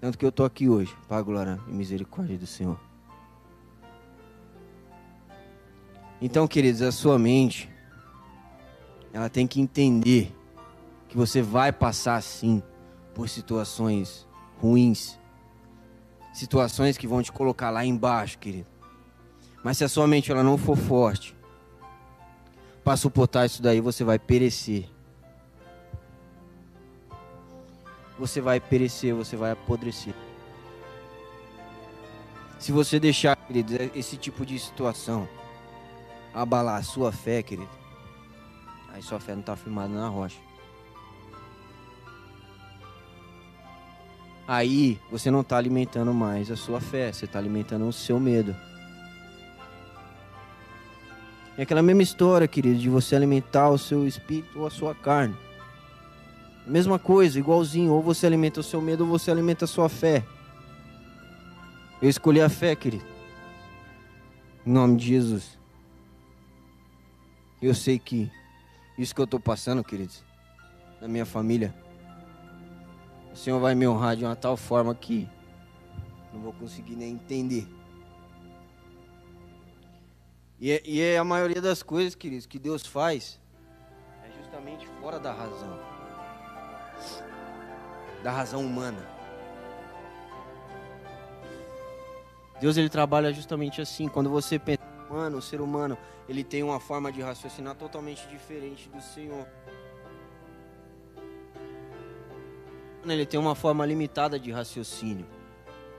Tanto 0.00 0.18
que 0.18 0.24
eu 0.24 0.32
tô 0.32 0.44
aqui 0.44 0.68
hoje, 0.68 0.96
para 1.06 1.22
glória 1.22 1.60
e 1.68 1.70
misericórdia 1.70 2.36
do 2.36 2.46
Senhor. 2.46 2.78
Então, 6.20 6.46
queridos, 6.48 6.82
a 6.82 6.90
sua 6.90 7.18
mente 7.18 7.70
ela 9.12 9.28
tem 9.28 9.46
que 9.46 9.60
entender 9.60 10.34
que 11.12 11.18
você 11.18 11.42
vai 11.42 11.70
passar 11.70 12.22
sim 12.22 12.62
por 13.14 13.28
situações 13.28 14.26
ruins, 14.58 15.18
situações 16.32 16.96
que 16.96 17.06
vão 17.06 17.22
te 17.22 17.30
colocar 17.30 17.68
lá 17.68 17.84
embaixo, 17.84 18.38
querido. 18.38 18.66
Mas 19.62 19.76
se 19.76 19.84
a 19.84 19.90
sua 19.90 20.06
mente 20.06 20.32
ela 20.32 20.42
não 20.42 20.56
for 20.56 20.74
forte 20.74 21.36
para 22.82 22.96
suportar 22.96 23.44
isso 23.44 23.60
daí, 23.60 23.78
você 23.78 24.02
vai 24.02 24.18
perecer. 24.18 24.88
Você 28.18 28.40
vai 28.40 28.58
perecer, 28.58 29.14
você 29.14 29.36
vai 29.36 29.50
apodrecer. 29.50 30.14
Se 32.58 32.72
você 32.72 32.98
deixar, 32.98 33.36
querido, 33.36 33.74
esse 33.94 34.16
tipo 34.16 34.46
de 34.46 34.58
situação 34.58 35.28
abalar 36.32 36.80
a 36.80 36.82
sua 36.82 37.12
fé, 37.12 37.42
querido, 37.42 37.68
aí 38.94 39.02
sua 39.02 39.20
fé 39.20 39.32
não 39.34 39.40
está 39.40 39.54
firmada 39.54 39.92
na 39.92 40.08
rocha. 40.08 40.51
Aí 44.52 45.00
você 45.10 45.30
não 45.30 45.40
está 45.40 45.56
alimentando 45.56 46.12
mais 46.12 46.50
a 46.50 46.56
sua 46.56 46.78
fé, 46.78 47.10
você 47.10 47.24
está 47.24 47.38
alimentando 47.38 47.88
o 47.88 47.92
seu 47.92 48.20
medo. 48.20 48.54
É 51.56 51.62
aquela 51.62 51.82
mesma 51.82 52.02
história, 52.02 52.46
querido, 52.46 52.78
de 52.78 52.90
você 52.90 53.16
alimentar 53.16 53.70
o 53.70 53.78
seu 53.78 54.06
espírito 54.06 54.58
ou 54.58 54.66
a 54.66 54.70
sua 54.70 54.94
carne. 54.94 55.34
Mesma 56.66 56.98
coisa, 56.98 57.38
igualzinho, 57.38 57.92
ou 57.92 58.02
você 58.02 58.26
alimenta 58.26 58.60
o 58.60 58.62
seu 58.62 58.82
medo 58.82 59.04
ou 59.04 59.10
você 59.10 59.30
alimenta 59.30 59.64
a 59.64 59.68
sua 59.68 59.88
fé. 59.88 60.22
Eu 62.02 62.10
escolhi 62.10 62.42
a 62.42 62.50
fé, 62.50 62.76
querido. 62.76 63.06
Em 64.66 64.70
nome 64.70 64.98
de 64.98 65.06
Jesus. 65.06 65.58
Eu 67.60 67.74
sei 67.74 67.98
que 67.98 68.30
isso 68.98 69.14
que 69.14 69.20
eu 69.20 69.24
estou 69.24 69.40
passando, 69.40 69.82
queridos, 69.82 70.22
na 71.00 71.08
minha 71.08 71.24
família, 71.24 71.74
o 73.32 73.36
Senhor 73.36 73.58
vai 73.58 73.74
me 73.74 73.88
honrar 73.88 74.16
de 74.16 74.24
uma 74.24 74.36
tal 74.36 74.56
forma 74.56 74.94
que 74.94 75.28
não 76.32 76.40
vou 76.40 76.52
conseguir 76.52 76.96
nem 76.96 77.12
entender. 77.14 77.66
E 80.60 80.70
é, 80.70 80.82
e 80.84 81.00
é 81.00 81.18
a 81.18 81.24
maioria 81.24 81.60
das 81.60 81.82
coisas, 81.82 82.14
queridos, 82.14 82.46
que 82.46 82.58
Deus 82.58 82.86
faz 82.86 83.40
é 84.24 84.30
justamente 84.38 84.86
fora 85.00 85.18
da 85.18 85.32
razão. 85.32 85.78
Da 88.22 88.30
razão 88.30 88.64
humana. 88.64 89.04
Deus 92.60 92.76
ele 92.76 92.88
trabalha 92.88 93.32
justamente 93.32 93.80
assim. 93.80 94.06
Quando 94.06 94.30
você 94.30 94.56
pensa, 94.56 94.82
mano, 95.10 95.38
o 95.38 95.42
ser 95.42 95.60
humano, 95.60 95.98
ele 96.28 96.44
tem 96.44 96.62
uma 96.62 96.78
forma 96.78 97.10
de 97.10 97.20
raciocinar 97.20 97.74
totalmente 97.74 98.24
diferente 98.28 98.88
do 98.88 99.00
Senhor. 99.00 99.48
Ele 103.10 103.26
tem 103.26 103.38
uma 103.40 103.54
forma 103.54 103.84
limitada 103.84 104.38
de 104.38 104.52
raciocínio. 104.52 105.26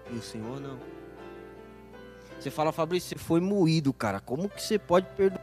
E 0.10 0.16
o 0.16 0.22
Senhor 0.22 0.60
não. 0.60 0.78
Você 2.40 2.52
fala, 2.52 2.72
Fabrício, 2.72 3.10
você 3.10 3.24
foi 3.24 3.40
moído, 3.40 3.94
cara. 3.94 4.20
Como 4.20 4.50
que 4.50 4.62
você 4.62 4.78
pode 4.78 5.08
perdoar 5.16 5.42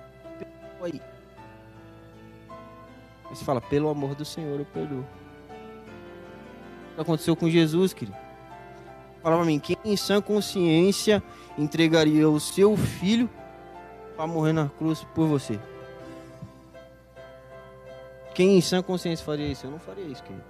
aí? 0.82 1.00
Você 3.30 3.44
fala, 3.44 3.60
pelo 3.60 3.88
amor 3.88 4.14
do 4.14 4.24
Senhor, 4.24 4.58
eu 4.58 4.66
perdoo. 4.66 5.00
O 6.92 6.94
que 6.94 7.00
aconteceu 7.00 7.36
com 7.36 7.48
Jesus, 7.48 7.92
querido? 7.92 8.16
Fala 9.22 9.36
pra 9.36 9.44
mim, 9.44 9.58
quem 9.58 9.76
em 9.84 9.96
sã 9.96 10.20
consciência 10.20 11.22
entregaria 11.56 12.28
o 12.28 12.40
seu 12.40 12.76
filho 12.76 13.28
para 14.16 14.26
morrer 14.26 14.52
na 14.52 14.68
cruz 14.68 15.04
por 15.14 15.26
você? 15.26 15.60
Quem 18.34 18.56
em 18.56 18.60
sã 18.60 18.82
consciência 18.82 19.24
faria 19.24 19.46
isso? 19.46 19.66
Eu 19.66 19.70
não 19.70 19.78
faria 19.78 20.04
isso, 20.04 20.22
querido. 20.22 20.44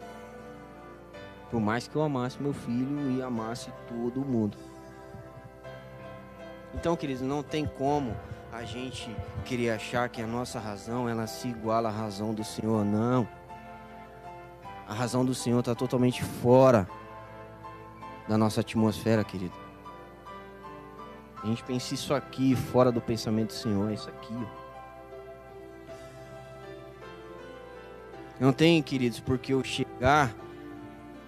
Por 1.51 1.61
mais 1.61 1.89
que 1.89 1.97
eu 1.97 2.03
amasse 2.03 2.41
meu 2.41 2.53
filho 2.53 3.11
e 3.11 3.23
amasse 3.23 3.73
todo 3.89 4.21
mundo. 4.21 4.57
Então, 6.75 6.97
queridos, 6.97 7.23
não 7.23 7.43
tem 7.43 7.67
como 7.67 8.17
a 8.53 8.63
gente 8.63 9.15
querer 9.45 9.71
achar 9.71 10.09
que 10.09 10.23
a 10.23 10.27
nossa 10.27 10.61
razão 10.61 11.09
ela 11.09 11.27
se 11.27 11.49
iguala 11.49 11.89
à 11.89 11.93
razão 11.93 12.33
do 12.33 12.45
Senhor, 12.45 12.85
não. 12.85 13.29
A 14.87 14.95
razão 14.95 15.25
do 15.25 15.35
Senhor 15.35 15.61
está 15.61 15.75
totalmente 15.75 16.23
fora 16.23 16.89
da 18.29 18.39
nossa 18.39 18.61
atmosfera, 18.61 19.25
querido. 19.25 19.55
A 21.43 21.47
gente 21.47 21.65
pensa 21.65 21.95
isso 21.95 22.15
aqui, 22.15 22.55
fora 22.55 22.93
do 22.93 23.01
pensamento 23.01 23.49
do 23.49 23.55
Senhor, 23.55 23.91
isso 23.91 24.09
aqui. 24.09 24.35
Ó. 24.35 24.61
Não 28.39 28.53
tem, 28.53 28.83
queridos, 28.83 29.21
porque 29.21 29.53
eu 29.53 29.63
chegar 29.65 30.33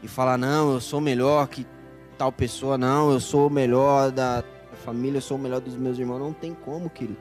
e 0.02 0.08
falar, 0.08 0.36
não, 0.36 0.72
eu 0.72 0.80
sou 0.80 1.00
melhor 1.00 1.46
que 1.48 1.66
tal 2.18 2.32
pessoa, 2.32 2.76
não, 2.76 3.12
eu 3.12 3.20
sou 3.20 3.46
o 3.46 3.50
melhor 3.50 4.10
da 4.10 4.42
família, 4.84 5.18
eu 5.18 5.22
sou 5.22 5.36
o 5.36 5.40
melhor 5.40 5.60
dos 5.60 5.76
meus 5.76 5.98
irmãos. 5.98 6.18
Não 6.18 6.32
tem 6.32 6.54
como, 6.54 6.90
querido. 6.90 7.18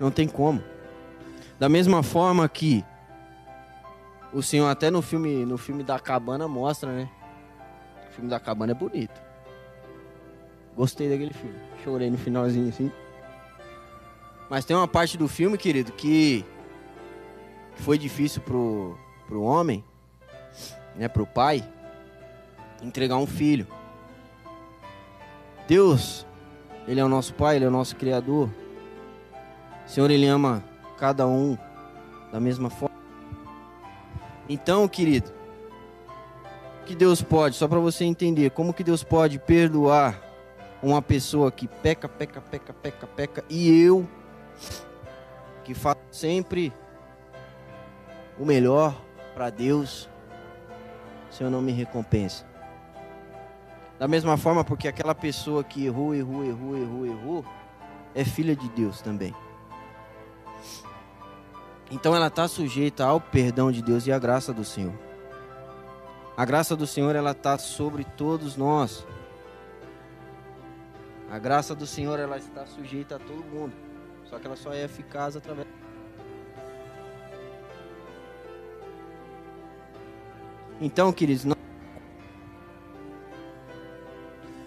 Não 0.00 0.10
tem 0.10 0.26
como. 0.26 0.62
Da 1.58 1.68
mesma 1.68 2.02
forma 2.02 2.48
que 2.48 2.84
o 4.32 4.42
Senhor 4.42 4.68
até 4.68 4.90
no 4.90 5.00
filme, 5.00 5.44
no 5.44 5.56
filme 5.56 5.82
da 5.82 5.98
cabana 5.98 6.48
mostra, 6.48 6.92
né? 6.92 7.08
O 8.08 8.12
filme 8.12 8.30
da 8.30 8.40
cabana 8.40 8.72
é 8.72 8.74
bonito. 8.74 9.20
Gostei 10.74 11.08
daquele 11.08 11.32
filme. 11.32 11.56
Chorei 11.82 12.10
no 12.10 12.18
finalzinho 12.18 12.68
assim. 12.68 12.92
Mas 14.50 14.64
tem 14.64 14.76
uma 14.76 14.86
parte 14.86 15.16
do 15.16 15.26
filme, 15.26 15.56
querido, 15.58 15.92
que 15.92 16.44
foi 17.76 17.98
difícil 17.98 18.42
pro, 18.42 18.98
pro 19.26 19.42
homem, 19.42 19.84
né, 20.94 21.08
pro 21.08 21.26
pai, 21.26 21.66
entregar 22.82 23.16
um 23.16 23.26
filho. 23.26 23.66
Deus, 25.66 26.26
ele 26.86 27.00
é 27.00 27.04
o 27.04 27.08
nosso 27.08 27.34
pai, 27.34 27.56
ele 27.56 27.64
é 27.64 27.68
o 27.68 27.72
nosso 27.72 27.96
criador. 27.96 28.48
O 29.84 29.88
Senhor, 29.88 30.10
ele 30.10 30.26
ama 30.26 30.62
cada 30.96 31.26
um 31.26 31.56
da 32.32 32.40
mesma 32.40 32.70
forma. 32.70 32.96
Então, 34.48 34.86
querido, 34.86 35.32
que 36.84 36.94
Deus 36.94 37.20
pode, 37.20 37.56
só 37.56 37.66
para 37.66 37.80
você 37.80 38.04
entender, 38.04 38.50
como 38.50 38.72
que 38.72 38.84
Deus 38.84 39.02
pode 39.02 39.38
perdoar 39.38 40.22
uma 40.82 41.02
pessoa 41.02 41.50
que 41.50 41.66
peca, 41.66 42.08
peca, 42.08 42.40
peca, 42.40 42.72
peca, 42.72 43.06
peca, 43.06 43.44
e 43.50 43.68
eu 43.80 44.06
que 45.64 45.74
faço 45.74 45.98
sempre 46.12 46.72
o 48.38 48.44
melhor 48.44 48.94
para 49.36 49.50
Deus, 49.50 50.08
o 51.30 51.34
Senhor 51.34 51.50
não 51.50 51.60
me 51.60 51.70
recompensa. 51.70 52.46
Da 53.98 54.08
mesma 54.08 54.38
forma, 54.38 54.64
porque 54.64 54.88
aquela 54.88 55.14
pessoa 55.14 55.62
que 55.62 55.84
errou, 55.84 56.14
errou, 56.14 56.42
errou, 56.42 56.74
errou, 56.74 57.06
errou, 57.06 57.44
é 58.14 58.24
filha 58.24 58.56
de 58.56 58.66
Deus 58.70 59.02
também. 59.02 59.34
Então 61.90 62.16
ela 62.16 62.28
está 62.28 62.48
sujeita 62.48 63.04
ao 63.04 63.20
perdão 63.20 63.70
de 63.70 63.82
Deus 63.82 64.06
e 64.06 64.12
à 64.12 64.18
graça 64.18 64.54
do 64.54 64.64
Senhor. 64.64 64.94
A 66.34 66.44
graça 66.46 66.74
do 66.74 66.86
Senhor 66.86 67.14
ela 67.14 67.32
está 67.32 67.58
sobre 67.58 68.04
todos 68.04 68.56
nós. 68.56 69.06
A 71.30 71.38
graça 71.38 71.74
do 71.74 71.86
Senhor 71.86 72.18
ela 72.18 72.38
está 72.38 72.64
sujeita 72.64 73.16
a 73.16 73.18
todo 73.18 73.44
mundo. 73.44 73.74
Só 74.24 74.38
que 74.38 74.46
ela 74.46 74.56
só 74.56 74.72
é 74.72 74.84
eficaz 74.84 75.36
através 75.36 75.68
Então, 80.80 81.12
queridos, 81.12 81.44
não... 81.44 81.56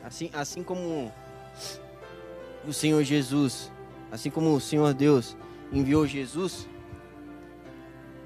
assim, 0.04 0.30
assim 0.34 0.64
como 0.64 1.14
o 2.68 2.74
Senhor 2.74 3.04
Jesus, 3.04 3.72
assim 4.12 4.30
como 4.30 4.56
o 4.56 4.60
Senhor 4.60 4.94
Deus 4.94 5.38
enviou 5.72 6.08
Jesus, 6.08 6.68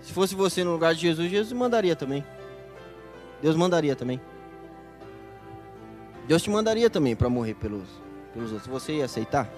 se 0.02 0.12
fosse 0.12 0.36
você 0.36 0.64
no 0.64 0.72
lugar 0.72 0.96
de 0.96 1.02
Jesus, 1.02 1.30
Jesus 1.30 1.54
mandaria 1.54 1.96
também. 1.96 2.24
Deus 3.42 3.56
mandaria 3.56 3.96
também. 3.96 4.20
Deus 6.28 6.42
te 6.42 6.50
mandaria 6.50 6.90
também 6.90 7.16
para 7.16 7.30
morrer 7.30 7.54
pelos, 7.56 7.88
pelos 8.34 8.52
outros. 8.52 8.70
Você 8.70 8.98
ia 8.98 9.06
aceitar? 9.06 9.50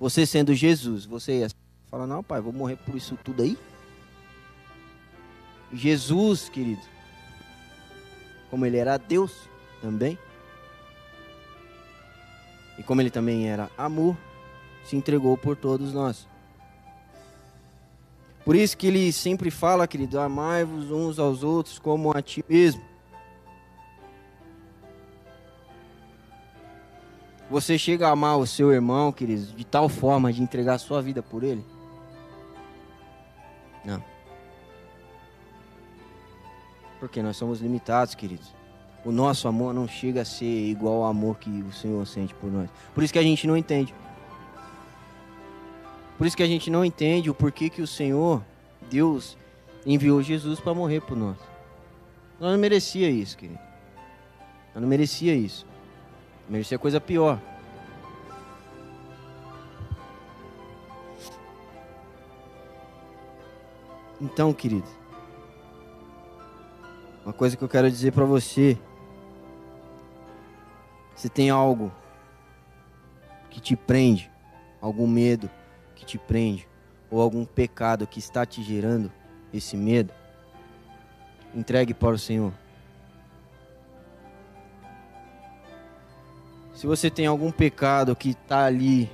Você 0.00 0.26
sendo 0.26 0.52
Jesus, 0.52 1.04
você 1.04 1.40
ia 1.40 1.48
falar: 1.88 2.06
Não, 2.06 2.22
pai, 2.22 2.40
vou 2.40 2.52
morrer 2.52 2.76
por 2.76 2.94
isso 2.94 3.16
tudo 3.22 3.42
aí? 3.42 3.56
Jesus, 5.72 6.48
querido, 6.48 6.82
como 8.50 8.64
ele 8.66 8.76
era 8.76 8.96
Deus 8.96 9.48
também, 9.80 10.18
e 12.78 12.82
como 12.82 13.00
ele 13.00 13.10
também 13.10 13.48
era 13.48 13.70
amor, 13.76 14.16
se 14.84 14.96
entregou 14.96 15.36
por 15.36 15.56
todos 15.56 15.92
nós. 15.92 16.28
Por 18.44 18.54
isso 18.54 18.76
que 18.76 18.86
ele 18.86 19.12
sempre 19.12 19.50
fala, 19.50 19.88
querido, 19.88 20.20
amai-vos 20.20 20.90
uns 20.90 21.18
aos 21.18 21.42
outros 21.42 21.78
como 21.80 22.16
a 22.16 22.22
ti 22.22 22.44
mesmo. 22.48 22.80
Você 27.50 27.78
chega 27.78 28.08
a 28.08 28.12
amar 28.12 28.38
o 28.38 28.46
seu 28.46 28.72
irmão, 28.72 29.12
querido, 29.12 29.46
de 29.46 29.64
tal 29.64 29.88
forma 29.88 30.32
de 30.32 30.42
entregar 30.42 30.74
a 30.74 30.78
sua 30.78 31.00
vida 31.00 31.22
por 31.22 31.42
ele? 31.42 31.64
Não. 33.84 34.15
Porque 36.98 37.22
nós 37.22 37.36
somos 37.36 37.60
limitados, 37.60 38.14
queridos. 38.14 38.54
O 39.04 39.12
nosso 39.12 39.46
amor 39.46 39.72
não 39.72 39.86
chega 39.86 40.22
a 40.22 40.24
ser 40.24 40.68
igual 40.68 41.02
ao 41.02 41.10
amor 41.10 41.38
que 41.38 41.50
o 41.50 41.72
Senhor 41.72 42.04
sente 42.06 42.34
por 42.34 42.50
nós. 42.50 42.68
Por 42.94 43.04
isso 43.04 43.12
que 43.12 43.18
a 43.18 43.22
gente 43.22 43.46
não 43.46 43.56
entende. 43.56 43.94
Por 46.18 46.26
isso 46.26 46.36
que 46.36 46.42
a 46.42 46.46
gente 46.46 46.70
não 46.70 46.84
entende 46.84 47.30
o 47.30 47.34
porquê 47.34 47.68
que 47.68 47.82
o 47.82 47.86
Senhor, 47.86 48.42
Deus, 48.90 49.36
enviou 49.84 50.22
Jesus 50.22 50.58
para 50.58 50.74
morrer 50.74 51.00
por 51.02 51.16
nós. 51.16 51.36
Nós 52.40 52.52
não 52.52 52.58
merecia 52.58 53.08
isso, 53.08 53.36
querido. 53.36 53.60
Nós 54.74 54.82
não 54.82 54.88
merecia 54.88 55.34
isso. 55.34 55.66
Merecia 56.48 56.78
coisa 56.78 57.00
pior. 57.00 57.40
Então, 64.20 64.52
querido, 64.52 64.88
uma 67.26 67.32
coisa 67.32 67.56
que 67.56 67.64
eu 67.64 67.68
quero 67.68 67.90
dizer 67.90 68.12
para 68.12 68.24
você. 68.24 68.78
Se 71.16 71.28
tem 71.28 71.50
algo 71.50 71.92
que 73.50 73.60
te 73.60 73.74
prende, 73.74 74.30
algum 74.80 75.08
medo 75.08 75.50
que 75.96 76.04
te 76.06 76.18
prende, 76.18 76.68
ou 77.10 77.20
algum 77.20 77.44
pecado 77.44 78.06
que 78.06 78.20
está 78.20 78.46
te 78.46 78.62
gerando 78.62 79.10
esse 79.52 79.76
medo, 79.76 80.14
entregue 81.52 81.92
para 81.92 82.14
o 82.14 82.18
Senhor. 82.18 82.52
Se 86.74 86.86
você 86.86 87.10
tem 87.10 87.26
algum 87.26 87.50
pecado 87.50 88.14
que 88.14 88.30
está 88.30 88.66
ali 88.66 89.10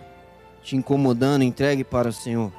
te 0.62 0.76
incomodando, 0.76 1.44
entregue 1.44 1.82
para 1.82 2.10
o 2.10 2.12
Senhor. 2.12 2.52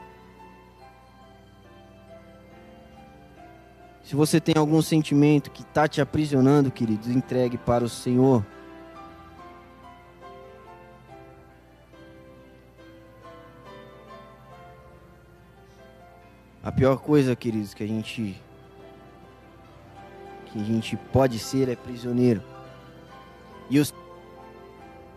Se 4.14 4.16
você 4.16 4.40
tem 4.40 4.54
algum 4.56 4.80
sentimento 4.80 5.50
que 5.50 5.64
está 5.64 5.88
te 5.88 6.00
aprisionando, 6.00 6.70
queridos, 6.70 7.08
entregue 7.08 7.58
para 7.58 7.84
o 7.84 7.90
Senhor. 7.90 8.46
A 16.62 16.72
pior 16.72 16.98
coisa, 16.98 17.36
queridos, 17.36 17.74
que 17.74 17.84
a 17.84 17.88
gente 17.88 18.40
que 20.46 20.62
a 20.62 20.64
gente 20.64 20.96
pode 21.12 21.40
ser 21.40 21.68
é 21.68 21.76
prisioneiro. 21.76 22.44
E 23.68 23.80
o 23.80 23.84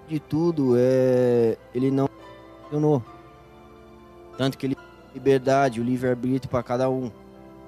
de 0.09 0.18
tudo 0.18 0.74
é 0.78 1.59
ele 1.74 1.90
não 1.90 2.09
funcionou. 2.62 3.05
Tanto 4.38 4.57
que 4.57 4.64
ele 4.64 4.76
liberdade, 5.12 5.82
o 5.82 5.84
livre-arbítrio 5.84 6.51
para 6.51 6.62
cada 6.62 6.88
um. 6.88 7.12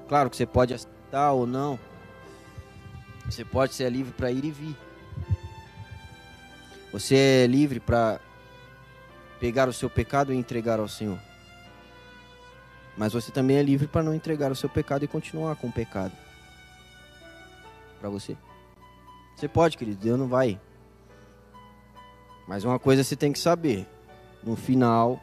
Claro 0.09 0.31
que 0.31 0.37
você 0.39 0.47
pode 0.47 0.73
aceitar 1.09 1.33
ou 1.33 1.47
não. 1.47 1.79
Você 3.25 3.45
pode 3.45 3.75
ser 3.75 3.91
livre 3.91 4.13
para 4.13 4.31
ir 4.31 4.45
e 4.45 4.51
vir. 4.51 4.77
Você 6.93 7.17
é 7.17 7.47
livre 7.47 7.81
para 7.81 8.21
pegar 9.41 9.69
o 9.69 9.73
seu 9.73 9.91
pecado 9.91 10.33
e 10.33 10.37
entregar 10.37 10.79
ao 10.79 10.89
Senhor. 10.89 11.19
Mas 12.97 13.13
você 13.13 13.31
também 13.31 13.57
é 13.57 13.63
livre 13.63 13.87
para 13.87 14.03
não 14.03 14.15
entregar 14.15 14.51
o 14.51 14.57
seu 14.57 14.69
pecado 14.69 15.05
e 15.05 15.09
continuar 15.09 15.57
com 15.57 15.69
o 15.69 15.73
pecado. 15.73 16.13
Para 18.01 18.09
você. 18.09 18.37
Você 19.37 19.47
pode, 19.47 19.77
querido, 19.77 20.01
Deus 20.01 20.19
não 20.19 20.27
vai. 20.27 20.61
Mas 22.47 22.65
uma 22.65 22.79
coisa 22.79 23.05
você 23.05 23.15
tem 23.15 23.33
que 23.33 23.39
saber: 23.39 23.87
no 24.43 24.57
final, 24.57 25.21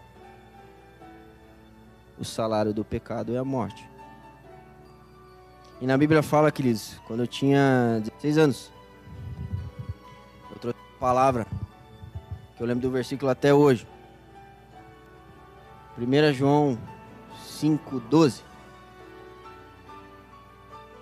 o 2.18 2.24
salário 2.24 2.74
do 2.74 2.86
pecado 2.86 3.36
é 3.36 3.38
a 3.38 3.44
morte. 3.44 3.95
E 5.82 5.86
na 5.86 5.98
Bíblia 5.98 6.24
fala, 6.24 6.52
queridos, 6.52 7.00
quando 7.06 7.20
eu 7.22 7.28
tinha 7.28 8.00
16 8.00 8.38
anos, 8.38 8.72
eu 10.52 10.58
trouxe 10.58 10.80
uma 10.80 11.00
palavra, 11.00 11.46
que 12.56 12.64
eu 12.64 12.66
lembro 12.66 12.82
do 12.82 12.92
versículo 12.92 13.30
até 13.30 13.54
hoje. 13.54 13.86
1 15.98 16.34
João 16.34 16.78
5,12 17.46 18.42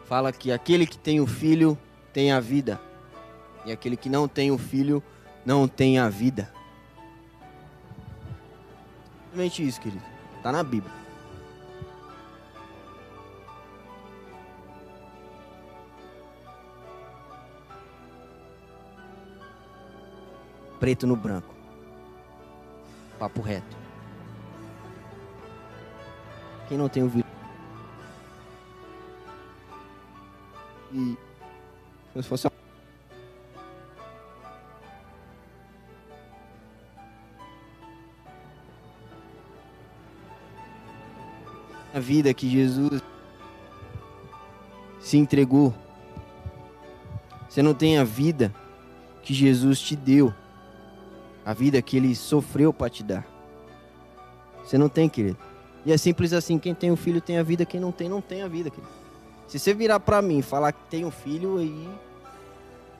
fala 0.05 0.31
que 0.31 0.51
aquele 0.51 0.85
que 0.85 0.97
tem 0.97 1.19
o 1.19 1.27
filho 1.27 1.77
tem 2.11 2.31
a 2.31 2.39
vida, 2.39 2.79
e 3.65 3.71
aquele 3.71 3.95
que 3.95 4.09
não 4.09 4.27
tem 4.27 4.51
o 4.51 4.57
filho 4.57 5.03
não 5.45 5.67
tem 5.67 5.99
a 5.99 6.09
vida. 6.09 6.51
Simplesmente 9.25 9.67
isso, 9.67 9.81
querido. 9.81 10.03
Está 10.37 10.51
na 10.51 10.63
Bíblia. 10.63 11.02
Preto 20.83 21.07
no 21.07 21.15
branco. 21.15 21.55
Papo 23.17 23.39
reto. 23.39 23.77
Quem 26.67 26.77
não 26.77 26.89
tem 26.89 27.03
o 27.03 27.07
vírus. 27.07 27.31
E 30.91 31.17
se 32.15 32.23
fosse 32.23 32.47
a 41.93 41.99
vida 42.01 42.33
que 42.33 42.49
Jesus 42.49 43.01
se 44.99 45.15
entregou. 45.15 45.73
Você 47.47 47.61
não 47.61 47.73
tem 47.73 47.97
a 47.97 48.03
vida 48.03 48.53
que 49.21 49.33
Jesus 49.33 49.79
te 49.79 49.95
deu. 49.95 50.42
A 51.45 51.53
vida 51.53 51.81
que 51.81 51.97
ele 51.97 52.15
sofreu 52.15 52.73
para 52.73 52.89
te 52.89 53.03
dar. 53.03 53.27
Você 54.63 54.77
não 54.77 54.87
tem, 54.87 55.09
querido. 55.09 55.37
E 55.85 55.91
é 55.91 55.97
simples 55.97 56.31
assim, 56.31 56.57
quem 56.57 56.73
tem 56.73 56.91
um 56.91 56.95
filho 56.95 57.19
tem 57.19 57.37
a 57.37 57.43
vida, 57.43 57.65
quem 57.65 57.79
não 57.79 57.91
tem 57.91 58.07
não 58.07 58.21
tem 58.21 58.41
a 58.41 58.47
vida, 58.47 58.69
querido. 58.69 58.91
Se 59.47 59.59
você 59.59 59.73
virar 59.73 59.99
para 59.99 60.21
mim 60.21 60.39
e 60.39 60.41
falar 60.41 60.71
que 60.71 60.83
tem 60.89 61.03
um 61.03 61.11
filho 61.11 61.57
aí, 61.57 61.89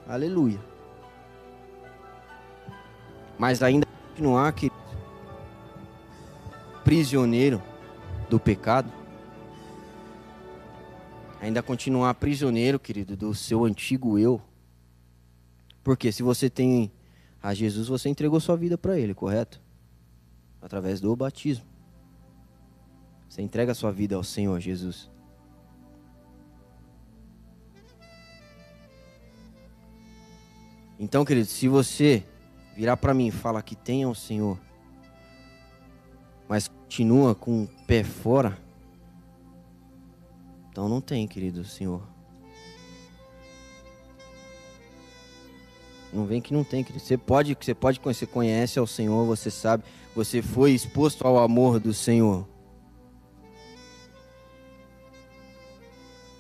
aleluia. 0.08 0.60
Mas 3.38 3.64
ainda 3.64 3.88
continuar, 4.10 4.52
querido, 4.52 4.76
prisioneiro 6.84 7.64
do 8.30 8.39
pecado, 8.39 8.91
ainda 11.41 11.64
continuar 11.64 12.14
prisioneiro, 12.16 12.80
querido, 12.80 13.16
do 13.16 13.34
seu 13.34 13.64
antigo 13.64 14.20
eu. 14.20 14.41
Porque 15.84 16.12
se 16.12 16.22
você 16.22 16.50
tem 16.50 16.91
a 17.44 17.54
Jesus, 17.54 17.89
você 17.89 18.08
entregou 18.08 18.39
sua 18.39 18.56
vida 18.56 18.78
para 18.78 18.98
Ele, 18.98 19.14
correto? 19.14 19.62
Através 20.62 21.02
do 21.02 21.14
batismo. 21.14 21.66
Você 23.28 23.41
entrega 23.41 23.74
sua 23.74 23.91
vida 23.91 24.16
ao 24.16 24.24
Senhor 24.24 24.58
Jesus. 24.62 25.12
Então, 30.98 31.26
querido, 31.26 31.48
se 31.48 31.68
você 31.68 32.24
virar 32.78 32.96
para 32.96 33.14
mim 33.14 33.28
e 33.28 33.32
falar 33.32 33.62
que 33.62 33.76
tem 33.76 34.04
ao 34.04 34.16
Senhor, 34.16 34.58
mas 36.48 36.70
continua 36.70 37.36
com 37.36 37.64
o 37.64 37.68
pé 37.86 38.06
fora, 38.06 38.58
então 40.70 40.88
não 40.88 41.02
tem, 41.02 41.28
querido 41.28 41.66
Senhor. 41.66 42.12
Não 46.14 46.26
vem 46.26 46.39
que 46.39 46.53
não 46.53 46.64
tem, 46.64 46.84
querido. 46.84 47.03
Você 47.03 47.18
pode, 47.18 47.57
você 47.59 47.74
pode 47.74 47.99
conhecer, 47.99 48.28
conhece 48.28 48.78
ao 48.78 48.86
Senhor, 48.86 49.26
você 49.26 49.49
sabe, 49.49 49.84
você 50.16 50.43
foi 50.43 50.72
exposto 50.72 51.26
ao 51.26 51.39
amor 51.39 51.80
do 51.80 51.91
Senhor. 51.91 52.47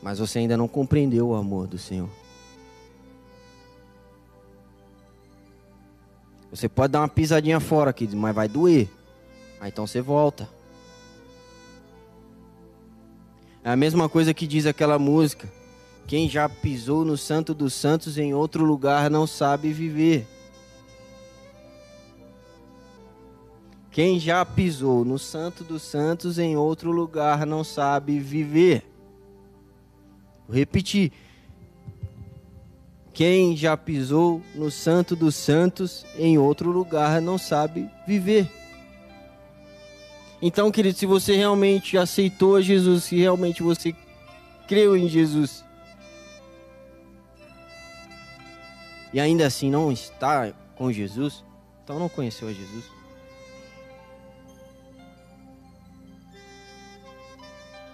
Mas 0.01 0.19
você 0.19 0.39
ainda 0.39 0.55
não 0.55 0.67
compreendeu 0.67 1.29
o 1.29 1.33
amor 1.33 1.65
do 1.65 1.79
Senhor. 1.79 2.09
Você 6.51 6.69
pode 6.69 6.91
dar 6.91 6.99
uma 7.01 7.07
pisadinha 7.07 7.59
fora 7.59 7.89
aqui, 7.89 8.07
mas 8.15 8.35
vai 8.35 8.47
doer. 8.47 8.87
Aí 9.59 9.69
então 9.69 9.87
você 9.87 10.01
volta. 10.01 10.47
É 13.63 13.71
a 13.71 13.75
mesma 13.75 14.07
coisa 14.07 14.35
que 14.35 14.45
diz 14.45 14.67
aquela 14.67 14.99
música. 14.99 15.49
Quem 16.05 16.29
já 16.29 16.47
pisou 16.47 17.05
no 17.05 17.17
Santo 17.17 17.53
dos 17.53 17.73
Santos 17.73 18.17
em 18.17 18.33
outro 18.33 18.65
lugar 18.65 19.09
não 19.09 19.25
sabe 19.25 19.71
viver. 19.71 20.27
Quem 23.89 24.19
já 24.19 24.43
pisou 24.43 25.05
no 25.05 25.19
Santo 25.19 25.63
dos 25.63 25.83
Santos 25.83 26.39
em 26.39 26.57
outro 26.57 26.91
lugar 26.91 27.45
não 27.45 27.63
sabe 27.63 28.19
viver. 28.19 28.83
Vou 30.47 30.57
repetir. 30.57 31.11
Quem 33.13 33.55
já 33.55 33.77
pisou 33.77 34.41
no 34.55 34.71
Santo 34.71 35.15
dos 35.15 35.35
Santos 35.35 36.03
em 36.17 36.39
outro 36.39 36.71
lugar 36.71 37.21
não 37.21 37.37
sabe 37.37 37.87
viver. 38.07 38.49
Então, 40.41 40.71
querido, 40.71 40.97
se 40.97 41.05
você 41.05 41.35
realmente 41.35 41.95
aceitou 41.95 42.59
Jesus, 42.61 43.03
se 43.05 43.17
realmente 43.17 43.61
você 43.61 43.95
creu 44.67 44.97
em 44.97 45.07
Jesus, 45.07 45.62
e 49.13 49.19
ainda 49.19 49.45
assim 49.45 49.69
não 49.69 49.91
está 49.91 50.51
com 50.75 50.91
Jesus, 50.91 51.43
então 51.83 51.99
não 51.99 52.09
conheceu 52.09 52.47
a 52.47 52.53
Jesus. 52.53 52.85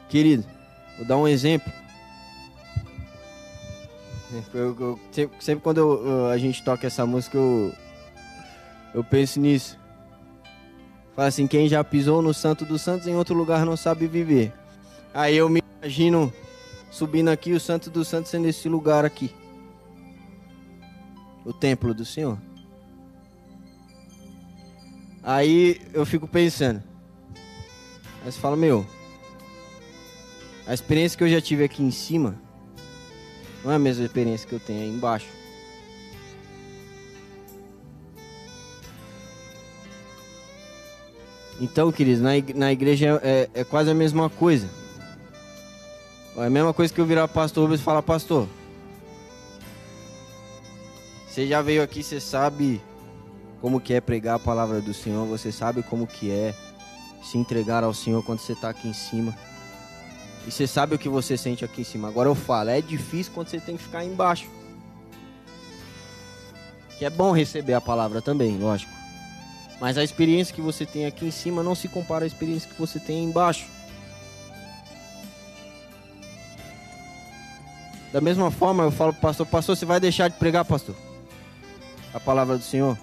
Querido, 0.07 0.43
vou 0.97 1.05
dar 1.05 1.17
um 1.17 1.27
exemplo. 1.27 1.71
Eu, 4.53 4.75
eu, 4.79 4.99
sempre, 5.11 5.43
sempre, 5.43 5.63
quando 5.63 5.77
eu, 5.79 6.27
a 6.27 6.37
gente 6.37 6.63
toca 6.63 6.87
essa 6.87 7.05
música, 7.05 7.37
eu, 7.37 7.73
eu 8.93 9.03
penso 9.03 9.39
nisso. 9.39 9.77
Fala 11.15 11.27
assim, 11.27 11.47
quem 11.47 11.67
já 11.67 11.83
pisou 11.83 12.21
no 12.21 12.33
Santo 12.33 12.63
dos 12.63 12.81
Santos 12.81 13.07
em 13.07 13.15
outro 13.15 13.35
lugar 13.35 13.65
não 13.65 13.75
sabe 13.75 14.07
viver. 14.07 14.53
Aí 15.13 15.35
eu 15.35 15.49
me 15.49 15.61
imagino 15.81 16.31
subindo 16.89 17.29
aqui, 17.29 17.51
o 17.53 17.59
Santo 17.59 17.89
dos 17.89 18.07
Santos 18.07 18.31
sendo 18.31 18.47
esse 18.47 18.69
lugar 18.69 19.03
aqui. 19.03 19.33
O 21.45 21.53
templo 21.53 21.93
do 21.93 22.05
Senhor. 22.05 22.37
Aí 25.23 25.81
eu 25.93 26.05
fico 26.05 26.27
pensando. 26.27 26.83
Aí 28.23 28.31
você 28.31 28.39
fala, 28.39 28.55
meu, 28.55 28.85
a 30.67 30.73
experiência 30.73 31.17
que 31.17 31.23
eu 31.23 31.29
já 31.29 31.41
tive 31.41 31.63
aqui 31.63 31.81
em 31.81 31.91
cima 31.91 32.35
não 33.63 33.71
é 33.71 33.75
a 33.75 33.79
mesma 33.79 34.05
experiência 34.05 34.47
que 34.47 34.55
eu 34.55 34.59
tenho 34.59 34.81
aí 34.81 34.89
embaixo. 34.89 35.27
Então, 41.61 41.91
queridos, 41.91 42.21
na, 42.21 42.71
igreja 42.71 43.19
é, 43.21 43.49
é, 43.53 43.63
quase 43.63 43.89
a 43.89 43.93
mesma 43.93 44.29
coisa. 44.29 44.69
É 46.37 46.45
a 46.45 46.49
mesma 46.49 46.73
coisa 46.73 46.93
que 46.93 47.01
eu 47.01 47.05
virar 47.05 47.27
pastor 47.27 47.73
e 47.73 47.77
falar, 47.77 48.01
pastor, 48.01 48.47
você 51.39 51.47
já 51.47 51.61
veio 51.61 51.81
aqui, 51.81 52.03
você 52.03 52.19
sabe 52.19 52.81
como 53.61 53.79
que 53.79 53.93
é 53.93 54.01
pregar 54.01 54.35
a 54.35 54.39
palavra 54.39 54.81
do 54.81 54.93
Senhor, 54.93 55.25
você 55.25 55.53
sabe 55.53 55.81
como 55.81 56.05
que 56.05 56.29
é 56.29 56.53
se 57.23 57.37
entregar 57.37 57.81
ao 57.81 57.93
Senhor 57.93 58.21
quando 58.25 58.39
você 58.39 58.51
está 58.51 58.67
aqui 58.67 58.89
em 58.89 58.93
cima. 58.93 59.33
E 60.45 60.51
você 60.51 60.67
sabe 60.67 60.95
o 60.95 60.99
que 60.99 61.07
você 61.07 61.37
sente 61.37 61.63
aqui 61.63 61.79
em 61.79 61.85
cima. 61.85 62.09
Agora 62.09 62.27
eu 62.27 62.35
falo, 62.35 62.71
é 62.71 62.81
difícil 62.81 63.31
quando 63.33 63.47
você 63.47 63.57
tem 63.57 63.77
que 63.77 63.83
ficar 63.83 64.03
embaixo. 64.03 64.49
Que 66.97 67.05
é 67.05 67.09
bom 67.09 67.31
receber 67.31 67.73
a 67.73 67.79
palavra 67.79 68.21
também, 68.21 68.57
lógico. 68.57 68.91
Mas 69.79 69.97
a 69.97 70.03
experiência 70.03 70.53
que 70.53 70.59
você 70.59 70.85
tem 70.85 71.05
aqui 71.05 71.25
em 71.25 71.31
cima 71.31 71.63
não 71.63 71.73
se 71.73 71.87
compara 71.87 72.25
à 72.25 72.27
experiência 72.27 72.69
que 72.69 72.77
você 72.77 72.99
tem 72.99 73.23
embaixo. 73.23 73.65
Da 78.11 78.19
mesma 78.19 78.51
forma, 78.51 78.83
eu 78.83 78.91
falo 78.91 79.13
pro 79.13 79.21
pastor, 79.21 79.45
pastor, 79.45 79.77
você 79.77 79.85
vai 79.85 80.01
deixar 80.01 80.27
de 80.27 80.35
pregar, 80.35 80.65
pastor? 80.65 80.97
A 82.13 82.19
palavra 82.19 82.57
do 82.57 82.63
Senhor? 82.63 82.97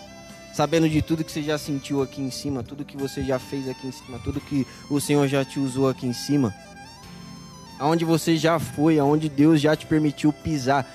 Sabendo 0.52 0.88
de 0.88 1.02
tudo 1.02 1.22
que 1.22 1.30
você 1.30 1.42
já 1.42 1.58
sentiu 1.58 2.02
aqui 2.02 2.22
em 2.22 2.30
cima, 2.30 2.62
tudo 2.62 2.84
que 2.84 2.96
você 2.96 3.22
já 3.22 3.38
fez 3.38 3.68
aqui 3.68 3.86
em 3.86 3.92
cima, 3.92 4.18
tudo 4.18 4.40
que 4.40 4.66
o 4.88 5.00
Senhor 5.00 5.28
já 5.28 5.44
te 5.44 5.60
usou 5.60 5.88
aqui 5.88 6.06
em 6.06 6.12
cima. 6.12 6.54
Aonde 7.78 8.04
você 8.04 8.36
já 8.36 8.58
foi, 8.58 8.98
aonde 8.98 9.28
Deus 9.28 9.60
já 9.60 9.76
te 9.76 9.84
permitiu 9.84 10.32
pisar. 10.32 10.86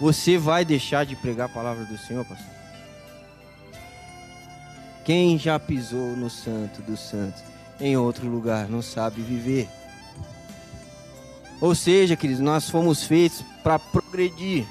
Você 0.00 0.38
vai 0.38 0.64
deixar 0.64 1.04
de 1.04 1.16
pregar 1.16 1.46
a 1.46 1.52
palavra 1.52 1.84
do 1.84 1.98
Senhor, 1.98 2.24
pastor? 2.24 2.46
Quem 5.04 5.38
já 5.38 5.58
pisou 5.58 6.14
no 6.16 6.30
Santo 6.30 6.80
dos 6.82 7.00
Santos 7.00 7.42
em 7.80 7.96
outro 7.96 8.28
lugar 8.28 8.68
não 8.68 8.82
sabe 8.82 9.20
viver. 9.22 9.68
Ou 11.60 11.74
seja, 11.74 12.14
queridos, 12.14 12.42
nós 12.42 12.70
fomos 12.70 13.02
feitos 13.02 13.42
para 13.62 13.78
progredir. 13.78 14.66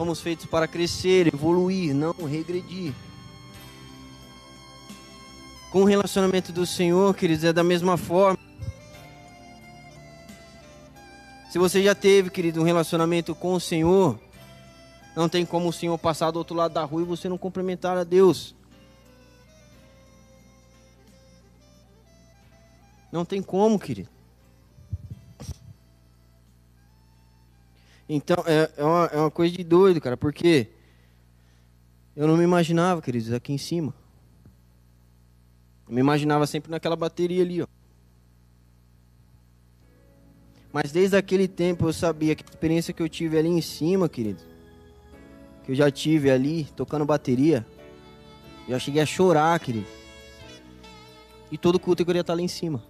Fomos 0.00 0.22
feitos 0.22 0.46
para 0.46 0.66
crescer, 0.66 1.26
evoluir, 1.26 1.94
não 1.94 2.14
regredir. 2.26 2.94
Com 5.70 5.82
o 5.82 5.84
relacionamento 5.84 6.52
do 6.52 6.64
Senhor, 6.64 7.14
queridos, 7.14 7.44
é 7.44 7.52
da 7.52 7.62
mesma 7.62 7.98
forma. 7.98 8.38
Se 11.50 11.58
você 11.58 11.82
já 11.82 11.94
teve, 11.94 12.30
querido, 12.30 12.62
um 12.62 12.64
relacionamento 12.64 13.34
com 13.34 13.52
o 13.52 13.60
Senhor, 13.60 14.18
não 15.14 15.28
tem 15.28 15.44
como 15.44 15.68
o 15.68 15.72
Senhor 15.72 15.98
passar 15.98 16.30
do 16.30 16.38
outro 16.38 16.56
lado 16.56 16.72
da 16.72 16.82
rua 16.82 17.02
e 17.02 17.04
você 17.04 17.28
não 17.28 17.36
cumprimentar 17.36 17.98
a 17.98 18.02
Deus. 18.02 18.54
Não 23.12 23.26
tem 23.26 23.42
como, 23.42 23.78
querido. 23.78 24.08
Então, 28.12 28.42
é, 28.44 28.68
é, 28.76 28.84
uma, 28.84 29.04
é 29.06 29.16
uma 29.18 29.30
coisa 29.30 29.56
de 29.56 29.62
doido, 29.62 30.00
cara, 30.00 30.16
porque 30.16 30.66
eu 32.16 32.26
não 32.26 32.36
me 32.36 32.42
imaginava, 32.42 33.00
queridos, 33.00 33.32
aqui 33.32 33.52
em 33.52 33.58
cima. 33.58 33.94
Eu 35.86 35.94
me 35.94 36.00
imaginava 36.00 36.44
sempre 36.44 36.72
naquela 36.72 36.96
bateria 36.96 37.40
ali, 37.40 37.62
ó. 37.62 37.68
Mas 40.72 40.90
desde 40.90 41.16
aquele 41.16 41.46
tempo 41.46 41.86
eu 41.86 41.92
sabia 41.92 42.34
que 42.34 42.42
a 42.42 42.50
experiência 42.50 42.92
que 42.92 43.00
eu 43.00 43.08
tive 43.08 43.38
ali 43.38 43.48
em 43.48 43.60
cima, 43.60 44.08
querido, 44.08 44.42
que 45.62 45.70
eu 45.70 45.76
já 45.76 45.88
tive 45.88 46.32
ali 46.32 46.64
tocando 46.74 47.04
bateria, 47.04 47.64
eu 48.66 48.72
já 48.72 48.80
cheguei 48.80 49.02
a 49.02 49.06
chorar, 49.06 49.60
querido. 49.60 49.86
E 51.48 51.56
todo 51.56 51.78
culto 51.78 52.02
eu 52.02 52.06
queria 52.06 52.22
estar 52.22 52.34
lá 52.34 52.42
em 52.42 52.48
cima. 52.48 52.82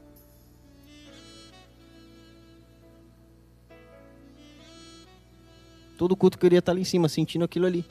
Todo 6.00 6.16
culto 6.16 6.38
queria 6.38 6.60
estar 6.60 6.72
lá 6.72 6.80
em 6.80 6.84
cima, 6.84 7.10
sentindo 7.10 7.44
aquilo 7.44 7.66
ali. 7.66 7.84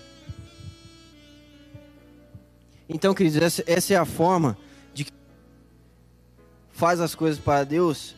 Então, 2.89 3.13
queridos, 3.13 3.39
essa, 3.39 3.63
essa 3.67 3.93
é 3.93 3.97
a 3.97 4.03
forma 4.03 4.57
de 4.95 5.05
que 5.05 5.11
faz 6.71 6.99
as 6.99 7.13
coisas 7.13 7.39
para 7.39 7.63
Deus 7.63 8.15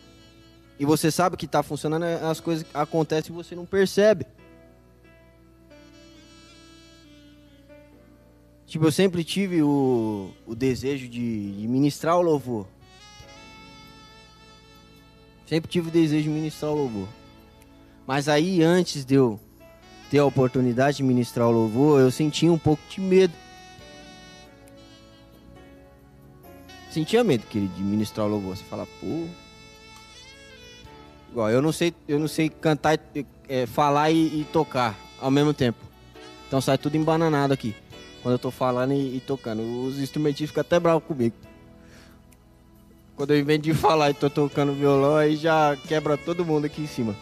e 0.78 0.86
você 0.86 1.10
sabe 1.10 1.36
que 1.36 1.44
está 1.44 1.62
funcionando, 1.62 2.04
as 2.04 2.40
coisas 2.40 2.64
acontecem 2.72 3.30
e 3.30 3.34
você 3.34 3.54
não 3.54 3.66
percebe. 3.66 4.24
Tipo, 8.66 8.86
eu 8.86 8.92
sempre 8.92 9.22
tive 9.22 9.62
o, 9.62 10.30
o 10.46 10.54
desejo 10.54 11.06
de, 11.06 11.52
de 11.52 11.68
ministrar 11.68 12.16
o 12.16 12.22
louvor. 12.22 12.66
Sempre 15.46 15.70
tive 15.70 15.90
o 15.90 15.92
desejo 15.92 16.22
de 16.22 16.30
ministrar 16.30 16.72
o 16.72 16.76
louvor. 16.76 17.08
Mas 18.06 18.26
aí, 18.26 18.62
antes 18.62 19.04
de 19.04 19.16
eu 19.16 19.38
ter 20.12 20.18
a 20.18 20.26
oportunidade 20.26 20.98
de 20.98 21.02
ministrar 21.02 21.48
o 21.48 21.50
louvor, 21.50 21.98
eu 21.98 22.10
sentia 22.10 22.52
um 22.52 22.58
pouco 22.58 22.82
de 22.86 23.00
medo. 23.00 23.32
Sentia 26.90 27.24
medo, 27.24 27.46
querido, 27.46 27.72
de 27.72 27.82
ministrar 27.82 28.26
o 28.26 28.28
louvor. 28.28 28.54
Você 28.54 28.62
fala, 28.64 28.86
pô, 29.00 29.26
Igual, 31.30 31.48
eu 31.48 31.62
não 31.62 31.72
sei, 31.72 31.94
eu 32.06 32.18
não 32.18 32.28
sei 32.28 32.50
cantar, 32.50 32.98
é, 33.48 33.64
falar 33.64 34.10
e, 34.10 34.40
e, 34.40 34.46
tocar 34.52 34.94
ao 35.18 35.30
mesmo 35.30 35.54
tempo. 35.54 35.78
Então 36.46 36.60
sai 36.60 36.76
tudo 36.76 36.94
embananado 36.94 37.54
aqui. 37.54 37.74
Quando 38.22 38.34
eu 38.34 38.38
tô 38.38 38.50
falando 38.50 38.92
e, 38.92 39.16
e 39.16 39.20
tocando. 39.20 39.62
Os 39.62 39.98
instrumentistas 39.98 40.50
ficam 40.50 40.60
até 40.60 40.78
bravos 40.78 41.08
comigo. 41.08 41.34
Quando 43.16 43.30
eu 43.30 43.40
invento 43.40 43.62
de 43.62 43.72
falar 43.72 44.10
e 44.10 44.14
tô 44.14 44.28
tocando 44.28 44.74
violão, 44.74 45.16
aí 45.16 45.36
já 45.36 45.74
quebra 45.88 46.18
todo 46.18 46.44
mundo 46.44 46.66
aqui 46.66 46.82
em 46.82 46.86
cima. 46.86 47.16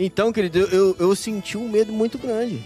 Então, 0.00 0.32
querido, 0.32 0.60
eu, 0.60 0.94
eu, 0.96 1.16
senti 1.16 1.58
um 1.58 1.68
medo 1.68 1.92
muito 1.92 2.16
grande. 2.18 2.64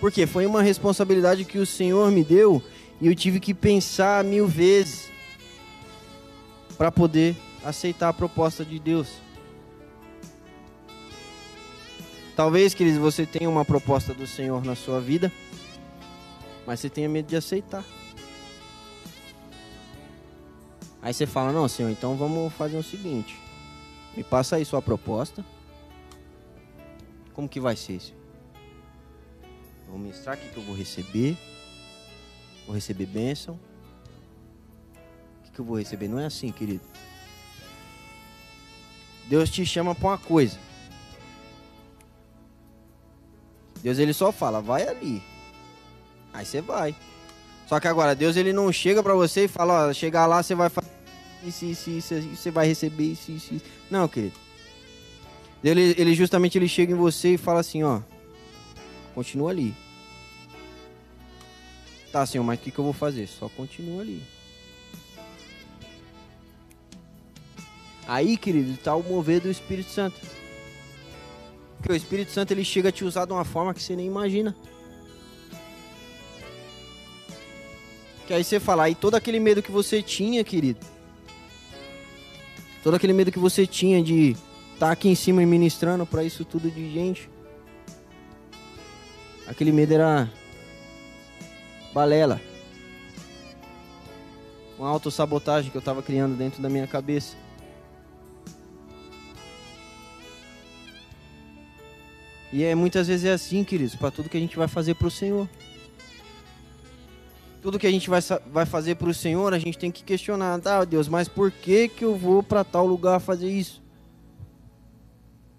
Porque 0.00 0.26
foi 0.26 0.46
uma 0.46 0.62
responsabilidade 0.62 1.44
que 1.44 1.58
o 1.58 1.66
Senhor 1.66 2.10
me 2.10 2.24
deu 2.24 2.62
e 2.98 3.08
eu 3.08 3.14
tive 3.14 3.38
que 3.38 3.52
pensar 3.52 4.24
mil 4.24 4.48
vezes 4.48 5.10
para 6.78 6.90
poder 6.90 7.36
aceitar 7.62 8.08
a 8.08 8.12
proposta 8.12 8.64
de 8.64 8.78
Deus. 8.78 9.08
Talvez, 12.34 12.72
queridos, 12.72 13.00
você 13.00 13.26
tenha 13.26 13.50
uma 13.50 13.64
proposta 13.64 14.14
do 14.14 14.26
Senhor 14.26 14.64
na 14.64 14.74
sua 14.74 14.98
vida, 14.98 15.30
mas 16.66 16.80
você 16.80 16.88
tenha 16.88 17.08
medo 17.08 17.26
de 17.26 17.36
aceitar. 17.36 17.84
Aí 21.02 21.12
você 21.12 21.26
fala: 21.26 21.52
Não, 21.52 21.68
Senhor, 21.68 21.90
então 21.90 22.16
vamos 22.16 22.50
fazer 22.54 22.78
o 22.78 22.82
seguinte: 22.82 23.38
me 24.16 24.24
passa 24.24 24.56
aí 24.56 24.64
sua 24.64 24.80
proposta. 24.80 25.44
Como 27.36 27.46
que 27.46 27.60
vai 27.60 27.76
ser 27.76 27.96
isso? 27.96 28.14
Vou 29.86 29.98
mostrar 29.98 30.38
o 30.38 30.40
que 30.40 30.56
eu 30.56 30.62
vou 30.62 30.74
receber. 30.74 31.36
Vou 32.64 32.74
receber 32.74 33.04
bênção. 33.04 33.60
O 35.46 35.52
que 35.52 35.58
eu 35.58 35.64
vou 35.64 35.76
receber? 35.76 36.08
Não 36.08 36.18
é 36.18 36.24
assim, 36.24 36.50
querido. 36.50 36.80
Deus 39.28 39.50
te 39.50 39.66
chama 39.66 39.94
para 39.94 40.08
uma 40.08 40.18
coisa. 40.18 40.58
Deus 43.82 43.98
ele 43.98 44.14
só 44.14 44.32
fala, 44.32 44.62
vai 44.62 44.88
ali. 44.88 45.22
Aí 46.32 46.46
você 46.46 46.62
vai. 46.62 46.96
Só 47.66 47.78
que 47.78 47.86
agora 47.86 48.14
Deus 48.14 48.36
ele 48.36 48.54
não 48.54 48.72
chega 48.72 49.02
para 49.02 49.14
você 49.14 49.44
e 49.44 49.48
fala, 49.48 49.88
ó, 49.88 49.92
chegar 49.92 50.24
lá 50.24 50.42
você 50.42 50.54
vai 50.54 50.70
fazer 50.70 50.88
isso, 51.44 51.66
isso, 51.66 51.90
isso, 51.90 52.14
isso, 52.14 52.36
você 52.36 52.50
vai 52.50 52.66
receber 52.66 53.12
isso, 53.12 53.30
isso, 53.30 53.54
isso. 53.56 53.64
Não, 53.90 54.08
querido. 54.08 54.45
Ele, 55.64 55.94
ele 55.98 56.14
justamente 56.14 56.56
ele 56.56 56.68
chega 56.68 56.92
em 56.92 56.96
você 56.96 57.34
e 57.34 57.38
fala 57.38 57.60
assim, 57.60 57.82
ó, 57.82 58.00
continua 59.14 59.50
ali. 59.50 59.74
Tá, 62.12 62.24
senhor, 62.24 62.44
mas 62.44 62.58
o 62.58 62.62
que, 62.62 62.70
que 62.70 62.78
eu 62.78 62.84
vou 62.84 62.92
fazer? 62.92 63.26
Só 63.26 63.48
continua 63.48 64.02
ali. 64.02 64.22
Aí, 68.06 68.36
querido, 68.36 68.72
está 68.72 68.94
o 68.94 69.02
mover 69.02 69.40
do 69.40 69.50
Espírito 69.50 69.90
Santo. 69.90 70.20
Porque 71.76 71.92
o 71.92 71.96
Espírito 71.96 72.30
Santo 72.30 72.52
ele 72.52 72.64
chega 72.64 72.88
a 72.88 72.92
te 72.92 73.04
usar 73.04 73.26
de 73.26 73.32
uma 73.32 73.44
forma 73.44 73.74
que 73.74 73.82
você 73.82 73.96
nem 73.96 74.06
imagina. 74.06 74.56
Que 78.26 78.34
aí 78.34 78.42
você 78.42 78.58
fala, 78.58 78.84
aí 78.84 78.94
todo 78.94 79.14
aquele 79.14 79.38
medo 79.40 79.62
que 79.62 79.70
você 79.70 80.02
tinha, 80.02 80.42
querido. 80.42 80.80
Todo 82.82 82.94
aquele 82.94 83.12
medo 83.12 83.32
que 83.32 83.38
você 83.38 83.66
tinha 83.66 84.02
de 84.02 84.36
tá 84.78 84.90
aqui 84.90 85.08
em 85.08 85.14
cima 85.14 85.42
e 85.42 85.46
ministrando 85.46 86.06
para 86.06 86.22
isso 86.22 86.44
tudo 86.44 86.70
de 86.70 86.92
gente. 86.92 87.30
Aquele 89.46 89.72
medo 89.72 89.94
era 89.94 90.30
balela. 91.94 92.40
Uma 94.78 94.88
autossabotagem 94.88 95.70
que 95.70 95.76
eu 95.76 95.80
estava 95.80 96.02
criando 96.02 96.36
dentro 96.36 96.60
da 96.60 96.68
minha 96.68 96.86
cabeça. 96.86 97.36
E 102.52 102.62
é 102.62 102.74
muitas 102.74 103.08
vezes 103.08 103.24
é 103.24 103.32
assim, 103.32 103.64
queridos, 103.64 103.94
para 103.94 104.10
tudo 104.10 104.28
que 104.28 104.36
a 104.36 104.40
gente 104.40 104.56
vai 104.56 104.68
fazer 104.68 104.94
para 104.94 105.06
o 105.06 105.10
Senhor. 105.10 105.48
Tudo 107.62 107.78
que 107.78 107.86
a 107.86 107.90
gente 107.90 108.08
vai, 108.08 108.20
vai 108.52 108.66
fazer 108.66 108.94
para 108.96 109.08
o 109.08 109.14
Senhor, 109.14 109.52
a 109.52 109.58
gente 109.58 109.78
tem 109.78 109.90
que 109.90 110.04
questionar, 110.04 110.60
tá, 110.60 110.84
Deus, 110.84 111.08
mas 111.08 111.28
por 111.28 111.50
que 111.50 111.88
que 111.88 112.04
eu 112.04 112.16
vou 112.16 112.42
para 112.42 112.62
tal 112.62 112.86
lugar 112.86 113.18
fazer 113.20 113.50
isso? 113.50 113.82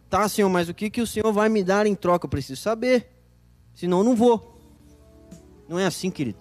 Tá, 0.09 0.27
Senhor, 0.29 0.49
mas 0.49 0.69
o 0.69 0.73
que 0.73 0.89
que 0.89 1.01
o 1.01 1.07
Senhor 1.07 1.31
vai 1.33 1.49
me 1.49 1.63
dar 1.63 1.85
em 1.85 1.95
troca? 1.95 2.25
Eu 2.25 2.29
preciso 2.29 2.61
saber. 2.61 3.07
Senão 3.73 3.99
eu 3.99 4.03
não 4.03 4.15
vou. 4.15 4.59
Não 5.67 5.77
é 5.77 5.85
assim, 5.85 6.09
querido. 6.09 6.39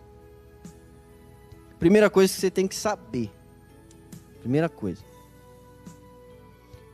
Primeira 1.79 2.09
coisa 2.09 2.33
que 2.33 2.41
você 2.41 2.51
tem 2.51 2.67
que 2.67 2.77
saber. 2.77 3.31
Primeira 4.41 4.69
coisa. 4.69 5.03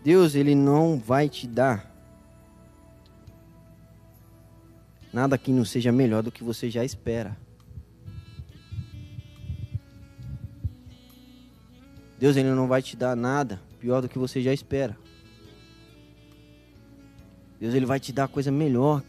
Deus, 0.03 0.35
ele 0.35 0.55
não 0.55 0.99
vai 0.99 1.29
te 1.29 1.47
dar 1.47 1.93
Nada 5.13 5.37
que 5.37 5.53
não 5.53 5.65
seja 5.65 5.93
melhor 5.93 6.23
do 6.23 6.33
que 6.33 6.43
você 6.43 6.71
já 6.71 6.83
espera. 6.83 7.37
Deus 12.19 12.37
ele 12.37 12.51
não 12.51 12.67
vai 12.67 12.81
te 12.81 12.97
dar 12.97 13.15
nada 13.15 13.61
pior 13.79 14.01
do 14.01 14.09
que 14.09 14.19
você 14.19 14.41
já 14.41 14.55
espera. 14.55 14.97
Deus 17.63 17.75
ele 17.75 17.87
vai 17.87 18.01
te 18.01 18.13
dar 18.13 18.27
coisa 18.27 18.51
melhor. 18.51 19.05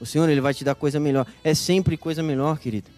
O 0.00 0.06
Senhor 0.06 0.26
ele 0.30 0.40
vai 0.40 0.54
te 0.54 0.64
dar 0.64 0.74
coisa 0.74 0.98
melhor. 0.98 1.26
É 1.44 1.52
sempre 1.52 1.98
coisa 1.98 2.22
melhor, 2.22 2.58
querido. 2.58 2.88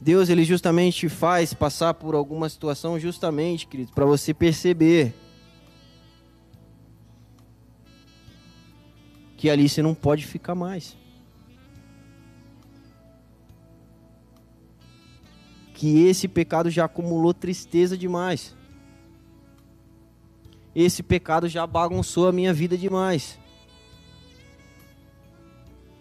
Deus 0.00 0.28
ele 0.28 0.44
justamente 0.44 1.08
faz 1.08 1.52
passar 1.52 1.94
por 1.94 2.14
alguma 2.14 2.48
situação 2.48 3.00
justamente, 3.00 3.66
querido, 3.66 3.90
para 3.92 4.04
você 4.04 4.32
perceber 4.32 5.12
que 9.36 9.50
ali 9.50 9.68
você 9.68 9.82
não 9.82 9.92
pode 9.92 10.24
ficar 10.24 10.54
mais. 10.54 10.96
que 15.74 16.06
esse 16.06 16.26
pecado 16.26 16.70
já 16.70 16.86
acumulou 16.86 17.32
tristeza 17.32 17.96
demais. 17.96 18.57
Esse 20.80 21.02
pecado 21.02 21.48
já 21.48 21.66
bagunçou 21.66 22.28
a 22.28 22.32
minha 22.32 22.54
vida 22.54 22.78
demais. 22.78 23.36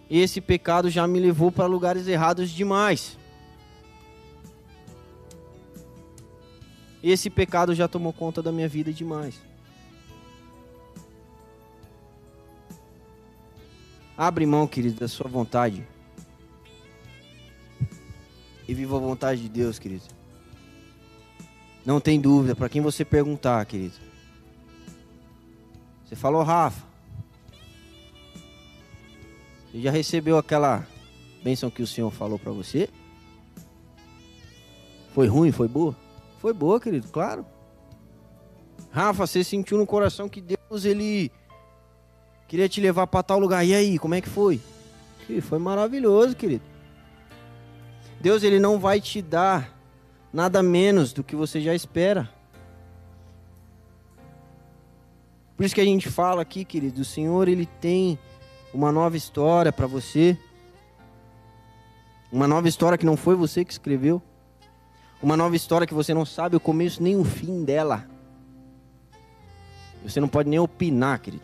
Esse 0.07 0.39
pecado 0.39 0.87
já 0.87 1.07
me 1.07 1.19
levou 1.19 1.51
para 1.51 1.65
lugares 1.65 2.07
errados 2.07 2.51
demais. 2.51 3.17
Esse 7.01 7.27
pecado 7.27 7.73
já 7.73 7.87
tomou 7.87 8.13
conta 8.13 8.39
da 8.39 8.51
minha 8.51 8.67
vida 8.67 8.93
demais. 8.93 9.41
Abre 14.15 14.45
mão, 14.45 14.67
querido, 14.67 14.99
da 14.99 15.07
sua 15.07 15.27
vontade. 15.27 15.87
E 18.67 18.75
viva 18.75 18.95
a 18.95 18.99
vontade 18.99 19.41
de 19.41 19.49
Deus, 19.49 19.79
querido. 19.79 20.03
Não 21.83 21.99
tem 21.99 22.21
dúvida, 22.21 22.55
para 22.55 22.69
quem 22.69 22.79
você 22.79 23.03
perguntar, 23.03 23.65
querido. 23.65 24.05
Você 26.07 26.15
falou, 26.15 26.41
Rafa. 26.41 26.87
Você 29.69 29.81
já 29.81 29.91
recebeu 29.91 30.37
aquela 30.37 30.87
bênção 31.43 31.69
que 31.69 31.81
o 31.81 31.87
Senhor 31.87 32.09
falou 32.11 32.39
para 32.39 32.53
você? 32.53 32.87
Foi 35.13 35.27
ruim, 35.27 35.51
foi 35.51 35.67
boa? 35.67 35.93
Foi 36.39 36.53
boa, 36.53 36.79
querido, 36.79 37.09
claro. 37.09 37.45
Rafa, 38.89 39.27
você 39.27 39.43
sentiu 39.43 39.77
no 39.77 39.85
coração 39.85 40.29
que 40.29 40.39
Deus 40.39 40.85
ele 40.85 41.29
queria 42.47 42.69
te 42.69 42.79
levar 42.79 43.05
para 43.07 43.21
tal 43.21 43.37
lugar. 43.37 43.65
E 43.65 43.75
aí, 43.75 43.99
como 43.99 44.15
é 44.15 44.21
que 44.21 44.29
foi? 44.29 44.61
foi 45.41 45.59
maravilhoso, 45.59 46.37
querido. 46.37 46.63
Deus 48.21 48.43
ele 48.43 48.59
não 48.59 48.79
vai 48.79 49.01
te 49.01 49.21
dar 49.21 49.77
nada 50.31 50.63
menos 50.63 51.11
do 51.11 51.21
que 51.21 51.35
você 51.35 51.59
já 51.59 51.75
espera. 51.75 52.36
Por 55.57 55.65
isso 55.65 55.73
que 55.73 55.81
a 55.81 55.85
gente 55.85 56.07
fala 56.07 56.43
aqui, 56.43 56.63
querido, 56.63 57.01
o 57.01 57.05
Senhor 57.05 57.47
ele 57.47 57.65
tem 57.65 58.19
uma 58.71 58.91
nova 58.91 59.17
história 59.17 59.73
para 59.73 59.87
você. 59.87 60.37
Uma 62.31 62.47
nova 62.47 62.67
história 62.67 62.95
que 62.95 63.05
não 63.05 63.17
foi 63.17 63.33
você 63.33 63.65
que 63.65 63.71
escreveu. 63.71 64.21
Uma 65.19 65.35
nova 65.35 65.55
história 65.55 65.87
que 65.87 65.95
você 65.95 66.13
não 66.13 66.25
sabe 66.25 66.55
o 66.55 66.59
começo 66.59 67.01
nem 67.01 67.15
o 67.15 67.23
fim 67.23 67.63
dela. 67.65 68.07
Você 70.03 70.19
não 70.21 70.27
pode 70.27 70.47
nem 70.47 70.59
opinar, 70.59 71.19
querido. 71.19 71.43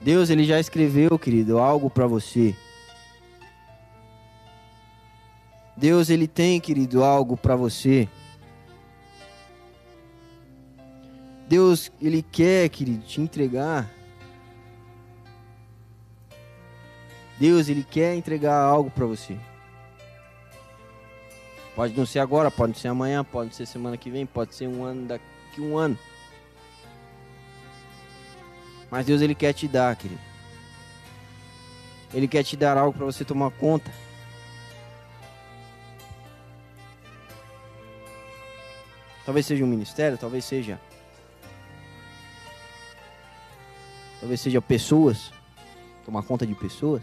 Deus 0.00 0.30
ele 0.30 0.44
já 0.44 0.60
escreveu, 0.60 1.18
querido, 1.18 1.58
algo 1.58 1.90
para 1.90 2.06
você. 2.06 2.54
Deus 5.76 6.08
ele 6.08 6.28
tem, 6.28 6.60
querido, 6.60 7.02
algo 7.02 7.36
para 7.36 7.56
você. 7.56 8.08
Deus 11.52 11.92
ele 12.00 12.22
quer, 12.22 12.66
querido, 12.70 13.04
te 13.04 13.20
entregar. 13.20 13.86
Deus 17.38 17.68
ele 17.68 17.84
quer 17.84 18.14
entregar 18.14 18.58
algo 18.58 18.90
para 18.90 19.04
você. 19.04 19.36
Pode 21.76 21.94
não 21.94 22.06
ser 22.06 22.20
agora, 22.20 22.50
pode 22.50 22.78
ser 22.78 22.88
amanhã, 22.88 23.22
pode 23.22 23.54
ser 23.54 23.66
semana 23.66 23.98
que 23.98 24.08
vem, 24.08 24.24
pode 24.24 24.54
ser 24.54 24.66
um 24.66 24.82
ano 24.82 25.06
daqui 25.06 25.60
um 25.60 25.76
ano. 25.76 25.98
Mas 28.90 29.04
Deus 29.04 29.20
ele 29.20 29.34
quer 29.34 29.52
te 29.52 29.68
dar, 29.68 29.94
querido. 29.94 30.22
Ele 32.14 32.28
quer 32.28 32.44
te 32.44 32.56
dar 32.56 32.78
algo 32.78 32.96
para 32.96 33.04
você 33.04 33.26
tomar 33.26 33.50
conta. 33.50 33.90
Talvez 39.26 39.44
seja 39.44 39.62
um 39.62 39.68
ministério, 39.68 40.16
talvez 40.16 40.46
seja. 40.46 40.80
Talvez 44.22 44.40
seja 44.40 44.62
pessoas. 44.62 45.32
Tomar 46.04 46.22
conta 46.22 46.46
de 46.46 46.54
pessoas. 46.54 47.02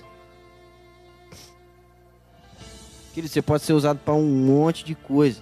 Querido, 3.13 3.34
você 3.34 3.41
pode 3.41 3.63
ser 3.63 3.74
usado 3.74 3.99
para 3.99 4.13
um 4.13 4.26
monte 4.26 4.86
de 4.86 4.95
coisa. 4.95 5.41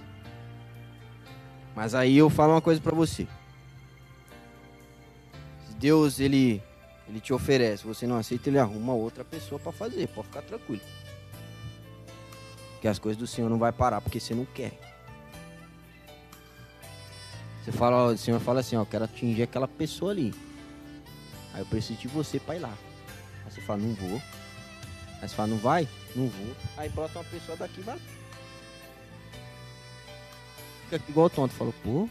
Mas 1.76 1.94
aí 1.94 2.18
eu 2.18 2.28
falo 2.28 2.54
uma 2.54 2.60
coisa 2.60 2.80
para 2.80 2.96
você. 2.96 3.28
Se 5.68 5.74
Deus 5.74 6.18
ele 6.18 6.60
ele 7.08 7.20
te 7.20 7.32
oferece, 7.32 7.86
você 7.86 8.08
não 8.08 8.16
aceita, 8.16 8.50
ele 8.50 8.58
arruma 8.58 8.92
outra 8.92 9.24
pessoa 9.24 9.60
para 9.60 9.70
fazer, 9.70 10.08
pode 10.08 10.26
ficar 10.26 10.42
tranquilo. 10.42 10.82
Que 12.80 12.88
as 12.88 12.98
coisas 12.98 13.16
do 13.16 13.26
Senhor 13.26 13.48
não 13.48 13.58
vai 13.58 13.70
parar 13.70 14.00
porque 14.00 14.18
você 14.18 14.34
não 14.34 14.44
quer. 14.44 14.72
Você 17.62 17.70
fala, 17.70 18.12
o 18.12 18.18
Senhor 18.18 18.40
fala 18.40 18.58
assim, 18.60 18.74
ó, 18.74 18.84
quero 18.84 19.04
atingir 19.04 19.44
aquela 19.44 19.68
pessoa 19.68 20.10
ali. 20.10 20.34
Aí 21.58 21.62
eu 21.62 21.66
preciso 21.66 21.98
de 21.98 22.06
você 22.06 22.38
para 22.38 22.54
ir 22.54 22.60
lá. 22.60 22.72
Aí 23.44 23.50
você 23.50 23.60
fala, 23.60 23.80
não 23.80 23.92
vou. 23.94 24.22
Aí 25.20 25.28
você 25.28 25.34
fala, 25.34 25.48
não 25.48 25.58
vai? 25.58 25.88
Não 26.14 26.28
vou. 26.28 26.56
Aí 26.76 26.88
brota 26.88 27.18
uma 27.18 27.24
pessoa 27.24 27.58
daqui 27.58 27.80
vai. 27.80 27.98
Fica 30.88 31.02
igual 31.08 31.28
tonto. 31.28 31.52
Falou, 31.54 31.74
pô. 31.82 32.08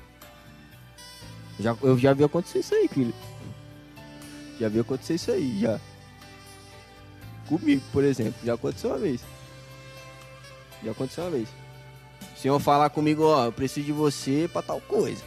Já, 1.57 1.77
eu 1.81 1.97
já 1.97 2.11
vi 2.11 2.25
acontecer 2.25 2.59
isso 2.59 2.75
aí, 2.75 2.89
filho. 2.89 3.13
Já 4.59 4.67
vi 4.67 4.81
acontecer 4.81 5.13
isso 5.13 5.31
aí, 5.31 5.57
já. 5.61 5.79
Comigo, 7.47 7.81
por 7.93 8.03
exemplo. 8.03 8.35
Já 8.43 8.55
aconteceu 8.55 8.89
uma 8.89 8.99
vez. 8.99 9.21
Já 10.83 10.91
aconteceu 10.91 11.23
uma 11.23 11.31
vez. 11.31 11.47
O 12.35 12.37
senhor 12.37 12.59
falar 12.59 12.89
comigo, 12.89 13.23
ó, 13.23 13.45
eu 13.45 13.53
preciso 13.53 13.85
de 13.85 13.93
você 13.93 14.49
pra 14.51 14.61
tal 14.61 14.81
coisa. 14.81 15.23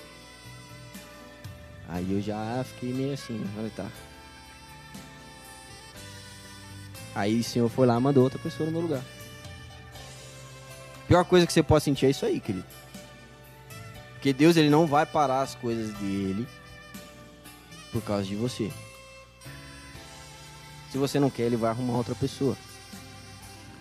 Aí 1.89 2.12
eu 2.12 2.21
já 2.21 2.62
fiquei 2.64 2.93
meio 2.93 3.14
assim, 3.14 3.43
olha 3.59 3.71
tá. 3.71 3.91
Aí 7.15 7.41
o 7.41 7.45
senhor 7.45 7.69
foi 7.69 7.87
lá 7.87 7.97
e 7.97 8.01
mandou 8.01 8.23
outra 8.23 8.39
pessoa 8.39 8.67
no 8.67 8.73
meu 8.73 8.83
lugar. 8.83 9.03
A 11.05 11.09
pior 11.09 11.25
coisa 11.25 11.47
que 11.47 11.53
você 11.53 11.63
pode 11.63 11.85
sentir 11.85 12.07
é 12.07 12.11
isso 12.11 12.25
aí, 12.25 12.41
querido. 12.41 12.67
Porque 14.15 14.33
Deus 14.33 14.57
ele 14.57 14.71
não 14.71 14.87
vai 14.87 15.07
parar 15.07 15.43
as 15.43 15.55
coisas 15.55 15.93
dele 15.95 16.47
por 17.91 18.03
causa 18.03 18.25
de 18.25 18.37
você. 18.37 18.71
Se 20.93 20.99
você 20.99 21.19
não 21.19 21.31
quer, 21.31 21.45
ele 21.45 21.57
vai 21.57 21.71
arrumar 21.71 21.97
outra 21.97 22.15
pessoa. 22.15 22.57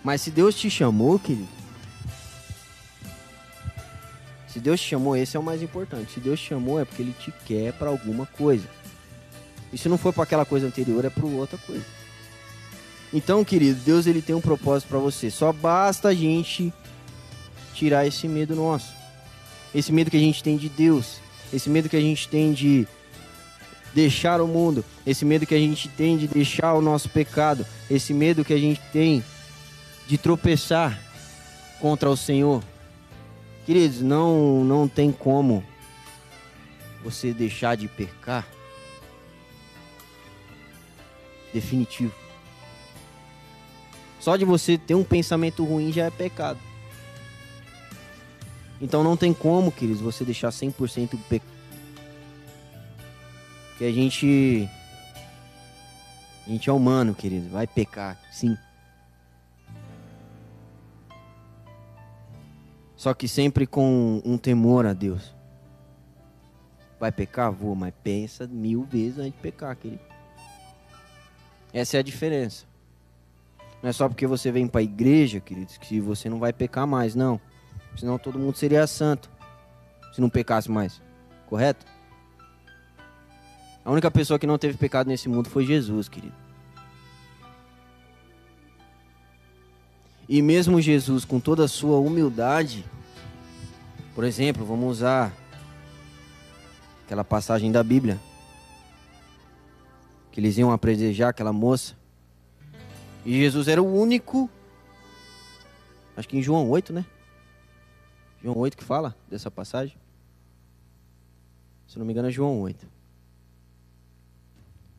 Mas 0.02 0.22
se 0.22 0.30
Deus 0.30 0.54
te 0.54 0.70
chamou, 0.70 1.18
querido, 1.18 1.48
se 4.48 4.58
Deus 4.58 4.80
te 4.80 4.88
chamou, 4.88 5.16
esse 5.16 5.36
é 5.36 5.40
o 5.40 5.42
mais 5.42 5.62
importante. 5.62 6.12
Se 6.12 6.20
Deus 6.20 6.40
te 6.40 6.48
chamou, 6.48 6.80
é 6.80 6.84
porque 6.84 7.02
Ele 7.02 7.12
te 7.12 7.32
quer 7.46 7.72
para 7.72 7.88
alguma 7.88 8.26
coisa. 8.26 8.68
E 9.72 9.78
se 9.78 9.88
não 9.88 9.96
for 9.96 10.12
para 10.12 10.24
aquela 10.24 10.44
coisa 10.44 10.66
anterior, 10.66 11.04
é 11.04 11.10
para 11.10 11.24
outra 11.24 11.56
coisa. 11.58 11.84
Então, 13.12 13.44
querido, 13.44 13.80
Deus 13.80 14.06
ele 14.06 14.22
tem 14.22 14.34
um 14.34 14.40
propósito 14.40 14.88
para 14.88 14.98
você. 14.98 15.30
Só 15.30 15.52
basta 15.52 16.08
a 16.08 16.14
gente 16.14 16.72
tirar 17.74 18.06
esse 18.06 18.28
medo 18.28 18.54
nosso. 18.54 18.92
Esse 19.74 19.92
medo 19.92 20.10
que 20.10 20.16
a 20.16 20.20
gente 20.20 20.42
tem 20.42 20.56
de 20.56 20.68
Deus. 20.68 21.18
Esse 21.52 21.68
medo 21.68 21.88
que 21.88 21.96
a 21.96 22.00
gente 22.00 22.28
tem 22.28 22.52
de 22.52 22.86
deixar 23.92 24.40
o 24.40 24.46
mundo. 24.46 24.84
Esse 25.04 25.24
medo 25.24 25.46
que 25.46 25.54
a 25.54 25.58
gente 25.58 25.88
tem 25.88 26.16
de 26.16 26.28
deixar 26.28 26.74
o 26.74 26.80
nosso 26.80 27.08
pecado. 27.08 27.66
Esse 27.90 28.14
medo 28.14 28.44
que 28.44 28.52
a 28.52 28.58
gente 28.58 28.80
tem 28.92 29.24
de 30.06 30.16
tropeçar 30.16 30.98
contra 31.80 32.08
o 32.08 32.16
Senhor. 32.16 32.62
Queridos, 33.66 34.00
não, 34.02 34.64
não 34.64 34.86
tem 34.86 35.10
como 35.10 35.64
você 37.02 37.32
deixar 37.32 37.76
de 37.76 37.88
pecar. 37.88 38.46
Definitivo. 41.52 42.29
Só 44.20 44.36
de 44.36 44.44
você 44.44 44.76
ter 44.76 44.94
um 44.94 45.02
pensamento 45.02 45.64
ruim 45.64 45.90
já 45.90 46.04
é 46.04 46.10
pecado. 46.10 46.60
Então 48.80 49.02
não 49.02 49.16
tem 49.16 49.32
como, 49.32 49.72
queridos, 49.72 50.00
você 50.00 50.24
deixar 50.24 50.50
100% 50.50 51.18
pecado. 51.28 51.50
Porque 53.70 53.84
a 53.84 53.92
gente. 53.92 54.68
A 56.46 56.50
gente 56.50 56.68
é 56.68 56.72
humano, 56.72 57.14
querido. 57.14 57.48
Vai 57.48 57.66
pecar, 57.66 58.18
sim. 58.30 58.56
Só 62.96 63.14
que 63.14 63.26
sempre 63.26 63.66
com 63.66 64.20
um 64.24 64.36
temor 64.36 64.84
a 64.84 64.92
Deus. 64.92 65.34
Vai 66.98 67.10
pecar? 67.10 67.50
Vou, 67.50 67.74
mas 67.74 67.94
pensa 68.02 68.46
mil 68.46 68.84
vezes 68.84 69.18
antes 69.18 69.32
de 69.32 69.38
pecar, 69.38 69.74
querido. 69.74 70.02
Essa 71.72 71.96
é 71.96 72.00
a 72.00 72.02
diferença. 72.02 72.69
Não 73.82 73.88
é 73.88 73.92
só 73.92 74.08
porque 74.08 74.26
você 74.26 74.52
vem 74.52 74.66
para 74.66 74.80
a 74.80 74.84
igreja, 74.84 75.40
queridos, 75.40 75.78
que 75.78 76.00
você 76.00 76.28
não 76.28 76.38
vai 76.38 76.52
pecar 76.52 76.86
mais, 76.86 77.14
não. 77.14 77.40
Senão 77.96 78.18
todo 78.18 78.38
mundo 78.38 78.56
seria 78.56 78.86
santo. 78.86 79.30
Se 80.12 80.20
não 80.20 80.28
pecasse 80.28 80.70
mais. 80.70 81.00
Correto? 81.46 81.86
A 83.84 83.90
única 83.90 84.10
pessoa 84.10 84.38
que 84.38 84.46
não 84.46 84.58
teve 84.58 84.76
pecado 84.76 85.08
nesse 85.08 85.28
mundo 85.28 85.48
foi 85.48 85.64
Jesus, 85.64 86.08
querido. 86.08 86.34
E 90.28 90.40
mesmo 90.42 90.80
Jesus, 90.80 91.24
com 91.24 91.40
toda 91.40 91.64
a 91.64 91.68
sua 91.68 91.98
humildade, 91.98 92.84
por 94.14 94.22
exemplo, 94.22 94.64
vamos 94.64 94.98
usar 94.98 95.32
aquela 97.04 97.24
passagem 97.24 97.72
da 97.72 97.82
Bíblia, 97.82 98.20
que 100.30 100.38
eles 100.38 100.56
iam 100.56 100.70
apredejar 100.70 101.30
aquela 101.30 101.52
moça. 101.52 101.99
E 103.24 103.38
Jesus 103.38 103.68
era 103.68 103.82
o 103.82 103.86
único, 103.86 104.48
acho 106.16 106.28
que 106.28 106.38
em 106.38 106.42
João 106.42 106.68
8, 106.70 106.92
né? 106.92 107.04
João 108.42 108.56
8 108.56 108.76
que 108.76 108.84
fala 108.84 109.14
dessa 109.28 109.50
passagem. 109.50 109.96
Se 111.86 111.98
não 111.98 112.06
me 112.06 112.12
engano 112.12 112.28
é 112.28 112.30
João 112.30 112.60
8. 112.60 112.86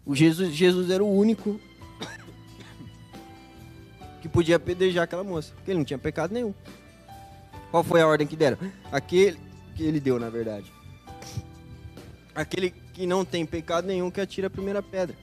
O 0.05 0.15
Jesus, 0.15 0.53
Jesus 0.53 0.89
era 0.89 1.03
o 1.03 1.11
único 1.11 1.59
que 4.21 4.29
podia 4.29 4.57
apedrejar 4.57 5.05
aquela 5.05 5.23
moça, 5.23 5.53
porque 5.55 5.71
ele 5.71 5.79
não 5.79 5.85
tinha 5.85 5.97
pecado 5.97 6.33
nenhum. 6.33 6.53
Qual 7.71 7.83
foi 7.83 8.01
a 8.01 8.07
ordem 8.07 8.27
que 8.27 8.35
deram? 8.35 8.57
Aquele 8.91 9.39
que 9.75 9.83
ele 9.83 9.99
deu, 9.99 10.19
na 10.19 10.29
verdade. 10.29 10.71
Aquele 12.35 12.71
que 12.71 13.07
não 13.07 13.25
tem 13.25 13.45
pecado 13.45 13.87
nenhum 13.87 14.11
que 14.11 14.21
atira 14.21 14.47
a 14.47 14.49
primeira 14.49 14.83
pedra. 14.83 15.15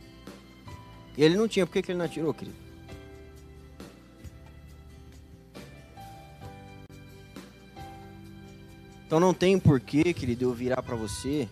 Ele 1.16 1.36
não 1.36 1.46
tinha, 1.46 1.66
por 1.66 1.72
que, 1.72 1.82
que 1.82 1.92
ele 1.92 1.98
não 1.98 2.06
atirou, 2.06 2.32
querido? 2.32 2.67
Então 9.08 9.18
não 9.18 9.32
tem 9.32 9.58
porquê, 9.58 10.12
querido, 10.12 10.44
eu 10.44 10.52
virar 10.52 10.82
para 10.82 10.94
você 10.94 11.48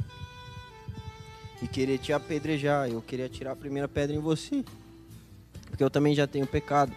e 1.63 1.67
querer 1.67 1.97
te 1.97 2.13
apedrejar, 2.13 2.87
eu 2.87 3.01
querer 3.01 3.25
atirar 3.25 3.55
a 3.55 3.57
primeira 3.57 3.89
pedra 3.89 4.15
em 4.15 4.19
você. 4.19 4.63
Porque 5.65 5.83
eu 5.83 5.89
também 5.89 6.15
já 6.15 6.27
tenho 6.27 6.47
pecado. 6.47 6.93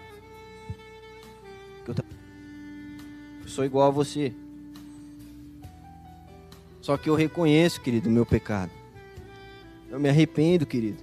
Eu 1.87 3.47
sou 3.47 3.63
igual 3.63 3.87
a 3.87 3.91
você. 3.91 4.33
Só 6.81 6.97
que 6.97 7.09
eu 7.09 7.15
reconheço, 7.15 7.79
querido, 7.79 8.09
o 8.09 8.11
meu 8.11 8.25
pecado. 8.25 8.71
Eu 9.89 9.97
me 9.97 10.09
arrependo, 10.09 10.65
querido, 10.65 11.01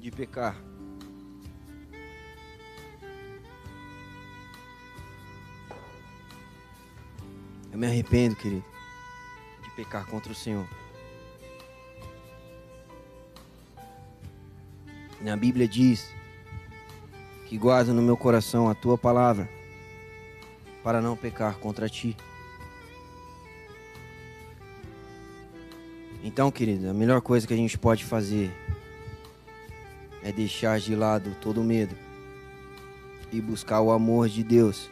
de 0.00 0.10
pecar. 0.10 0.60
Eu 7.72 7.78
me 7.78 7.86
arrependo, 7.86 8.36
querido, 8.36 8.64
de 9.62 9.70
pecar 9.70 10.06
contra 10.06 10.30
o 10.30 10.34
Senhor. 10.34 10.68
Na 15.22 15.34
Bíblia 15.36 15.66
diz 15.66 16.06
que 17.48 17.56
guardo 17.56 17.94
no 17.94 18.02
meu 18.02 18.16
coração 18.16 18.68
a 18.68 18.74
tua 18.74 18.98
palavra 18.98 19.48
para 20.84 21.00
não 21.00 21.16
pecar 21.16 21.56
contra 21.58 21.88
ti. 21.88 22.14
Então, 26.22 26.50
querido, 26.50 26.90
a 26.90 26.94
melhor 26.94 27.22
coisa 27.22 27.46
que 27.46 27.54
a 27.54 27.56
gente 27.56 27.78
pode 27.78 28.04
fazer 28.04 28.52
é 30.22 30.30
deixar 30.30 30.78
de 30.78 30.94
lado 30.94 31.34
todo 31.40 31.62
o 31.62 31.64
medo 31.64 31.96
e 33.32 33.40
buscar 33.40 33.80
o 33.80 33.90
amor 33.90 34.28
de 34.28 34.44
Deus 34.44 34.90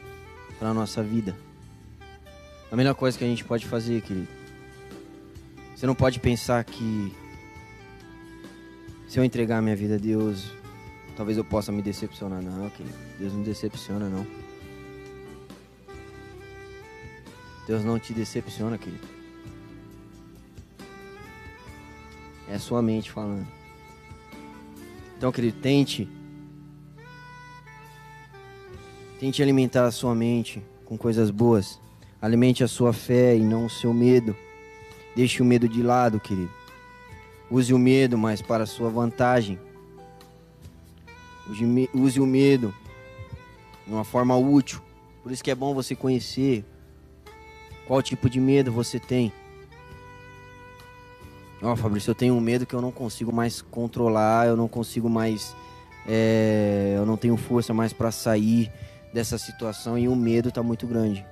para 0.58 0.72
nossa 0.72 1.02
vida. 1.02 1.36
A 2.70 2.76
melhor 2.76 2.94
coisa 2.94 3.18
que 3.18 3.24
a 3.24 3.26
gente 3.26 3.44
pode 3.44 3.66
fazer, 3.66 4.00
querido. 4.02 4.28
Você 5.74 5.86
não 5.86 5.94
pode 5.94 6.20
pensar 6.20 6.62
que 6.62 7.12
se 9.08 9.18
eu 9.18 9.24
entregar 9.24 9.60
minha 9.60 9.74
vida 9.74 9.96
a 9.96 9.98
Deus, 9.98 10.52
talvez 11.16 11.36
eu 11.36 11.44
possa 11.44 11.72
me 11.72 11.82
decepcionar. 11.82 12.40
Não, 12.40 12.70
querido. 12.70 12.96
Deus 13.18 13.32
não 13.32 13.42
decepciona, 13.42 14.08
não. 14.08 14.24
Deus 17.66 17.84
não 17.84 17.98
te 17.98 18.12
decepciona, 18.12 18.78
querido. 18.78 19.06
É 22.48 22.56
sua 22.58 22.80
mente 22.80 23.10
falando. 23.10 23.46
Então, 25.16 25.32
querido, 25.32 25.58
tente. 25.60 26.08
Tente 29.18 29.42
alimentar 29.42 29.86
a 29.86 29.90
sua 29.90 30.14
mente 30.14 30.62
com 30.84 30.96
coisas 30.96 31.30
boas. 31.30 31.80
Alimente 32.20 32.62
a 32.62 32.68
sua 32.68 32.92
fé 32.92 33.36
e 33.36 33.40
não 33.40 33.66
o 33.66 33.70
seu 33.70 33.94
medo. 33.94 34.36
Deixe 35.16 35.42
o 35.42 35.44
medo 35.44 35.68
de 35.68 35.82
lado, 35.82 36.20
querido. 36.20 36.50
Use 37.50 37.72
o 37.72 37.78
medo, 37.78 38.18
mas 38.18 38.42
para 38.42 38.64
a 38.64 38.66
sua 38.66 38.90
vantagem. 38.90 39.58
Use 41.94 42.20
o 42.20 42.26
medo 42.26 42.74
de 43.86 43.92
uma 43.92 44.04
forma 44.04 44.36
útil. 44.36 44.80
Por 45.22 45.32
isso 45.32 45.42
que 45.42 45.50
é 45.50 45.54
bom 45.54 45.74
você 45.74 45.96
conhecer 45.96 46.64
qual 47.86 48.02
tipo 48.02 48.30
de 48.30 48.38
medo 48.38 48.70
você 48.70 49.00
tem. 49.00 49.32
Ó, 51.62 51.72
oh, 51.72 51.76
Fabrício, 51.76 52.10
eu 52.10 52.14
tenho 52.14 52.34
um 52.34 52.40
medo 52.40 52.64
que 52.64 52.74
eu 52.74 52.80
não 52.80 52.92
consigo 52.92 53.32
mais 53.32 53.60
controlar, 53.60 54.46
eu 54.46 54.56
não 54.56 54.68
consigo 54.68 55.10
mais. 55.10 55.54
É, 56.06 56.94
eu 56.96 57.04
não 57.04 57.16
tenho 57.16 57.36
força 57.36 57.74
mais 57.74 57.92
para 57.92 58.10
sair 58.10 58.72
dessa 59.12 59.36
situação 59.36 59.98
e 59.98 60.08
o 60.08 60.14
medo 60.14 60.50
está 60.50 60.62
muito 60.62 60.86
grande. 60.86 61.26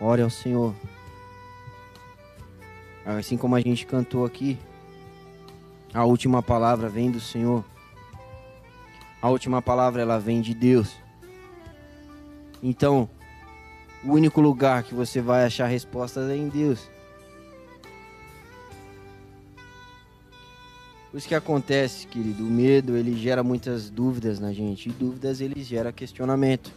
Ore 0.00 0.22
ao 0.22 0.30
Senhor. 0.30 0.74
Assim 3.04 3.36
como 3.36 3.54
a 3.54 3.60
gente 3.60 3.86
cantou 3.86 4.24
aqui, 4.24 4.58
a 5.92 6.04
última 6.04 6.42
palavra 6.42 6.88
vem 6.88 7.10
do 7.10 7.20
Senhor. 7.20 7.64
A 9.20 9.28
última 9.28 9.62
palavra 9.62 10.02
ela 10.02 10.18
vem 10.18 10.40
de 10.40 10.54
Deus. 10.54 10.96
Então, 12.62 13.08
o 14.02 14.12
único 14.12 14.40
lugar 14.40 14.82
que 14.82 14.94
você 14.94 15.20
vai 15.20 15.44
achar 15.44 15.66
respostas 15.66 16.28
é 16.28 16.36
em 16.36 16.48
Deus. 16.48 16.90
Isso 21.14 21.28
que 21.28 21.34
acontece, 21.34 22.08
querido, 22.08 22.44
o 22.44 22.50
medo 22.50 22.96
ele 22.96 23.16
gera 23.16 23.44
muitas 23.44 23.88
dúvidas 23.88 24.40
na 24.40 24.52
gente. 24.52 24.88
E 24.88 24.92
dúvidas 24.92 25.40
ele 25.40 25.62
gera 25.62 25.92
questionamento. 25.92 26.72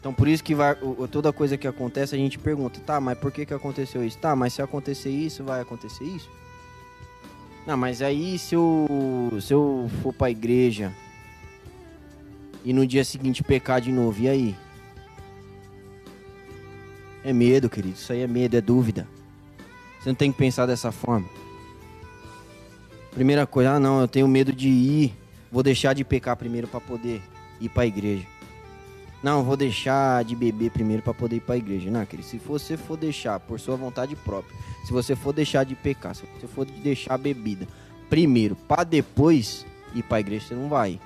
Então 0.00 0.14
por 0.14 0.26
isso 0.26 0.42
que 0.42 0.54
vai, 0.54 0.74
toda 1.12 1.30
coisa 1.30 1.58
que 1.58 1.68
acontece 1.68 2.14
a 2.14 2.18
gente 2.18 2.38
pergunta, 2.38 2.80
tá, 2.80 2.98
mas 2.98 3.18
por 3.18 3.30
que, 3.30 3.44
que 3.44 3.52
aconteceu 3.52 4.02
isso? 4.02 4.18
Tá, 4.18 4.34
mas 4.34 4.54
se 4.54 4.62
acontecer 4.62 5.10
isso, 5.10 5.44
vai 5.44 5.60
acontecer 5.60 6.04
isso? 6.04 6.28
Não, 7.66 7.76
mas 7.76 8.00
aí 8.00 8.38
se 8.38 8.54
eu, 8.54 8.88
se 9.40 9.52
eu 9.52 9.90
for 10.02 10.14
pra 10.14 10.30
igreja 10.30 10.90
e 12.64 12.72
no 12.72 12.86
dia 12.86 13.04
seguinte 13.04 13.42
pecar 13.42 13.80
de 13.80 13.92
novo, 13.92 14.22
e 14.22 14.28
aí? 14.28 14.56
É 17.22 17.32
medo, 17.32 17.68
querido. 17.68 17.94
Isso 17.94 18.12
aí 18.12 18.20
é 18.20 18.26
medo, 18.26 18.56
é 18.56 18.60
dúvida. 18.60 19.06
Você 19.98 20.08
não 20.08 20.16
tem 20.16 20.32
que 20.32 20.38
pensar 20.38 20.66
dessa 20.66 20.90
forma. 20.90 21.28
Primeira 23.12 23.46
coisa, 23.46 23.72
ah 23.72 23.80
não, 23.80 24.00
eu 24.00 24.08
tenho 24.08 24.26
medo 24.26 24.52
de 24.52 24.68
ir. 24.68 25.14
Vou 25.52 25.62
deixar 25.62 25.94
de 25.94 26.04
pecar 26.04 26.36
primeiro 26.36 26.66
para 26.66 26.80
poder 26.80 27.22
ir 27.60 27.68
para 27.68 27.82
a 27.82 27.86
igreja. 27.86 28.26
Não, 29.22 29.44
vou 29.44 29.56
deixar 29.56 30.24
de 30.24 30.34
beber 30.34 30.70
primeiro 30.70 31.02
para 31.02 31.12
poder 31.12 31.36
ir 31.36 31.40
para 31.40 31.54
a 31.54 31.58
igreja. 31.58 31.90
Não, 31.90 32.04
querido, 32.06 32.26
se 32.26 32.38
você 32.38 32.76
for 32.76 32.96
deixar 32.96 33.38
por 33.38 33.60
sua 33.60 33.76
vontade 33.76 34.16
própria, 34.16 34.56
se 34.84 34.92
você 34.92 35.14
for 35.14 35.32
deixar 35.32 35.64
de 35.64 35.74
pecar, 35.74 36.14
se 36.14 36.22
você 36.38 36.46
for 36.46 36.64
deixar 36.64 37.14
a 37.14 37.18
bebida 37.18 37.68
primeiro 38.08 38.56
para 38.56 38.82
depois 38.82 39.66
ir 39.94 40.02
para 40.02 40.16
a 40.16 40.20
igreja, 40.20 40.48
você 40.48 40.54
não 40.54 40.68
vai. 40.68 40.98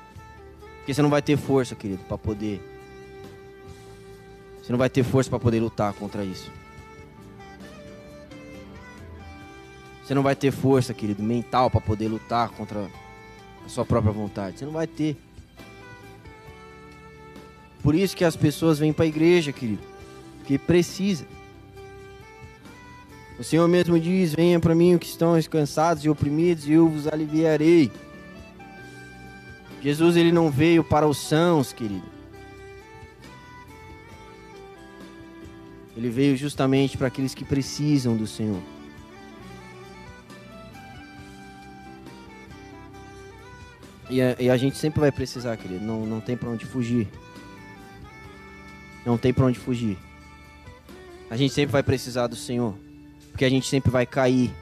Porque 0.78 0.94
você 0.94 1.02
não 1.02 1.10
vai 1.10 1.22
ter 1.22 1.36
força, 1.36 1.74
querido, 1.74 2.02
para 2.04 2.16
poder. 2.16 2.60
Você 4.62 4.70
não 4.70 4.78
vai 4.78 4.88
ter 4.88 5.02
força 5.02 5.28
para 5.28 5.38
poder 5.38 5.60
lutar 5.60 5.92
contra 5.94 6.24
isso. 6.24 6.50
Você 10.04 10.14
não 10.14 10.22
vai 10.22 10.36
ter 10.36 10.52
força, 10.52 10.92
querido, 10.92 11.22
mental 11.22 11.70
para 11.70 11.80
poder 11.80 12.08
lutar 12.08 12.50
contra 12.50 12.86
a 13.64 13.68
sua 13.68 13.84
própria 13.86 14.12
vontade. 14.12 14.58
Você 14.58 14.64
não 14.66 14.72
vai 14.72 14.86
ter. 14.86 15.16
Por 17.84 17.94
isso 17.94 18.16
que 18.16 18.24
as 18.24 18.34
pessoas 18.34 18.78
vêm 18.78 18.94
para 18.94 19.04
a 19.04 19.08
igreja, 19.08 19.52
querido. 19.52 19.82
Porque 20.38 20.56
precisa. 20.56 21.26
O 23.38 23.44
Senhor 23.44 23.68
mesmo 23.68 24.00
diz: 24.00 24.34
Venha 24.34 24.58
para 24.58 24.74
mim 24.74 24.96
que 24.96 25.06
estão 25.06 25.34
cansados 25.42 26.02
e 26.02 26.08
oprimidos, 26.08 26.66
e 26.66 26.72
eu 26.72 26.88
vos 26.88 27.06
aliviarei. 27.06 27.92
Jesus 29.82 30.16
ele 30.16 30.32
não 30.32 30.50
veio 30.50 30.82
para 30.82 31.06
os 31.06 31.18
sãos, 31.18 31.74
querido. 31.74 32.06
Ele 35.94 36.08
veio 36.08 36.38
justamente 36.38 36.96
para 36.96 37.08
aqueles 37.08 37.34
que 37.34 37.44
precisam 37.44 38.16
do 38.16 38.26
Senhor. 38.26 38.62
E 44.08 44.22
a, 44.22 44.36
e 44.40 44.48
a 44.48 44.56
gente 44.56 44.78
sempre 44.78 45.00
vai 45.00 45.12
precisar, 45.12 45.54
querido. 45.58 45.84
Não, 45.84 46.06
não 46.06 46.20
tem 46.20 46.34
para 46.34 46.48
onde 46.48 46.64
fugir. 46.64 47.08
Não 49.04 49.18
tem 49.18 49.32
para 49.32 49.44
onde 49.44 49.58
fugir. 49.58 49.98
A 51.30 51.36
gente 51.36 51.52
sempre 51.52 51.72
vai 51.72 51.82
precisar 51.82 52.26
do 52.26 52.36
Senhor. 52.36 52.74
Porque 53.30 53.44
a 53.44 53.50
gente 53.50 53.68
sempre 53.68 53.90
vai 53.90 54.06
cair. 54.06 54.54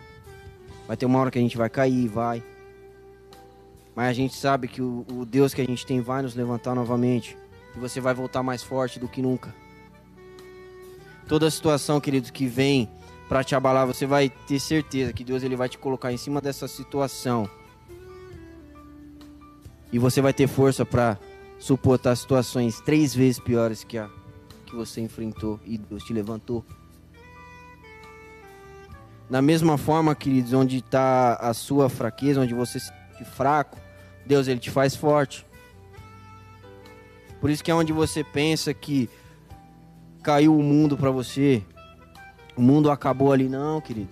Vai 0.87 0.97
ter 0.97 1.07
uma 1.07 1.19
hora 1.19 1.31
que 1.31 1.39
a 1.39 1.43
gente 1.43 1.57
vai 1.57 1.69
cair, 1.69 2.09
vai. 2.09 2.43
Mas 3.95 4.09
a 4.09 4.13
gente 4.13 4.35
sabe 4.35 4.69
que 4.69 4.81
o, 4.81 5.05
o 5.11 5.27
Deus 5.27 5.53
que 5.53 5.61
a 5.61 5.67
gente 5.67 5.85
tem 5.85 6.01
vai 6.01 6.23
nos 6.23 6.35
levantar 6.35 6.75
novamente. 6.75 7.37
E 7.77 7.79
você 7.79 8.01
vai 8.01 8.15
voltar 8.15 8.43
mais 8.43 8.63
forte 8.63 8.99
do 8.99 9.09
que 9.09 9.21
nunca. 9.21 9.55
Toda 11.29 11.51
situação, 11.51 12.01
queridos, 12.01 12.31
que 12.31 12.47
vem 12.47 12.89
para 13.29 13.45
te 13.45 13.55
abalar, 13.55 13.87
você 13.87 14.07
vai 14.07 14.29
ter 14.29 14.59
certeza 14.59 15.13
que 15.13 15.25
Deus 15.25 15.43
ele 15.43 15.57
vai 15.57 15.69
te 15.69 15.79
colocar 15.79 16.13
em 16.13 16.17
cima 16.17 16.41
dessa 16.41 16.67
situação. 16.67 17.49
E 19.93 19.99
você 19.99 20.21
vai 20.21 20.33
ter 20.33 20.49
força 20.49 20.85
para 20.85 21.19
suportar 21.59 22.17
situações 22.17 22.81
três 22.81 23.15
vezes 23.15 23.39
piores 23.39 23.85
que 23.85 23.99
a 23.99 24.11
que 24.73 24.77
você 24.77 25.03
enfrentou 25.03 25.61
e 25.67 25.77
Deus 25.77 26.03
te 26.03 26.15
levantou. 26.15 26.65
Da 29.29 29.43
mesma 29.43 29.77
forma, 29.77 30.15
queridos, 30.15 30.55
onde 30.55 30.79
está 30.79 31.35
a 31.35 31.53
sua 31.53 31.91
fraqueza, 31.91 32.41
onde 32.41 32.55
você 32.55 32.81
se 32.81 32.87
sente 32.87 33.25
fraco, 33.25 33.79
Deus 34.25 34.49
ele 34.49 34.59
te 34.59 34.71
faz 34.71 34.97
forte. 34.97 35.47
Por 37.39 37.51
isso 37.51 37.63
que 37.63 37.71
é 37.71 37.75
onde 37.75 37.93
você 37.93 38.25
pensa 38.25 38.73
que 38.73 39.11
caiu 40.23 40.57
o 40.57 40.63
mundo 40.63 40.97
para 40.97 41.11
você, 41.11 41.63
o 42.57 42.63
mundo 42.63 42.91
acabou 42.91 43.31
ali, 43.31 43.49
não, 43.49 43.81
querido. 43.81 44.09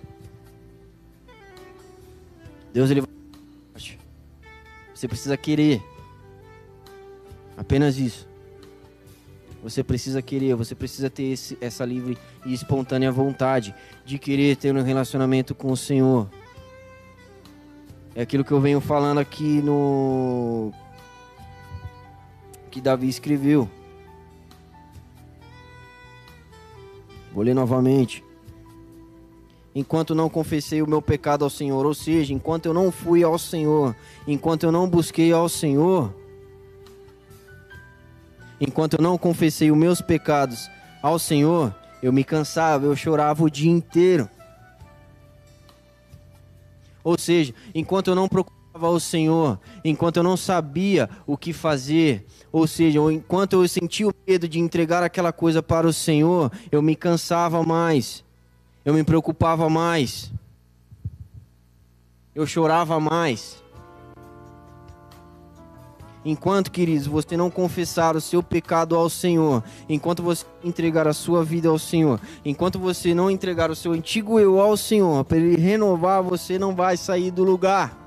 Deus 2.71 2.91
ele 2.91 3.01
você 4.93 5.07
precisa 5.07 5.35
querer. 5.35 5.81
Apenas 7.57 7.97
isso. 7.97 8.30
Você 9.63 9.83
precisa 9.83 10.21
querer, 10.21 10.55
você 10.55 10.73
precisa 10.73 11.09
ter 11.09 11.23
esse, 11.23 11.57
essa 11.61 11.85
livre 11.85 12.17
e 12.45 12.53
espontânea 12.53 13.11
vontade 13.11 13.75
de 14.03 14.17
querer 14.17 14.55
ter 14.55 14.75
um 14.75 14.81
relacionamento 14.81 15.53
com 15.53 15.71
o 15.71 15.77
Senhor. 15.77 16.27
É 18.15 18.23
aquilo 18.23 18.43
que 18.43 18.51
eu 18.51 18.59
venho 18.59 18.81
falando 18.81 19.19
aqui 19.19 19.61
no. 19.61 20.71
que 22.71 22.81
Davi 22.81 23.07
escreveu. 23.07 23.69
Vou 27.31 27.43
ler 27.43 27.53
novamente. 27.53 28.23
Enquanto 29.73 30.13
não 30.13 30.29
confessei 30.29 30.81
o 30.81 30.87
meu 30.87 31.01
pecado 31.01 31.45
ao 31.45 31.49
Senhor, 31.49 31.85
ou 31.85 31.93
seja, 31.93 32.33
enquanto 32.33 32.65
eu 32.65 32.73
não 32.73 32.91
fui 32.91 33.23
ao 33.23 33.39
Senhor, 33.39 33.95
enquanto 34.27 34.63
eu 34.63 34.71
não 34.71 34.89
busquei 34.89 35.31
ao 35.31 35.47
Senhor, 35.47 36.13
enquanto 38.61 38.93
eu 38.93 39.01
não 39.01 39.17
confessei 39.17 39.71
os 39.71 39.77
meus 39.77 39.99
pecados 39.99 40.69
ao 41.01 41.17
Senhor, 41.17 41.75
eu 42.01 42.13
me 42.13 42.23
cansava, 42.23 42.85
eu 42.85 42.95
chorava 42.95 43.43
o 43.43 43.49
dia 43.49 43.71
inteiro. 43.71 44.29
Ou 47.03 47.17
seja, 47.17 47.53
enquanto 47.73 48.09
eu 48.09 48.15
não 48.15 48.29
procurava 48.29 48.89
o 48.89 48.99
Senhor, 48.99 49.59
enquanto 49.83 50.17
eu 50.17 50.23
não 50.23 50.37
sabia 50.37 51.09
o 51.25 51.35
que 51.35 51.51
fazer, 51.51 52.25
ou 52.51 52.67
seja, 52.67 52.99
enquanto 53.11 53.53
eu 53.53 53.67
sentia 53.67 54.07
o 54.07 54.13
medo 54.27 54.47
de 54.47 54.59
entregar 54.59 55.01
aquela 55.01 55.33
coisa 55.33 55.63
para 55.63 55.87
o 55.87 55.93
Senhor, 55.93 56.51
eu 56.71 56.81
me 56.81 56.95
cansava 56.95 57.63
mais, 57.63 58.23
eu 58.85 58.93
me 58.93 59.03
preocupava 59.03 59.67
mais, 59.67 60.31
eu 62.35 62.45
chorava 62.45 62.99
mais. 62.99 63.60
Enquanto, 66.23 66.71
queridos, 66.71 67.07
você 67.07 67.35
não 67.35 67.49
confessar 67.49 68.15
o 68.15 68.21
seu 68.21 68.43
pecado 68.43 68.95
ao 68.95 69.09
Senhor, 69.09 69.63
enquanto 69.89 70.21
você 70.21 70.45
entregar 70.63 71.07
a 71.07 71.13
sua 71.13 71.43
vida 71.43 71.67
ao 71.67 71.79
Senhor, 71.79 72.19
enquanto 72.45 72.77
você 72.77 73.13
não 73.15 73.31
entregar 73.31 73.71
o 73.71 73.75
seu 73.75 73.91
antigo 73.93 74.39
eu 74.39 74.59
ao 74.61 74.77
Senhor, 74.77 75.25
para 75.25 75.37
Ele 75.37 75.59
renovar, 75.59 76.21
você 76.21 76.59
não 76.59 76.75
vai 76.75 76.95
sair 76.95 77.31
do 77.31 77.43
lugar. 77.43 77.97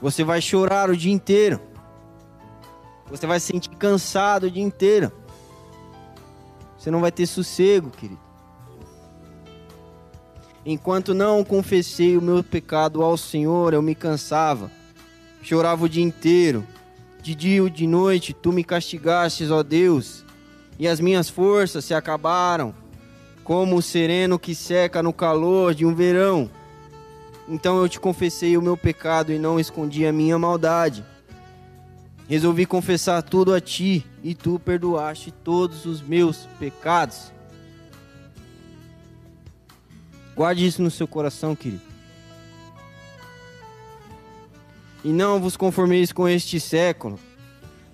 Você 0.00 0.24
vai 0.24 0.40
chorar 0.40 0.88
o 0.88 0.96
dia 0.96 1.12
inteiro. 1.12 1.60
Você 3.10 3.26
vai 3.26 3.38
se 3.38 3.48
sentir 3.48 3.68
cansado 3.76 4.44
o 4.44 4.50
dia 4.50 4.62
inteiro. 4.62 5.12
Você 6.78 6.90
não 6.90 7.02
vai 7.02 7.12
ter 7.12 7.26
sossego, 7.26 7.90
querido. 7.90 8.21
Enquanto 10.64 11.12
não 11.12 11.42
confessei 11.42 12.16
o 12.16 12.22
meu 12.22 12.42
pecado 12.44 13.02
ao 13.02 13.16
Senhor, 13.16 13.74
eu 13.74 13.82
me 13.82 13.96
cansava, 13.96 14.70
chorava 15.42 15.84
o 15.84 15.88
dia 15.88 16.04
inteiro. 16.04 16.64
De 17.20 17.34
dia 17.34 17.62
ou 17.62 17.68
de 17.68 17.86
noite, 17.86 18.32
tu 18.32 18.52
me 18.52 18.62
castigastes, 18.62 19.50
ó 19.50 19.62
Deus, 19.62 20.24
e 20.78 20.86
as 20.86 21.00
minhas 21.00 21.28
forças 21.28 21.84
se 21.84 21.94
acabaram, 21.94 22.74
como 23.44 23.76
o 23.76 23.82
sereno 23.82 24.38
que 24.38 24.54
seca 24.54 25.02
no 25.02 25.12
calor 25.12 25.74
de 25.74 25.84
um 25.84 25.94
verão. 25.94 26.48
Então 27.48 27.78
eu 27.78 27.88
te 27.88 27.98
confessei 27.98 28.56
o 28.56 28.62
meu 28.62 28.76
pecado 28.76 29.32
e 29.32 29.38
não 29.38 29.58
escondi 29.58 30.06
a 30.06 30.12
minha 30.12 30.38
maldade. 30.38 31.04
Resolvi 32.28 32.66
confessar 32.66 33.20
tudo 33.22 33.52
a 33.52 33.60
ti, 33.60 34.06
e 34.22 34.32
tu 34.34 34.60
perdoaste 34.60 35.32
todos 35.32 35.84
os 35.86 36.00
meus 36.00 36.46
pecados. 36.58 37.32
Guarde 40.34 40.66
isso 40.66 40.82
no 40.82 40.90
seu 40.90 41.06
coração, 41.06 41.54
querido. 41.54 41.82
E 45.04 45.08
não 45.08 45.40
vos 45.40 45.56
conformeis 45.56 46.12
com 46.12 46.28
este 46.28 46.60
século, 46.60 47.18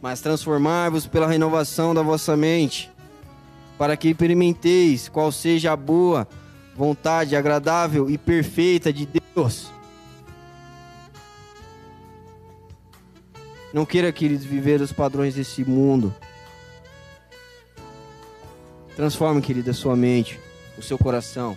mas 0.00 0.20
transformai-vos 0.20 1.06
pela 1.06 1.26
renovação 1.26 1.94
da 1.94 2.02
vossa 2.02 2.36
mente, 2.36 2.90
para 3.76 3.96
que 3.96 4.08
experimenteis 4.08 5.08
qual 5.08 5.32
seja 5.32 5.72
a 5.72 5.76
boa 5.76 6.28
vontade 6.76 7.34
agradável 7.34 8.08
e 8.08 8.16
perfeita 8.16 8.92
de 8.92 9.08
Deus. 9.34 9.70
Não 13.72 13.84
queira, 13.84 14.12
queridos, 14.12 14.46
viver 14.46 14.80
os 14.80 14.92
padrões 14.92 15.34
desse 15.34 15.64
mundo. 15.64 16.14
Transforme, 18.96 19.42
querida, 19.42 19.72
a 19.72 19.74
sua 19.74 19.94
mente, 19.94 20.40
o 20.76 20.82
seu 20.82 20.98
coração. 20.98 21.56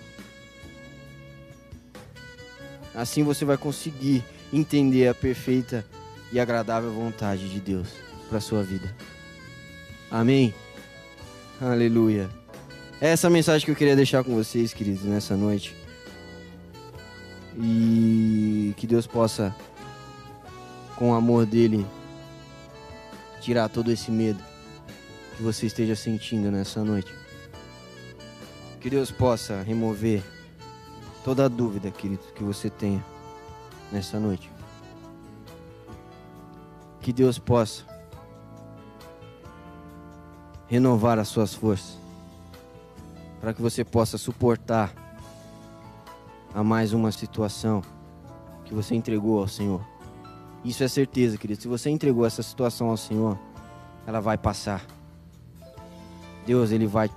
Assim 2.94 3.24
você 3.24 3.46
vai 3.46 3.58
conseguir 3.58 4.24
entender 4.52 5.08
a 5.08 5.14
perfeita 5.14 5.86
e 6.32 6.40
agradável 6.40 6.92
vontade 6.92 7.50
de 7.50 7.60
Deus 7.60 7.88
para 8.28 8.38
a 8.38 8.42
sua 8.42 8.64
vida. 8.64 8.94
Amém? 10.10 10.54
Aleluia. 11.60 12.30
É 13.00 13.10
essa 13.10 13.30
mensagem 13.30 13.66
que 13.66 13.72
eu 13.72 13.76
queria 13.76 13.96
deixar 13.96 14.24
com 14.24 14.36
vocês, 14.36 14.74
queridos, 14.74 15.04
nessa 15.04 15.36
noite. 15.36 15.76
E 17.58 18.74
que 18.78 18.86
Deus 18.86 19.08
possa, 19.08 19.56
com 20.96 21.12
o 21.12 21.14
amor 21.14 21.46
dele, 21.46 21.86
tirar 23.42 23.70
todo 23.70 23.92
esse 23.92 24.12
medo 24.12 24.42
que 25.36 25.44
você 25.44 25.66
esteja 25.66 25.96
sentindo 25.96 26.52
nessa 26.52 26.84
noite. 26.84 27.14
Que 28.80 28.90
Deus 28.90 29.12
possa 29.12 29.62
remover 29.62 30.24
toda 31.24 31.46
a 31.46 31.48
dúvida, 31.48 31.92
querido, 31.92 32.24
que 32.36 32.44
você 32.44 32.70
tenha 32.70 33.04
nessa 33.92 34.20
noite. 34.20 34.52
Que 37.00 37.12
Deus 37.12 37.40
possa 37.40 37.84
renovar 40.68 41.20
as 41.20 41.28
suas 41.28 41.54
forças, 41.54 41.98
para 43.40 43.54
que 43.54 43.62
você 43.62 43.84
possa 43.84 44.18
suportar 44.18 44.94
a 46.54 46.64
mais 46.64 46.94
uma 46.94 47.12
situação 47.12 47.82
que 48.64 48.74
você 48.74 48.96
entregou 48.96 49.40
ao 49.40 49.48
Senhor. 49.48 49.82
Isso 50.64 50.84
é 50.84 50.88
certeza, 50.88 51.38
querido. 51.38 51.62
Se 51.62 51.68
você 51.68 51.90
entregou 51.90 52.26
essa 52.26 52.44
situação 52.44 52.90
ao 52.90 52.98
Senhor, 52.98 53.38
ela 54.06 54.22
vai 54.22 54.38
passar. 54.38 54.86
Deus, 56.46 56.72
ele 56.72 56.88
vai 56.88 57.10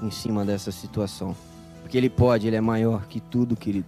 em 0.00 0.10
cima 0.10 0.44
dessa 0.44 0.72
situação. 0.72 1.36
Porque 1.92 1.98
Ele 1.98 2.08
pode, 2.08 2.46
Ele 2.46 2.56
é 2.56 2.60
maior 2.62 3.06
que 3.06 3.20
tudo, 3.20 3.54
querido. 3.54 3.84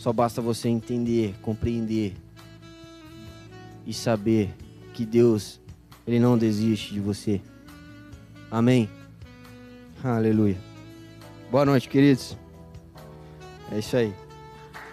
Só 0.00 0.12
basta 0.12 0.42
você 0.42 0.68
entender, 0.68 1.32
compreender 1.40 2.12
e 3.86 3.94
saber 3.94 4.52
que 4.92 5.06
Deus, 5.06 5.60
Ele 6.04 6.18
não 6.18 6.36
desiste 6.36 6.92
de 6.92 6.98
você. 6.98 7.40
Amém? 8.50 8.90
Aleluia. 10.02 10.58
Boa 11.52 11.64
noite, 11.64 11.88
queridos. 11.88 12.36
É 13.70 13.78
isso 13.78 13.96
aí. 13.96 14.12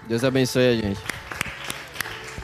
Deus 0.08 0.24
abençoe 0.24 0.68
a 0.68 0.76
gente. 0.76 1.19